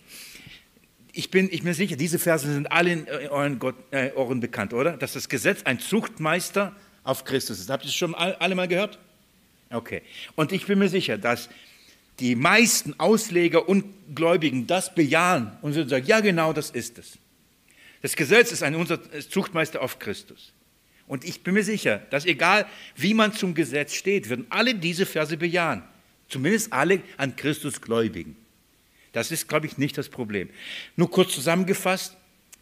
Ich 1.15 1.31
bin, 1.31 1.49
ich 1.51 1.63
bin 1.63 1.73
sicher, 1.73 1.95
diese 1.95 2.19
Verse 2.19 2.51
sind 2.51 2.71
alle 2.71 2.91
in 2.91 3.07
euren 3.07 3.57
Gott, 3.57 3.75
äh, 3.91 4.11
Ohren 4.13 4.41
bekannt, 4.41 4.73
oder? 4.73 4.97
Dass 4.97 5.13
das 5.13 5.29
Gesetz 5.29 5.63
ein 5.63 5.79
Zuchtmeister 5.79 6.75
auf 7.03 7.23
Christus 7.23 7.59
ist. 7.59 7.69
Habt 7.69 7.85
ihr 7.85 7.89
es 7.89 7.95
schon 7.95 8.13
alle 8.13 8.55
mal 8.55 8.67
gehört? 8.67 8.99
Okay. 9.69 10.01
Und 10.35 10.51
ich 10.51 10.65
bin 10.65 10.79
mir 10.79 10.89
sicher, 10.89 11.17
dass 11.17 11.49
die 12.19 12.35
meisten 12.35 12.99
Ausleger 12.99 13.67
und 13.67 13.85
Gläubigen 14.13 14.67
das 14.67 14.93
bejahen 14.93 15.51
und 15.61 15.73
sagen, 15.73 16.05
ja 16.05 16.19
genau, 16.19 16.53
das 16.53 16.69
ist 16.69 16.97
es. 16.97 17.17
Das 18.01 18.15
Gesetz 18.15 18.51
ist 18.51 18.63
ein 18.63 18.75
unser 18.75 18.99
Zuchtmeister 19.29 19.81
auf 19.81 19.99
Christus. 19.99 20.53
Und 21.07 21.23
ich 21.23 21.43
bin 21.43 21.53
mir 21.53 21.63
sicher, 21.63 22.01
dass 22.09 22.25
egal 22.25 22.65
wie 22.95 23.13
man 23.13 23.33
zum 23.33 23.53
Gesetz 23.53 23.93
steht, 23.93 24.29
würden 24.29 24.47
alle 24.49 24.75
diese 24.75 25.05
Verse 25.05 25.37
bejahen. 25.37 25.83
Zumindest 26.27 26.73
alle 26.73 27.01
an 27.17 27.35
Christus 27.35 27.79
Gläubigen. 27.79 28.35
Das 29.15 29.31
ist, 29.31 29.47
glaube 29.47 29.65
ich, 29.65 29.77
nicht 29.77 29.97
das 29.97 30.09
Problem. 30.09 30.49
Nur 30.97 31.09
kurz 31.09 31.31
zusammengefasst, 31.31 32.17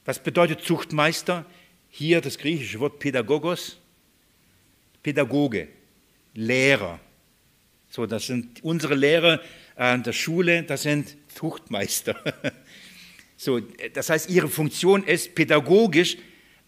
was 0.06 0.22
bedeutet 0.22 0.62
Zuchtmeister? 0.62 1.48
Hier 1.90 2.22
das 2.22 2.38
griechische 2.38 2.80
Wort 2.80 3.00
Pädagogos, 3.00 3.80
Pädagoge, 5.02 5.70
Lehrer. 6.36 7.00
So, 7.90 8.06
das 8.06 8.28
sind 8.28 8.64
unsere 8.64 8.94
Lehrer 8.94 9.42
an 9.76 10.04
der 10.04 10.14
Schule, 10.14 10.62
das 10.62 10.84
sind 10.84 11.18
Zuchtmeister. 11.28 12.16
So, 13.36 13.60
das 13.60 14.10
heißt, 14.10 14.30
ihre 14.30 14.48
Funktion 14.48 15.04
ist 15.04 15.36
pädagogisch 15.36 16.16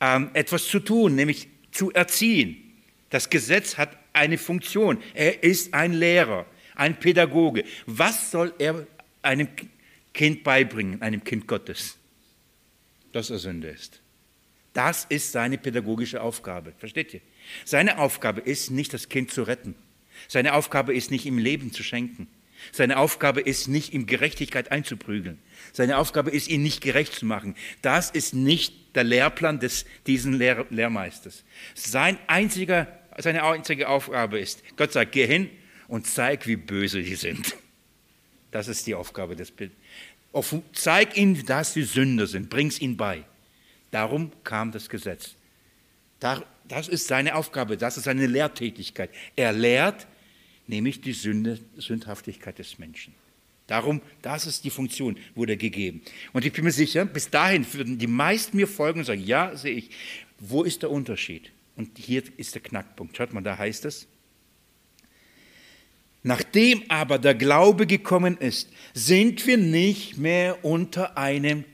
ähm, 0.02 0.32
etwas 0.34 0.68
zu 0.68 0.80
tun, 0.80 1.16
nämlich 1.16 1.48
zu 1.72 1.94
erziehen. 1.94 2.58
Das 3.12 3.30
Gesetz 3.30 3.78
hat 3.78 3.98
eine 4.12 4.38
Funktion. 4.38 4.98
Er 5.14 5.42
ist 5.42 5.74
ein 5.74 5.94
Lehrer, 5.94 6.46
ein 6.74 7.00
Pädagoge. 7.00 7.64
Was 7.86 8.32
soll 8.32 8.54
er 8.58 8.86
einem 9.22 9.48
Kind 10.16 10.46
beibringen, 10.46 11.02
einem 11.02 11.24
Kind 11.24 11.46
Gottes, 11.46 11.98
dass 13.12 13.30
er 13.30 13.38
Sünde 13.38 13.68
ist. 13.68 14.02
Das 14.74 15.06
ist 15.06 15.34
seine 15.34 15.58
pädagogische 15.58 16.22
Aufgabe. 16.22 16.74
Versteht 16.78 17.14
ihr? 17.14 17.22
Seine 17.66 18.00
Aufgabe 18.00 18.42
ist 18.42 18.72
nicht, 18.72 18.94
das 18.94 19.10
Kind 19.10 19.30
zu 19.30 19.44
retten. 19.44 19.76
Seine 20.30 20.54
Aufgabe 20.54 20.96
ist 20.96 21.12
nicht, 21.12 21.26
ihm 21.26 21.38
Leben 21.38 21.74
zu 21.74 21.84
schenken. 21.84 22.28
Seine 22.72 22.98
Aufgabe 22.98 23.42
ist 23.42 23.68
nicht, 23.68 23.94
ihm 23.94 24.06
Gerechtigkeit 24.06 24.72
einzuprügeln. 24.72 25.38
Seine 25.74 25.98
Aufgabe 25.98 26.32
ist, 26.32 26.48
ihn 26.48 26.64
nicht 26.64 26.80
gerecht 26.80 27.14
zu 27.14 27.26
machen. 27.26 27.56
Das 27.82 28.10
ist 28.10 28.34
nicht 28.34 28.96
der 28.96 29.04
Lehrplan 29.04 29.60
des, 29.60 29.86
diesen 30.08 30.34
Lehr 30.34 30.66
Lehrmeisters. 30.70 31.44
Sein 31.74 32.18
einziger, 32.28 32.88
seine 33.18 33.44
einzige 33.44 33.90
Aufgabe 33.90 34.40
ist, 34.40 34.64
Gott 34.78 34.94
sagt, 34.94 35.12
geh 35.12 35.28
hin 35.28 35.50
und 35.90 36.08
zeig, 36.08 36.48
wie 36.48 36.56
böse 36.56 37.04
die 37.04 37.16
sind. 37.16 37.58
Das 38.56 38.70
ist 38.70 38.88
die 38.88 38.96
Aufgabe 38.96 39.36
des 39.36 39.52
Zeig 40.72 41.18
ihnen, 41.18 41.46
dass 41.46 41.74
sie 41.74 41.84
Sünder 41.84 42.26
sind, 42.26 42.50
bring 42.50 42.68
es 42.68 42.80
ihnen 42.80 42.96
bei. 42.96 43.26
Darum 43.92 44.32
kam 44.46 44.72
das 44.72 44.88
Gesetz. 44.88 45.36
Das 46.22 46.88
ist 46.88 47.06
seine 47.08 47.36
Aufgabe, 47.36 47.76
das 47.76 47.98
ist 47.98 48.06
seine 48.06 48.28
Lehrtätigkeit. 48.28 49.10
Er 49.36 49.52
lehrt 49.52 50.08
nämlich 50.68 51.02
die 51.02 51.12
Sünde, 51.12 51.60
Sündhaftigkeit 51.76 52.58
des 52.58 52.80
Menschen. 52.80 53.14
Darum, 53.68 54.02
das 54.22 54.48
ist 54.48 54.64
die 54.64 54.70
Funktion, 54.70 55.18
wurde 55.36 55.58
gegeben. 55.58 56.02
Und 56.32 56.46
ich 56.46 56.54
bin 56.54 56.64
mir 56.64 56.72
sicher, 56.72 57.04
bis 57.04 57.30
dahin 57.30 57.66
würden 57.74 57.98
die 57.98 58.08
meisten 58.08 58.56
mir 58.56 58.70
folgen 58.70 59.00
und 59.00 59.06
sagen, 59.06 59.22
ja, 59.22 59.54
sehe 59.58 59.76
ich. 59.76 59.90
Wo 60.40 60.64
ist 60.64 60.82
der 60.82 60.92
Unterschied? 60.92 61.52
Und 61.76 61.98
hier 61.98 62.24
ist 62.38 62.56
der 62.56 62.62
Knackpunkt. 62.62 63.18
Schaut 63.18 63.34
mal, 63.34 63.42
da 63.42 63.58
heißt 63.58 63.84
es, 63.84 64.08
Nachdem 66.28 66.82
aber 66.90 67.20
der 67.20 67.36
Glaube 67.36 67.86
gekommen 67.86 68.38
ist, 68.38 68.72
sind 68.96 69.46
wir 69.46 69.58
nicht 69.58 70.18
mehr 70.18 70.66
unter 70.66 71.20
einem 71.20 71.66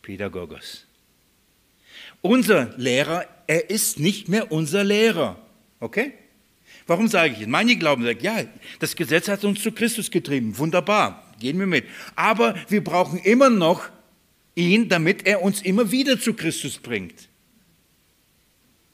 Pädagogos. 0.00 0.86
Unser 2.22 2.72
Lehrer, 2.78 3.26
er 3.46 3.68
ist 3.68 4.00
nicht 4.00 4.26
mehr 4.30 4.50
unser 4.52 4.84
Lehrer. 4.84 5.38
Okay? 5.80 6.14
Warum 6.86 7.08
sage 7.08 7.34
ich 7.34 7.42
es? 7.42 7.46
Meine 7.46 7.76
Glauben 7.76 8.04
sagen, 8.04 8.20
ja, 8.22 8.42
das 8.78 8.96
Gesetz 8.96 9.28
hat 9.28 9.44
uns 9.44 9.62
zu 9.62 9.70
Christus 9.70 10.10
getrieben. 10.10 10.56
Wunderbar, 10.56 11.30
gehen 11.38 11.58
wir 11.58 11.66
mit. 11.66 11.84
Aber 12.16 12.54
wir 12.70 12.82
brauchen 12.82 13.18
immer 13.18 13.50
noch 13.50 13.90
ihn, 14.54 14.88
damit 14.88 15.26
er 15.26 15.42
uns 15.42 15.60
immer 15.60 15.90
wieder 15.90 16.18
zu 16.18 16.32
Christus 16.32 16.78
bringt. 16.78 17.28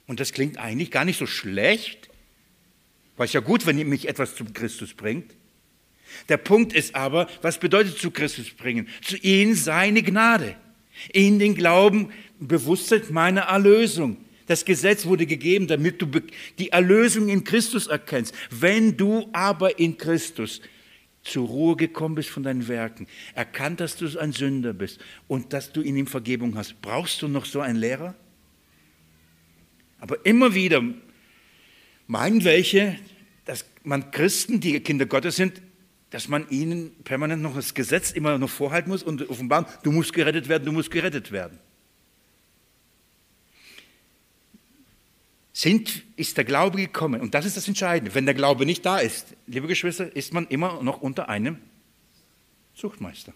Und 0.08 0.18
das 0.18 0.32
klingt 0.32 0.58
eigentlich 0.58 0.90
gar 0.90 1.04
nicht 1.04 1.20
so 1.20 1.26
schlecht, 1.26 2.10
war 3.16 3.26
ja 3.26 3.40
gut, 3.40 3.66
wenn 3.66 3.76
mich 3.88 4.08
etwas 4.08 4.34
zu 4.34 4.44
Christus 4.44 4.94
bringt. 4.94 5.34
Der 6.28 6.36
Punkt 6.36 6.72
ist 6.72 6.94
aber, 6.94 7.28
was 7.42 7.58
bedeutet 7.58 7.98
zu 7.98 8.10
Christus 8.10 8.50
bringen? 8.50 8.88
Zu 9.02 9.16
ihm 9.18 9.54
seine 9.54 10.02
Gnade, 10.02 10.56
in 11.12 11.38
den 11.38 11.54
Glauben, 11.54 12.10
Bewusstsein 12.40 13.02
meiner 13.10 13.42
Erlösung. 13.42 14.18
Das 14.46 14.64
Gesetz 14.64 15.06
wurde 15.06 15.26
gegeben, 15.26 15.66
damit 15.66 16.02
du 16.02 16.06
die 16.58 16.70
Erlösung 16.70 17.28
in 17.28 17.44
Christus 17.44 17.86
erkennst. 17.86 18.34
Wenn 18.50 18.96
du 18.96 19.28
aber 19.32 19.78
in 19.78 19.96
Christus 19.96 20.60
zur 21.22 21.46
Ruhe 21.46 21.76
gekommen 21.76 22.14
bist 22.14 22.28
von 22.28 22.42
deinen 22.42 22.68
Werken, 22.68 23.06
erkannt, 23.34 23.80
dass 23.80 23.96
du 23.96 24.18
ein 24.18 24.32
Sünder 24.32 24.74
bist 24.74 25.00
und 25.26 25.52
dass 25.54 25.72
du 25.72 25.80
in 25.80 25.96
ihm 25.96 26.06
Vergebung 26.06 26.56
hast, 26.56 26.80
brauchst 26.82 27.22
du 27.22 27.28
noch 27.28 27.46
so 27.46 27.60
einen 27.60 27.78
Lehrer? 27.78 28.14
Aber 29.98 30.26
immer 30.26 30.54
wieder 30.54 30.82
meinen 32.06 32.44
welche, 32.44 32.98
dass 33.44 33.64
man 33.82 34.10
Christen, 34.10 34.60
die 34.60 34.80
Kinder 34.80 35.06
Gottes 35.06 35.36
sind, 35.36 35.60
dass 36.10 36.28
man 36.28 36.48
ihnen 36.48 36.94
permanent 37.02 37.42
noch 37.42 37.56
das 37.56 37.74
Gesetz 37.74 38.12
immer 38.12 38.38
noch 38.38 38.50
vorhalten 38.50 38.88
muss 38.88 39.02
und 39.02 39.28
offenbaren, 39.28 39.66
du 39.82 39.90
musst 39.90 40.12
gerettet 40.12 40.48
werden, 40.48 40.64
du 40.64 40.72
musst 40.72 40.90
gerettet 40.90 41.32
werden. 41.32 41.58
Sind, 45.52 46.02
ist 46.16 46.36
der 46.36 46.44
Glaube 46.44 46.78
gekommen? 46.78 47.20
Und 47.20 47.34
das 47.34 47.46
ist 47.46 47.56
das 47.56 47.68
Entscheidende. 47.68 48.14
Wenn 48.14 48.26
der 48.26 48.34
Glaube 48.34 48.66
nicht 48.66 48.84
da 48.84 48.98
ist, 48.98 49.36
liebe 49.46 49.68
Geschwister, 49.68 50.14
ist 50.14 50.32
man 50.32 50.46
immer 50.48 50.82
noch 50.82 51.00
unter 51.00 51.28
einem 51.28 51.58
Zuchtmeister. 52.74 53.32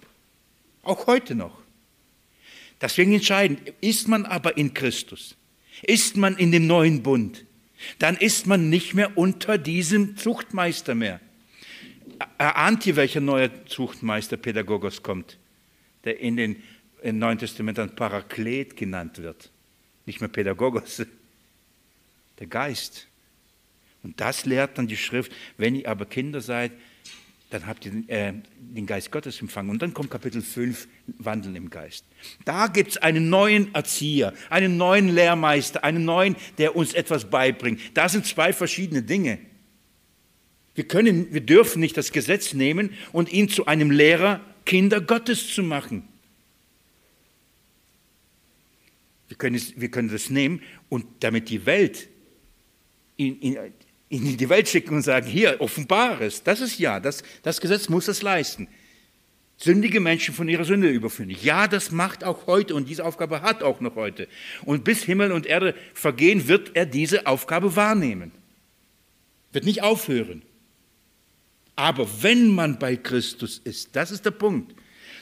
Auch 0.83 1.07
heute 1.07 1.35
noch. 1.35 1.63
Deswegen 2.81 3.13
entscheidend, 3.13 3.73
ist 3.81 4.09
man 4.09 4.25
aber 4.25 4.57
in 4.57 4.75
Christus, 4.75 5.37
ist 5.83 6.17
man 6.17 6.37
in 6.37 6.53
dem 6.53 6.67
neuen 6.67 7.03
Bund, 7.03 7.45
dann 7.99 8.17
ist 8.17 8.47
man 8.47 8.71
nicht 8.71 8.95
mehr 8.95 9.17
unter 9.17 9.59
diesem 9.59 10.17
Zuchtmeister 10.17 10.95
mehr. 10.95 11.21
Erahnt 12.37 12.85
ihr, 12.87 12.97
welcher 12.97 13.21
neue 13.21 13.65
Zuchtmeister 13.67 14.37
Pädagogos 14.37 15.03
kommt, 15.03 15.39
der 16.05 16.21
in 16.21 16.37
den 16.37 16.63
im 17.03 17.19
Neuen 17.19 17.39
Testament 17.39 17.79
dann 17.79 17.95
Paraklet 17.95 18.77
genannt 18.77 19.19
wird? 19.19 19.51
Nicht 20.07 20.21
mehr 20.21 20.29
Pädagogos, 20.29 21.05
der 22.39 22.47
Geist. 22.47 23.07
Und 24.03 24.21
das 24.21 24.47
lehrt 24.47 24.79
dann 24.79 24.87
die 24.87 24.97
Schrift, 24.97 25.33
wenn 25.57 25.75
ihr 25.75 25.89
aber 25.89 26.07
Kinder 26.07 26.41
seid, 26.41 26.73
dann 27.51 27.67
habt 27.67 27.87
ihr 27.87 27.93
äh, 28.09 28.35
den 28.59 28.87
Geist 28.87 29.11
Gottes 29.11 29.41
empfangen. 29.41 29.71
Und 29.71 29.81
dann 29.81 29.95
kommt 29.95 30.11
Kapitel 30.11 30.43
5, 30.43 30.87
Wandeln 31.19 31.57
im 31.57 31.71
Geist. 31.71 32.05
Da 32.45 32.67
gibt 32.67 32.91
es 32.91 32.97
einen 32.99 33.31
neuen 33.31 33.75
Erzieher, 33.75 34.35
einen 34.51 34.77
neuen 34.77 35.09
Lehrmeister, 35.09 35.83
einen 35.83 36.05
neuen, 36.05 36.37
der 36.59 36.77
uns 36.77 36.93
etwas 36.93 37.31
beibringt. 37.31 37.81
Da 37.95 38.09
sind 38.09 38.27
zwei 38.27 38.53
verschiedene 38.53 39.03
Dinge. 39.03 39.39
Wir, 40.75 40.87
können, 40.87 41.33
wir 41.33 41.41
dürfen 41.41 41.81
nicht 41.81 41.97
das 41.97 42.13
Gesetz 42.13 42.53
nehmen 42.53 42.91
und 43.13 43.33
ihn 43.33 43.49
zu 43.49 43.67
einem 43.67 43.91
Lehrer 43.91 44.41
Kinder 44.67 45.01
Gottes 45.01 45.55
zu 45.55 45.63
machen. 45.63 46.07
Wir 49.29 49.37
können, 49.37 49.57
es, 49.57 49.81
wir 49.81 49.91
können 49.91 50.11
das 50.11 50.29
nehmen 50.31 50.63
und 50.89 51.07
damit 51.21 51.49
die 51.49 51.65
Welt 51.65 52.09
in, 53.17 53.41
in, 53.41 53.59
in 54.09 54.37
die 54.37 54.49
Welt 54.49 54.69
schicken 54.69 54.95
und 54.95 55.03
sagen, 55.03 55.27
hier, 55.27 55.61
offenbare 55.61 56.25
es. 56.25 56.43
Das 56.43 56.61
ist 56.61 56.79
ja, 56.79 57.01
das, 57.01 57.23
das 57.43 57.61
Gesetz 57.61 57.89
muss 57.89 58.09
es 58.09 58.23
leisten. 58.23 58.69
Sündige 59.57 60.01
Menschen 60.01 60.35
von 60.35 60.49
ihrer 60.49 60.65
Sünde 60.65 60.89
überführen. 60.89 61.31
Ja, 61.31 61.67
das 61.67 61.91
macht 61.91 62.25
auch 62.25 62.47
heute 62.47 62.75
und 62.75 62.89
diese 62.89 63.05
Aufgabe 63.05 63.43
hat 63.43 63.63
auch 63.63 63.81
noch 63.81 63.97
heute. 63.97 64.29
Und 64.65 64.85
bis 64.85 65.03
Himmel 65.03 65.33
und 65.33 65.47
Erde 65.47 65.75
vergehen, 65.95 66.49
wird 66.49 66.71
er 66.75 66.87
diese 66.87 67.27
Aufgabe 67.27 67.75
wahrnehmen. 67.75 68.31
Wird 69.53 69.65
nicht 69.65 69.83
aufhören. 69.83 70.43
Aber 71.75 72.09
wenn 72.23 72.55
man 72.55 72.79
bei 72.79 72.97
Christus 72.97 73.59
ist, 73.59 73.95
das 73.97 74.11
ist 74.11 74.25
der 74.25 74.31
Punkt, 74.31 74.75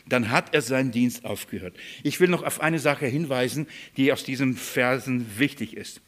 dann 0.08 0.30
hat 0.30 0.54
er 0.54 0.62
seinen 0.62 0.92
Dienst 0.92 1.24
aufgehört. 1.24 1.76
Ich 2.02 2.20
will 2.20 2.28
noch 2.28 2.44
auf 2.44 2.60
eine 2.60 2.78
Sache 2.78 3.06
hinweisen, 3.06 3.66
die 3.96 4.12
aus 4.12 4.22
diesen 4.22 4.54
Versen 4.54 5.38
wichtig 5.38 5.76
ist 5.76 6.00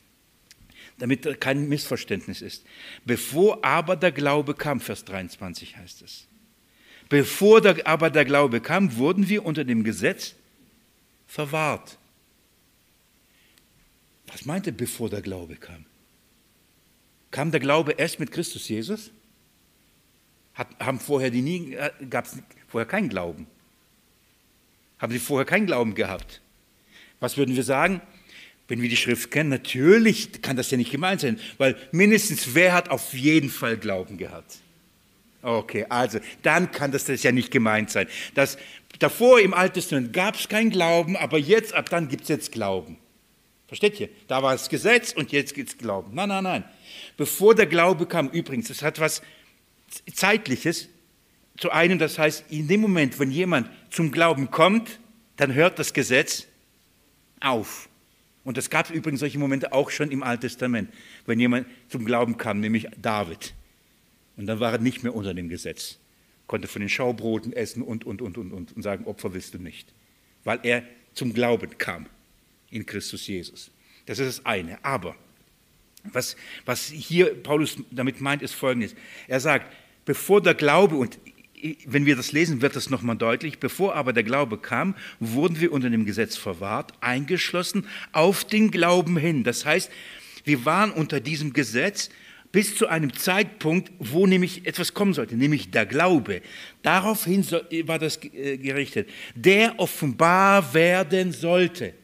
damit 0.98 1.40
kein 1.40 1.68
Missverständnis 1.68 2.42
ist. 2.42 2.64
Bevor 3.04 3.64
aber 3.64 3.96
der 3.96 4.12
Glaube 4.12 4.54
kam, 4.54 4.80
Vers 4.80 5.04
23 5.04 5.76
heißt 5.76 6.02
es. 6.02 6.26
Bevor 7.08 7.60
der, 7.60 7.86
aber 7.86 8.10
der 8.10 8.24
Glaube 8.24 8.60
kam, 8.60 8.96
wurden 8.96 9.28
wir 9.28 9.44
unter 9.46 9.64
dem 9.64 9.84
Gesetz 9.84 10.34
verwahrt. 11.26 11.98
Was 14.26 14.44
meinte 14.44 14.72
bevor 14.72 15.08
der 15.08 15.22
Glaube 15.22 15.56
kam? 15.56 15.86
Kam 17.30 17.50
der 17.50 17.60
Glaube 17.60 17.92
erst 17.92 18.20
mit 18.20 18.30
Christus 18.30 18.68
Jesus? 18.68 19.10
Hat, 20.54 20.68
haben 20.80 21.00
vorher 21.00 21.30
die 21.30 21.42
nie, 21.42 21.74
äh, 21.74 21.90
gab 22.10 22.26
es 22.26 22.38
vorher 22.66 22.86
keinen 22.86 23.08
Glauben? 23.08 23.46
Haben 24.98 25.12
sie 25.12 25.18
vorher 25.18 25.46
keinen 25.46 25.66
Glauben 25.66 25.94
gehabt? 25.94 26.40
Was 27.20 27.36
würden 27.36 27.54
wir 27.54 27.62
sagen? 27.62 28.02
Wenn 28.68 28.82
wir 28.82 28.88
die 28.88 28.96
Schrift 28.96 29.30
kennen, 29.30 29.48
natürlich 29.48 30.42
kann 30.42 30.56
das 30.56 30.70
ja 30.70 30.76
nicht 30.76 30.92
gemeint 30.92 31.22
sein, 31.22 31.40
weil 31.56 31.76
mindestens 31.90 32.54
wer 32.54 32.74
hat 32.74 32.90
auf 32.90 33.14
jeden 33.14 33.48
Fall 33.48 33.78
Glauben 33.78 34.18
gehabt? 34.18 34.58
Okay, 35.40 35.86
also 35.88 36.18
dann 36.42 36.70
kann 36.70 36.92
das, 36.92 37.04
das 37.04 37.22
ja 37.22 37.32
nicht 37.32 37.50
gemeint 37.50 37.90
sein. 37.90 38.06
Das, 38.34 38.58
davor 38.98 39.40
im 39.40 39.54
Alten 39.54 39.74
Testament 39.74 40.12
gab 40.12 40.34
es 40.34 40.48
keinen 40.48 40.70
Glauben, 40.70 41.16
aber 41.16 41.38
jetzt, 41.38 41.72
ab 41.74 41.88
dann 41.88 42.08
gibt 42.08 42.24
es 42.24 42.28
jetzt 42.28 42.52
Glauben. 42.52 42.98
Versteht 43.68 44.00
ihr? 44.00 44.08
Da 44.26 44.42
war 44.42 44.52
das 44.52 44.68
Gesetz 44.68 45.12
und 45.12 45.30
jetzt 45.32 45.54
gibt 45.54 45.70
es 45.70 45.78
Glauben. 45.78 46.14
Nein, 46.14 46.28
nein, 46.28 46.44
nein. 46.44 46.64
Bevor 47.16 47.54
der 47.54 47.66
Glaube 47.66 48.06
kam, 48.06 48.28
übrigens, 48.30 48.68
das 48.68 48.82
hat 48.82 48.98
was 48.98 49.22
Zeitliches. 50.12 50.88
Zu 51.58 51.70
einem, 51.70 51.98
das 51.98 52.18
heißt, 52.18 52.44
in 52.50 52.68
dem 52.68 52.80
Moment, 52.80 53.18
wenn 53.18 53.30
jemand 53.30 53.68
zum 53.90 54.10
Glauben 54.10 54.50
kommt, 54.50 55.00
dann 55.36 55.54
hört 55.54 55.78
das 55.78 55.92
Gesetz 55.92 56.46
auf. 57.40 57.87
Und 58.44 58.56
es 58.56 58.70
gab 58.70 58.90
übrigens 58.90 59.20
solche 59.20 59.38
Momente 59.38 59.72
auch 59.72 59.90
schon 59.90 60.10
im 60.10 60.22
Alten 60.22 60.42
Testament, 60.42 60.90
wenn 61.26 61.38
jemand 61.38 61.66
zum 61.88 62.04
Glauben 62.04 62.38
kam, 62.38 62.60
nämlich 62.60 62.88
David. 63.00 63.54
Und 64.36 64.46
dann 64.46 64.60
war 64.60 64.72
er 64.72 64.78
nicht 64.78 65.02
mehr 65.02 65.14
unter 65.14 65.34
dem 65.34 65.48
Gesetz, 65.48 65.98
konnte 66.46 66.68
von 66.68 66.80
den 66.80 66.88
Schaubroten 66.88 67.52
essen 67.52 67.82
und, 67.82 68.04
und, 68.06 68.22
und, 68.22 68.38
und, 68.38 68.52
und, 68.52 68.76
und 68.76 68.82
sagen, 68.82 69.04
Opfer 69.06 69.34
willst 69.34 69.54
du 69.54 69.58
nicht, 69.58 69.92
weil 70.44 70.60
er 70.62 70.82
zum 71.14 71.34
Glauben 71.34 71.76
kam 71.76 72.06
in 72.70 72.86
Christus 72.86 73.26
Jesus. 73.26 73.70
Das 74.06 74.18
ist 74.18 74.38
das 74.38 74.46
eine. 74.46 74.82
Aber 74.84 75.16
was, 76.04 76.36
was 76.64 76.86
hier 76.86 77.34
Paulus 77.42 77.76
damit 77.90 78.20
meint, 78.20 78.42
ist 78.42 78.54
Folgendes. 78.54 78.94
Er 79.26 79.40
sagt, 79.40 79.72
bevor 80.04 80.40
der 80.40 80.54
Glaube, 80.54 80.96
und 80.96 81.18
wenn 81.86 82.06
wir 82.06 82.16
das 82.16 82.32
lesen, 82.32 82.62
wird 82.62 82.76
das 82.76 82.90
nochmal 82.90 83.16
deutlich. 83.16 83.58
Bevor 83.58 83.94
aber 83.94 84.12
der 84.12 84.24
Glaube 84.24 84.58
kam, 84.58 84.94
wurden 85.20 85.60
wir 85.60 85.72
unter 85.72 85.90
dem 85.90 86.04
Gesetz 86.04 86.36
verwahrt, 86.36 86.92
eingeschlossen 87.00 87.86
auf 88.12 88.44
den 88.44 88.70
Glauben 88.70 89.16
hin. 89.16 89.44
Das 89.44 89.64
heißt, 89.64 89.90
wir 90.44 90.64
waren 90.64 90.90
unter 90.90 91.20
diesem 91.20 91.52
Gesetz 91.52 92.10
bis 92.52 92.76
zu 92.76 92.86
einem 92.86 93.12
Zeitpunkt, 93.12 93.92
wo 93.98 94.26
nämlich 94.26 94.66
etwas 94.66 94.94
kommen 94.94 95.12
sollte, 95.12 95.36
nämlich 95.36 95.70
der 95.70 95.86
Glaube. 95.86 96.42
Daraufhin 96.82 97.44
war 97.86 97.98
das 97.98 98.18
äh, 98.24 98.56
gerichtet, 98.56 99.08
der 99.34 99.78
offenbar 99.78 100.72
werden 100.72 101.32
sollte. 101.32 101.94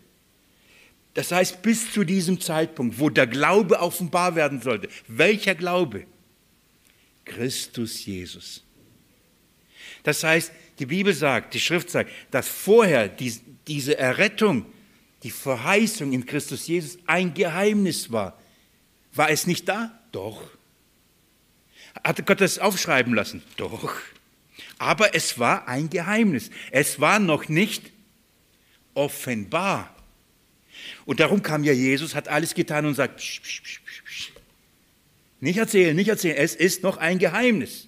Das 1.15 1.31
heißt, 1.31 1.63
bis 1.63 1.93
zu 1.93 2.05
diesem 2.05 2.41
Zeitpunkt, 2.41 2.99
wo 2.99 3.09
der 3.09 3.27
Glaube 3.27 3.79
offenbar 3.79 4.35
werden 4.35 4.61
sollte. 4.61 4.89
Welcher 5.07 5.55
Glaube? 5.55 6.07
Christus 7.25 8.05
Jesus. 8.05 8.64
Das 10.05 10.23
heißt, 10.23 10.53
die 10.79 10.87
Bibel 10.87 11.13
sagt, 11.13 11.55
die 11.55 11.61
Schrift 11.61 11.91
sagt, 11.91 12.11
dass 12.31 12.47
vorher 12.47 13.09
die, 13.09 13.35
diese 13.67 13.99
Errettung, 13.99 14.67
die 15.25 15.31
Verheißung 15.31 16.13
in 16.13 16.27
Christus 16.27 16.67
Jesus 16.69 16.99
ein 17.07 17.35
Geheimnis 17.35 18.13
war. 18.13 18.39
War 19.13 19.31
es 19.31 19.47
nicht 19.47 19.69
da? 19.69 19.99
Doch. 20.13 20.43
Hatte 22.03 22.23
Gott 22.23 22.41
das 22.41 22.59
aufschreiben 22.59 23.15
lassen? 23.15 23.43
Doch. 23.57 23.97
Aber 24.79 25.15
es 25.15 25.39
war 25.39 25.67
ein 25.69 25.89
Geheimnis. 25.89 26.51
Es 26.71 27.01
war 27.01 27.19
noch 27.19 27.49
nicht 27.49 27.91
offenbar. 28.93 29.95
Und 31.07 31.21
darum 31.21 31.43
kam 31.43 31.65
ja 31.65 31.73
Jesus, 31.73 32.15
hat 32.15 32.29
alles 32.29 32.55
getan 32.55 32.85
und 32.85 32.95
sagt, 32.95 33.17
psch, 33.19 33.41
psch, 33.41 33.63
psch, 33.63 34.33
nicht 35.41 35.59
erzählen, 35.59 35.95
nicht 35.95 36.09
erzählen, 36.09 36.37
es 36.37 36.55
ist 36.55 36.83
noch 36.83 36.97
ein 36.97 37.19
Geheimnis. 37.19 37.84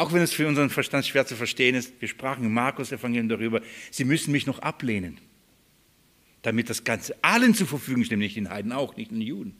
Auch 0.00 0.14
wenn 0.14 0.22
es 0.22 0.32
für 0.32 0.48
unseren 0.48 0.70
Verstand 0.70 1.04
schwer 1.04 1.26
zu 1.26 1.36
verstehen 1.36 1.74
ist, 1.74 1.92
wir 2.00 2.08
sprachen 2.08 2.42
im 2.46 2.54
Markus-Evangelium 2.54 3.28
darüber, 3.28 3.60
sie 3.90 4.04
müssen 4.04 4.32
mich 4.32 4.46
noch 4.46 4.58
ablehnen, 4.60 5.18
damit 6.40 6.70
das 6.70 6.84
Ganze 6.84 7.14
allen 7.20 7.54
zur 7.54 7.66
Verfügung 7.66 8.02
steht, 8.04 8.16
nicht 8.16 8.34
den 8.34 8.48
Heiden 8.48 8.72
auch, 8.72 8.96
nicht 8.96 9.10
den 9.10 9.20
Juden. 9.20 9.54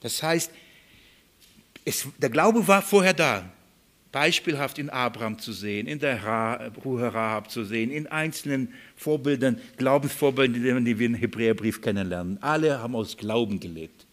Das 0.00 0.22
heißt, 0.22 0.50
es, 1.84 2.08
der 2.16 2.30
Glaube 2.30 2.66
war 2.66 2.80
vorher 2.80 3.12
da, 3.12 3.52
beispielhaft 4.10 4.78
in 4.78 4.88
Abraham 4.88 5.38
zu 5.38 5.52
sehen, 5.52 5.86
in 5.86 5.98
der 5.98 6.72
Ruhe 6.82 7.12
Rahab 7.12 7.50
zu 7.50 7.62
sehen, 7.62 7.90
in 7.90 8.06
einzelnen 8.06 8.72
Vorbildern, 8.96 9.60
Glaubensvorbildern, 9.76 10.86
die 10.86 10.98
wir 10.98 11.08
im 11.08 11.14
Hebräerbrief 11.14 11.82
kennenlernen. 11.82 12.42
Alle 12.42 12.78
haben 12.78 12.96
aus 12.96 13.18
Glauben 13.18 13.60
gelebt. 13.60 14.06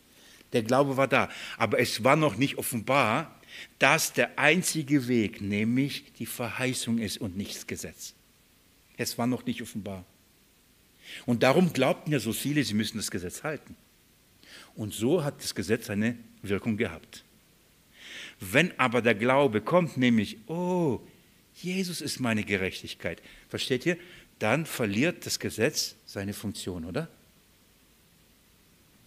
Der 0.52 0.64
Glaube 0.64 0.98
war 0.98 1.08
da, 1.08 1.30
aber 1.58 1.80
es 1.80 2.04
war 2.04 2.18
noch 2.18 2.36
nicht 2.36 2.58
offenbar, 2.58 3.38
dass 3.80 4.14
der 4.14 4.38
einzige 4.38 5.08
Weg, 5.08 5.42
nämlich 5.42 6.14
die 6.20 6.26
Verheißung 6.26 6.98
ist 7.00 7.20
und 7.20 7.38
nicht 7.38 7.56
das 7.56 7.68
Gesetz. 7.68 8.14
Es 8.98 9.18
war 9.18 9.28
noch 9.28 9.46
nicht 9.46 9.62
offenbar. 9.62 10.06
Und 11.26 11.44
darum 11.44 11.74
glaubten 11.74 12.12
ja 12.12 12.20
so 12.20 12.34
viele, 12.34 12.64
sie 12.64 12.74
müssen 12.74 12.98
das 12.98 13.12
Gesetz 13.12 13.44
halten. 13.44 13.76
Und 14.76 14.94
so 14.94 15.24
hat 15.24 15.44
das 15.44 15.56
Gesetz 15.56 15.90
eine 15.90 16.18
Wirkung 16.42 16.78
gehabt. 16.78 17.24
Wenn 18.40 18.78
aber 18.80 19.02
der 19.02 19.16
Glaube 19.16 19.62
kommt, 19.62 19.98
nämlich, 19.98 20.38
oh, 20.48 21.00
Jesus 21.56 22.02
ist 22.02 22.20
meine 22.20 22.44
Gerechtigkeit, 22.44 23.22
versteht 23.50 23.86
ihr? 23.86 23.98
Dann 24.40 24.66
verliert 24.66 25.26
das 25.26 25.40
Gesetz 25.40 25.96
seine 26.06 26.34
Funktion, 26.34 26.86
oder? 26.86 27.08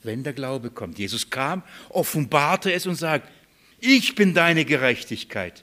Wenn 0.02 0.22
der 0.22 0.34
Glaube 0.34 0.70
kommt. 0.70 0.98
Jesus 0.98 1.30
kam, 1.30 1.62
offenbarte 1.88 2.72
es 2.72 2.86
und 2.86 2.94
sagt, 2.94 3.28
Ich 3.86 4.14
bin 4.14 4.32
deine 4.32 4.64
Gerechtigkeit. 4.64 5.62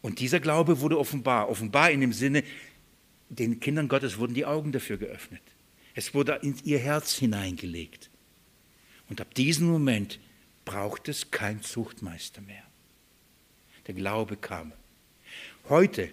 Und 0.00 0.18
dieser 0.18 0.40
Glaube 0.40 0.80
wurde 0.80 0.98
offenbar. 0.98 1.50
Offenbar 1.50 1.90
in 1.90 2.00
dem 2.00 2.14
Sinne, 2.14 2.42
den 3.28 3.60
Kindern 3.60 3.86
Gottes 3.86 4.16
wurden 4.16 4.32
die 4.32 4.46
Augen 4.46 4.72
dafür 4.72 4.96
geöffnet. 4.96 5.42
Es 5.94 6.14
wurde 6.14 6.40
in 6.40 6.56
ihr 6.64 6.78
Herz 6.78 7.12
hineingelegt. 7.16 8.08
Und 9.10 9.20
ab 9.20 9.34
diesem 9.34 9.66
Moment 9.66 10.20
braucht 10.64 11.06
es 11.10 11.30
kein 11.30 11.60
Zuchtmeister 11.60 12.40
mehr. 12.40 12.62
Der 13.86 13.94
Glaube 13.94 14.38
kam. 14.38 14.72
Heute, 15.68 16.08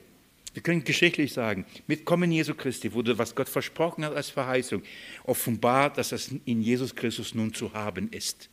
wir 0.54 0.62
können 0.62 0.84
geschichtlich 0.84 1.32
sagen, 1.32 1.66
mit 1.88 2.04
Kommen 2.04 2.30
Jesu 2.30 2.56
Christi 2.56 2.92
wurde, 2.92 3.18
was 3.18 3.36
Gott 3.36 3.48
versprochen 3.48 4.04
hat 4.04 4.18
als 4.18 4.32
Verheißung, 4.32 4.84
offenbar, 5.24 5.94
dass 5.94 6.12
es 6.12 6.30
in 6.44 6.62
Jesus 6.62 6.94
Christus 6.94 7.34
nun 7.34 7.54
zu 7.54 7.72
haben 7.72 8.12
ist. 8.12 8.50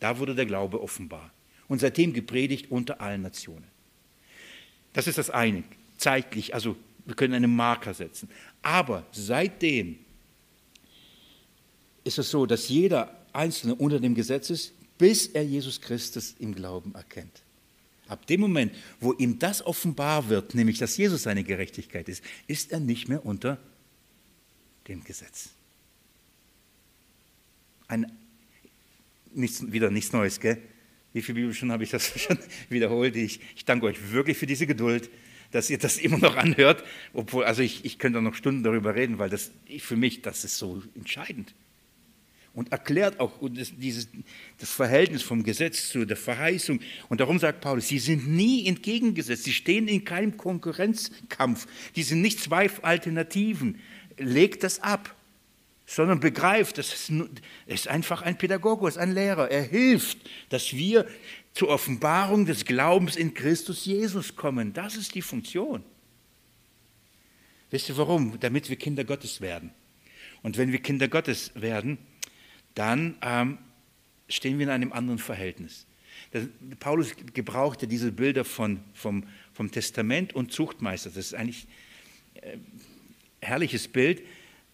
Da 0.00 0.18
wurde 0.18 0.34
der 0.34 0.46
Glaube 0.46 0.82
offenbar. 0.82 1.30
Und 1.70 1.78
seitdem 1.78 2.12
gepredigt 2.12 2.72
unter 2.72 3.00
allen 3.00 3.22
Nationen. 3.22 3.64
Das 4.92 5.06
ist 5.06 5.18
das 5.18 5.30
eine, 5.30 5.62
zeitlich, 5.98 6.52
also 6.52 6.74
wir 7.06 7.14
können 7.14 7.32
einen 7.32 7.54
Marker 7.54 7.94
setzen. 7.94 8.28
Aber 8.60 9.06
seitdem 9.12 9.96
ist 12.02 12.18
es 12.18 12.28
so, 12.28 12.44
dass 12.44 12.68
jeder 12.68 13.16
Einzelne 13.32 13.76
unter 13.76 14.00
dem 14.00 14.16
Gesetz 14.16 14.50
ist, 14.50 14.72
bis 14.98 15.28
er 15.28 15.44
Jesus 15.44 15.80
Christus 15.80 16.34
im 16.40 16.56
Glauben 16.56 16.92
erkennt. 16.96 17.42
Ab 18.08 18.26
dem 18.26 18.40
Moment, 18.40 18.74
wo 18.98 19.12
ihm 19.12 19.38
das 19.38 19.64
offenbar 19.64 20.28
wird, 20.28 20.56
nämlich 20.56 20.78
dass 20.78 20.96
Jesus 20.96 21.22
seine 21.22 21.44
Gerechtigkeit 21.44 22.08
ist, 22.08 22.24
ist 22.48 22.72
er 22.72 22.80
nicht 22.80 23.08
mehr 23.08 23.24
unter 23.24 23.58
dem 24.88 25.04
Gesetz. 25.04 25.50
Ein, 27.86 28.10
nichts, 29.32 29.70
wieder 29.70 29.92
nichts 29.92 30.12
Neues, 30.12 30.40
gell? 30.40 30.60
Wie 31.12 31.22
viele 31.22 31.40
Bibelstunden 31.40 31.72
habe 31.72 31.84
ich 31.84 31.90
das 31.90 32.06
schon 32.20 32.38
wiederholt? 32.68 33.16
Ich, 33.16 33.40
ich 33.56 33.64
danke 33.64 33.86
euch 33.86 34.12
wirklich 34.12 34.36
für 34.36 34.46
diese 34.46 34.66
Geduld, 34.66 35.10
dass 35.50 35.70
ihr 35.70 35.78
das 35.78 35.98
immer 35.98 36.18
noch 36.18 36.36
anhört. 36.36 36.84
Obwohl, 37.12 37.44
also 37.44 37.62
ich, 37.62 37.84
ich 37.84 37.98
könnte 37.98 38.22
noch 38.22 38.34
Stunden 38.34 38.62
darüber 38.62 38.94
reden, 38.94 39.18
weil 39.18 39.30
das 39.30 39.50
für 39.78 39.96
mich, 39.96 40.22
das 40.22 40.44
ist 40.44 40.58
so 40.58 40.82
entscheidend 40.94 41.54
und 42.52 42.72
erklärt 42.72 43.20
auch 43.20 43.32
dieses, 43.42 44.08
das 44.58 44.70
Verhältnis 44.70 45.22
vom 45.22 45.42
Gesetz 45.42 45.88
zu 45.88 46.04
der 46.04 46.16
Verheißung. 46.16 46.80
Und 47.08 47.20
darum 47.20 47.38
sagt 47.38 47.60
Paulus, 47.60 47.88
sie 47.88 47.98
sind 47.98 48.28
nie 48.28 48.66
entgegengesetzt, 48.66 49.44
sie 49.44 49.52
stehen 49.52 49.88
in 49.88 50.04
keinem 50.04 50.36
Konkurrenzkampf, 50.36 51.66
die 51.96 52.02
sind 52.02 52.22
nicht 52.22 52.40
zwei 52.40 52.68
Alternativen. 52.82 53.78
Legt 54.18 54.64
das 54.64 54.80
ab, 54.80 55.14
sondern 55.90 56.20
begreift, 56.20 56.78
ist, 56.78 57.12
ist 57.66 57.88
einfach 57.88 58.22
ein 58.22 58.38
Pädagogus, 58.38 58.96
ein 58.96 59.12
Lehrer. 59.12 59.50
Er 59.50 59.64
hilft, 59.64 60.18
dass 60.48 60.72
wir 60.72 61.04
zur 61.52 61.68
Offenbarung 61.68 62.46
des 62.46 62.64
Glaubens 62.64 63.16
in 63.16 63.34
Christus 63.34 63.86
Jesus 63.86 64.36
kommen. 64.36 64.72
Das 64.72 64.94
ist 64.94 65.16
die 65.16 65.22
Funktion. 65.22 65.82
Wisst 67.70 67.88
ihr 67.88 67.96
warum? 67.96 68.38
Damit 68.38 68.70
wir 68.70 68.76
Kinder 68.76 69.02
Gottes 69.02 69.40
werden. 69.40 69.72
Und 70.42 70.58
wenn 70.58 70.70
wir 70.70 70.78
Kinder 70.78 71.08
Gottes 71.08 71.50
werden, 71.56 71.98
dann 72.76 73.18
ähm, 73.20 73.58
stehen 74.28 74.60
wir 74.60 74.66
in 74.66 74.70
einem 74.70 74.92
anderen 74.92 75.18
Verhältnis. 75.18 75.86
Das, 76.30 76.44
Paulus 76.78 77.16
gebrauchte 77.34 77.88
diese 77.88 78.12
Bilder 78.12 78.44
von, 78.44 78.78
vom, 78.94 79.24
vom 79.52 79.72
Testament 79.72 80.36
und 80.36 80.52
Zuchtmeister. 80.52 81.10
Das 81.10 81.16
ist 81.18 81.34
eigentlich 81.34 81.66
ein 82.40 82.48
äh, 82.48 82.58
herrliches 83.40 83.88
Bild, 83.88 84.22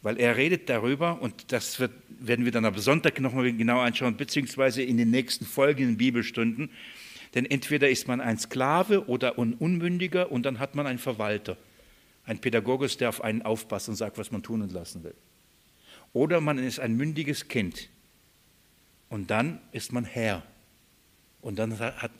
weil 0.07 0.20
er 0.20 0.37
redet 0.37 0.69
darüber 0.69 1.20
und 1.20 1.51
das 1.51 1.81
wird, 1.81 1.91
werden 2.20 2.45
wir 2.45 2.53
dann 2.53 2.65
am 2.65 2.78
Sonntag 2.78 3.19
nochmal 3.19 3.53
genau 3.53 3.81
anschauen, 3.81 4.16
beziehungsweise 4.16 4.81
in 4.85 4.99
den 4.99 5.11
nächsten 5.11 5.45
folgenden 5.45 5.97
Bibelstunden. 5.97 6.70
Denn 7.35 7.45
entweder 7.45 7.91
ist 7.91 8.07
man 8.07 8.20
ein 8.20 8.39
Sklave 8.39 9.09
oder 9.09 9.37
ein 9.37 9.55
Unmündiger 9.55 10.31
und 10.31 10.47
dann 10.47 10.61
hat 10.61 10.77
man 10.77 10.87
einen 10.87 11.01
Verwalter, 11.01 11.57
ein 12.24 12.39
Pädagogus, 12.39 12.99
der 12.99 13.09
auf 13.09 13.24
einen 13.24 13.43
aufpasst 13.43 13.89
und 13.89 13.97
sagt, 13.97 14.16
was 14.16 14.31
man 14.31 14.45
tun 14.45 14.62
und 14.62 14.70
lassen 14.70 15.03
will. 15.03 15.15
Oder 16.12 16.41
man 16.41 16.59
ist 16.59 16.78
ein 16.78 16.97
mündiges 16.97 17.49
Kind 17.49 17.89
und 19.09 19.33
dann 19.33 19.59
ist 19.73 19.93
man 19.93 20.05
Herr. 20.05 20.45
Und 21.41 21.59
dann 21.59 21.81
hat, 21.81 22.12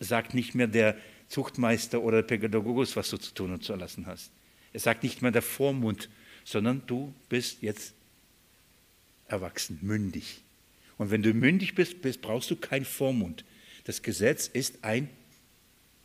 sagt 0.00 0.34
nicht 0.34 0.56
mehr 0.56 0.66
der 0.66 0.96
Zuchtmeister 1.28 2.02
oder 2.02 2.24
der 2.24 2.36
Pädagogus, 2.36 2.96
was 2.96 3.10
du 3.10 3.16
zu 3.16 3.32
tun 3.32 3.52
und 3.52 3.62
zu 3.62 3.74
erlassen 3.74 4.06
hast. 4.06 4.32
Es 4.72 4.82
sagt 4.82 5.04
nicht 5.04 5.22
mehr 5.22 5.30
der 5.30 5.42
Vormund, 5.42 6.08
sondern 6.46 6.86
du 6.86 7.12
bist 7.28 7.60
jetzt 7.60 7.92
erwachsen, 9.26 9.80
mündig. 9.82 10.40
Und 10.96 11.10
wenn 11.10 11.22
du 11.22 11.34
mündig 11.34 11.74
bist, 11.74 12.00
bist 12.00 12.22
brauchst 12.22 12.50
du 12.50 12.56
keinen 12.56 12.84
Vormund. 12.84 13.44
Das 13.84 14.00
Gesetz 14.00 14.46
ist 14.46 14.84
ein 14.84 15.10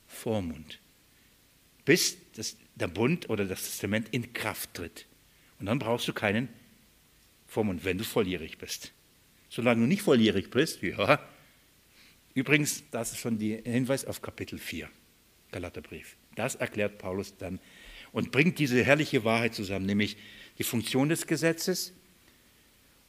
Vormund. 0.08 0.80
Bis 1.86 2.18
das, 2.36 2.58
der 2.76 2.88
Bund 2.88 3.30
oder 3.30 3.46
das 3.46 3.62
Testament 3.62 4.10
in 4.12 4.34
Kraft 4.34 4.74
tritt. 4.74 5.06
Und 5.60 5.68
dann 5.68 5.78
brauchst 5.78 6.08
du 6.08 6.14
keinen 6.14 6.50
Vormund, 7.48 7.86
wenn 7.86 8.00
du 8.00 8.04
volljährig 8.04 8.58
bist. 8.58 8.92
Solange 9.48 9.82
du 9.82 9.88
nicht 9.88 10.02
volljährig 10.02 10.50
bist, 10.50 10.82
ja. 10.82 11.24
Übrigens, 12.34 12.84
das 12.90 13.12
ist 13.12 13.20
schon 13.20 13.38
der 13.38 13.62
Hinweis 13.62 14.06
auf 14.06 14.24
Kapitel 14.24 14.58
4, 14.58 14.90
Galaterbrief. 15.52 16.16
Das 16.36 16.56
erklärt 16.56 16.98
Paulus 16.98 17.38
dann 17.38 17.60
und 18.12 18.32
bringt 18.32 18.60
diese 18.60 18.84
herrliche 18.84 19.24
Wahrheit 19.24 19.56
zusammen, 19.56 19.86
nämlich 19.86 20.18
die 20.58 20.64
Funktion 20.64 21.10
des 21.10 21.28
Gesetzes. 21.28 21.94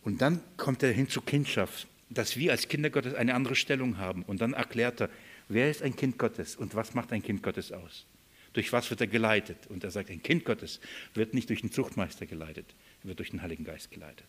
Und 0.02 0.20
dann 0.20 0.40
kommt 0.56 0.82
er 0.82 0.92
hin 0.92 1.08
zur 1.08 1.24
Kindschaft, 1.24 1.86
dass 2.10 2.36
wir 2.36 2.52
als 2.52 2.68
Kinder 2.68 2.90
Gottes 2.90 3.14
eine 3.14 3.34
andere 3.34 3.54
Stellung 3.54 3.98
haben. 3.98 4.22
Und 4.24 4.40
dann 4.40 4.52
erklärt 4.52 5.00
er, 5.00 5.10
wer 5.48 5.70
ist 5.70 5.82
ein 5.82 5.96
Kind 5.96 6.18
Gottes 6.18 6.56
und 6.56 6.74
was 6.74 6.94
macht 6.94 7.12
ein 7.12 7.22
Kind 7.22 7.42
Gottes 7.42 7.72
aus? 7.72 8.06
Durch 8.52 8.72
was 8.72 8.90
wird 8.90 9.00
er 9.00 9.06
geleitet? 9.06 9.56
Und 9.68 9.82
er 9.82 9.90
sagt, 9.90 10.10
ein 10.10 10.22
Kind 10.22 10.44
Gottes 10.44 10.80
wird 11.14 11.34
nicht 11.34 11.48
durch 11.48 11.62
den 11.62 11.72
Zuchtmeister 11.72 12.26
geleitet, 12.26 12.66
wird 13.02 13.18
durch 13.18 13.30
den 13.30 13.42
Heiligen 13.42 13.64
Geist 13.64 13.90
geleitet. 13.90 14.26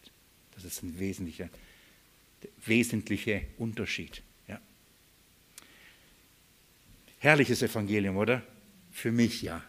Das 0.56 0.64
ist 0.64 0.82
ein 0.84 0.98
wesentlicher, 1.00 1.50
wesentlicher 2.66 3.42
Unterschied. 3.58 4.22
Ja. 4.48 4.62
Herrliches 7.20 7.62
Evangelium, 7.62 8.16
oder? 8.16 8.44
Für 8.92 9.12
mich 9.12 9.42
ja. 9.42 9.64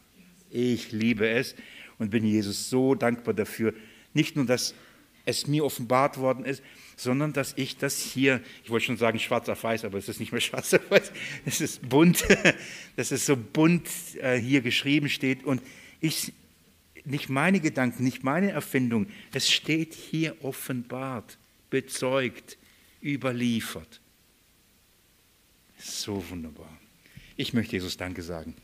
Ich 0.54 0.92
liebe 0.92 1.28
es 1.28 1.56
und 1.98 2.10
bin 2.10 2.24
Jesus 2.24 2.70
so 2.70 2.94
dankbar 2.94 3.34
dafür. 3.34 3.74
Nicht 4.12 4.36
nur, 4.36 4.46
dass 4.46 4.72
es 5.24 5.48
mir 5.48 5.64
offenbart 5.64 6.18
worden 6.18 6.44
ist, 6.44 6.62
sondern 6.96 7.32
dass 7.32 7.54
ich 7.56 7.76
das 7.76 8.00
hier, 8.00 8.40
ich 8.62 8.70
wollte 8.70 8.86
schon 8.86 8.96
sagen 8.96 9.18
schwarz 9.18 9.48
auf 9.48 9.64
weiß, 9.64 9.84
aber 9.84 9.98
es 9.98 10.08
ist 10.08 10.20
nicht 10.20 10.30
mehr 10.30 10.40
schwarz 10.40 10.72
auf 10.72 10.88
weiß, 10.88 11.10
es 11.44 11.60
ist 11.60 11.88
bunt, 11.88 12.24
dass 12.94 13.10
es 13.10 13.26
so 13.26 13.36
bunt 13.36 13.88
äh, 14.20 14.38
hier 14.38 14.60
geschrieben 14.60 15.08
steht 15.08 15.42
und 15.42 15.60
ich 16.00 16.32
nicht 17.04 17.28
meine 17.28 17.58
Gedanken, 17.58 18.04
nicht 18.04 18.22
meine 18.22 18.52
Erfindung. 18.52 19.08
Es 19.32 19.50
steht 19.50 19.92
hier 19.92 20.36
offenbart, 20.44 21.36
bezeugt, 21.68 22.58
überliefert. 23.02 24.00
So 25.78 26.22
wunderbar. 26.30 26.78
Ich 27.36 27.54
möchte 27.54 27.72
Jesus 27.72 27.96
Danke 27.96 28.22
sagen. 28.22 28.54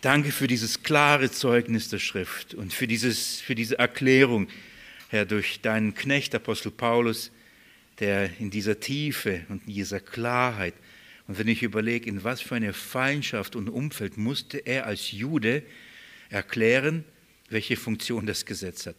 Danke 0.00 0.30
für 0.30 0.46
dieses 0.46 0.84
klare 0.84 1.28
Zeugnis 1.28 1.88
der 1.88 1.98
Schrift 1.98 2.54
und 2.54 2.72
für, 2.72 2.86
dieses, 2.86 3.40
für 3.40 3.56
diese 3.56 3.80
Erklärung, 3.80 4.46
Herr, 5.08 5.26
durch 5.26 5.60
deinen 5.60 5.92
Knecht 5.92 6.36
Apostel 6.36 6.70
Paulus, 6.70 7.32
der 7.98 8.30
in 8.38 8.50
dieser 8.50 8.78
Tiefe 8.78 9.44
und 9.48 9.66
in 9.66 9.74
dieser 9.74 9.98
Klarheit, 9.98 10.74
und 11.26 11.36
wenn 11.38 11.48
ich 11.48 11.64
überlege, 11.64 12.08
in 12.08 12.22
was 12.22 12.40
für 12.40 12.54
eine 12.54 12.72
Feindschaft 12.72 13.56
und 13.56 13.68
Umfeld 13.68 14.16
musste 14.16 14.58
er 14.58 14.86
als 14.86 15.10
Jude 15.10 15.64
erklären, 16.30 17.04
welche 17.50 17.76
Funktion 17.76 18.24
das 18.24 18.46
Gesetz 18.46 18.86
hat. 18.86 18.96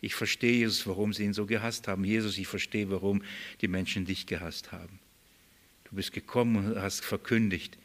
Ich 0.00 0.14
verstehe, 0.14 0.52
Jesus, 0.52 0.86
warum 0.86 1.12
sie 1.12 1.24
ihn 1.24 1.34
so 1.34 1.44
gehasst 1.44 1.88
haben. 1.88 2.04
Jesus, 2.04 2.38
ich 2.38 2.46
verstehe, 2.46 2.90
warum 2.90 3.22
die 3.60 3.68
Menschen 3.68 4.06
dich 4.06 4.26
gehasst 4.26 4.72
haben. 4.72 4.98
Du 5.84 5.94
bist 5.94 6.12
gekommen 6.12 6.56
und 6.56 6.80
hast 6.80 7.04
verkündigt, 7.04 7.76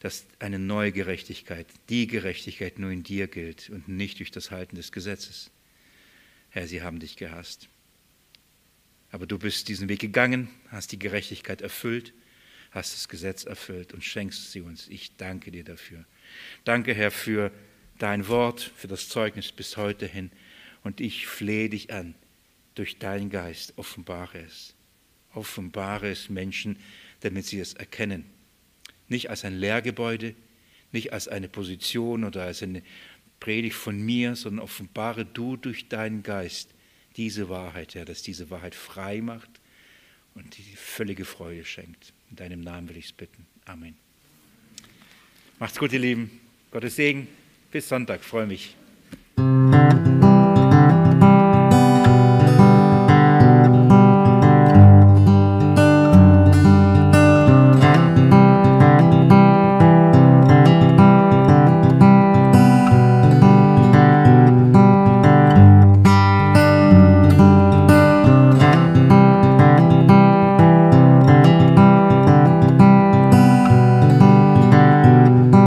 dass 0.00 0.26
eine 0.38 0.58
neue 0.58 0.92
Gerechtigkeit, 0.92 1.66
die 1.88 2.06
Gerechtigkeit 2.06 2.78
nur 2.78 2.90
in 2.90 3.02
dir 3.02 3.26
gilt 3.26 3.68
und 3.70 3.88
nicht 3.88 4.20
durch 4.20 4.30
das 4.30 4.50
Halten 4.50 4.76
des 4.76 4.92
Gesetzes. 4.92 5.50
Herr, 6.50 6.68
sie 6.68 6.82
haben 6.82 7.00
dich 7.00 7.16
gehasst. 7.16 7.68
Aber 9.10 9.26
du 9.26 9.38
bist 9.38 9.68
diesen 9.68 9.88
Weg 9.88 10.00
gegangen, 10.00 10.48
hast 10.70 10.92
die 10.92 10.98
Gerechtigkeit 10.98 11.62
erfüllt, 11.62 12.12
hast 12.70 12.94
das 12.94 13.08
Gesetz 13.08 13.44
erfüllt 13.44 13.92
und 13.92 14.04
schenkst 14.04 14.52
sie 14.52 14.60
uns. 14.60 14.86
Ich 14.88 15.16
danke 15.16 15.50
dir 15.50 15.64
dafür. 15.64 16.04
Danke, 16.64 16.94
Herr, 16.94 17.10
für 17.10 17.50
dein 17.98 18.28
Wort, 18.28 18.60
für 18.76 18.86
das 18.86 19.08
Zeugnis 19.08 19.50
bis 19.50 19.76
heute 19.76 20.06
hin. 20.06 20.30
Und 20.84 21.00
ich 21.00 21.26
flehe 21.26 21.68
dich 21.68 21.92
an, 21.92 22.14
durch 22.74 22.98
deinen 22.98 23.30
Geist 23.30 23.72
offenbare 23.76 24.38
es. 24.38 24.74
Offenbare 25.34 26.10
es 26.10 26.28
Menschen, 26.28 26.78
damit 27.20 27.46
sie 27.46 27.60
es 27.60 27.74
erkennen. 27.74 28.24
Nicht 29.08 29.30
als 29.30 29.44
ein 29.44 29.58
Lehrgebäude, 29.58 30.34
nicht 30.92 31.12
als 31.12 31.28
eine 31.28 31.48
Position 31.48 32.24
oder 32.24 32.44
als 32.44 32.62
eine 32.62 32.82
Predigt 33.40 33.76
von 33.76 34.00
mir, 34.00 34.36
sondern 34.36 34.64
offenbare 34.64 35.24
du 35.24 35.56
durch 35.56 35.88
deinen 35.88 36.22
Geist 36.22 36.70
diese 37.16 37.48
Wahrheit, 37.48 37.94
Herr, 37.94 38.04
dass 38.04 38.22
diese 38.22 38.50
Wahrheit 38.50 38.74
frei 38.74 39.20
macht 39.20 39.50
und 40.34 40.56
die 40.56 40.76
völlige 40.76 41.24
Freude 41.24 41.64
schenkt. 41.64 42.12
In 42.30 42.36
deinem 42.36 42.60
Namen 42.60 42.88
will 42.88 42.96
ich 42.96 43.06
es 43.06 43.12
bitten. 43.12 43.46
Amen. 43.64 43.96
Macht's 45.58 45.78
gut, 45.78 45.92
ihr 45.92 45.98
Lieben. 45.98 46.30
Gottes 46.70 46.96
Segen. 46.96 47.26
Bis 47.72 47.88
Sonntag. 47.88 48.22
Freue 48.22 48.46
mich. 48.46 48.76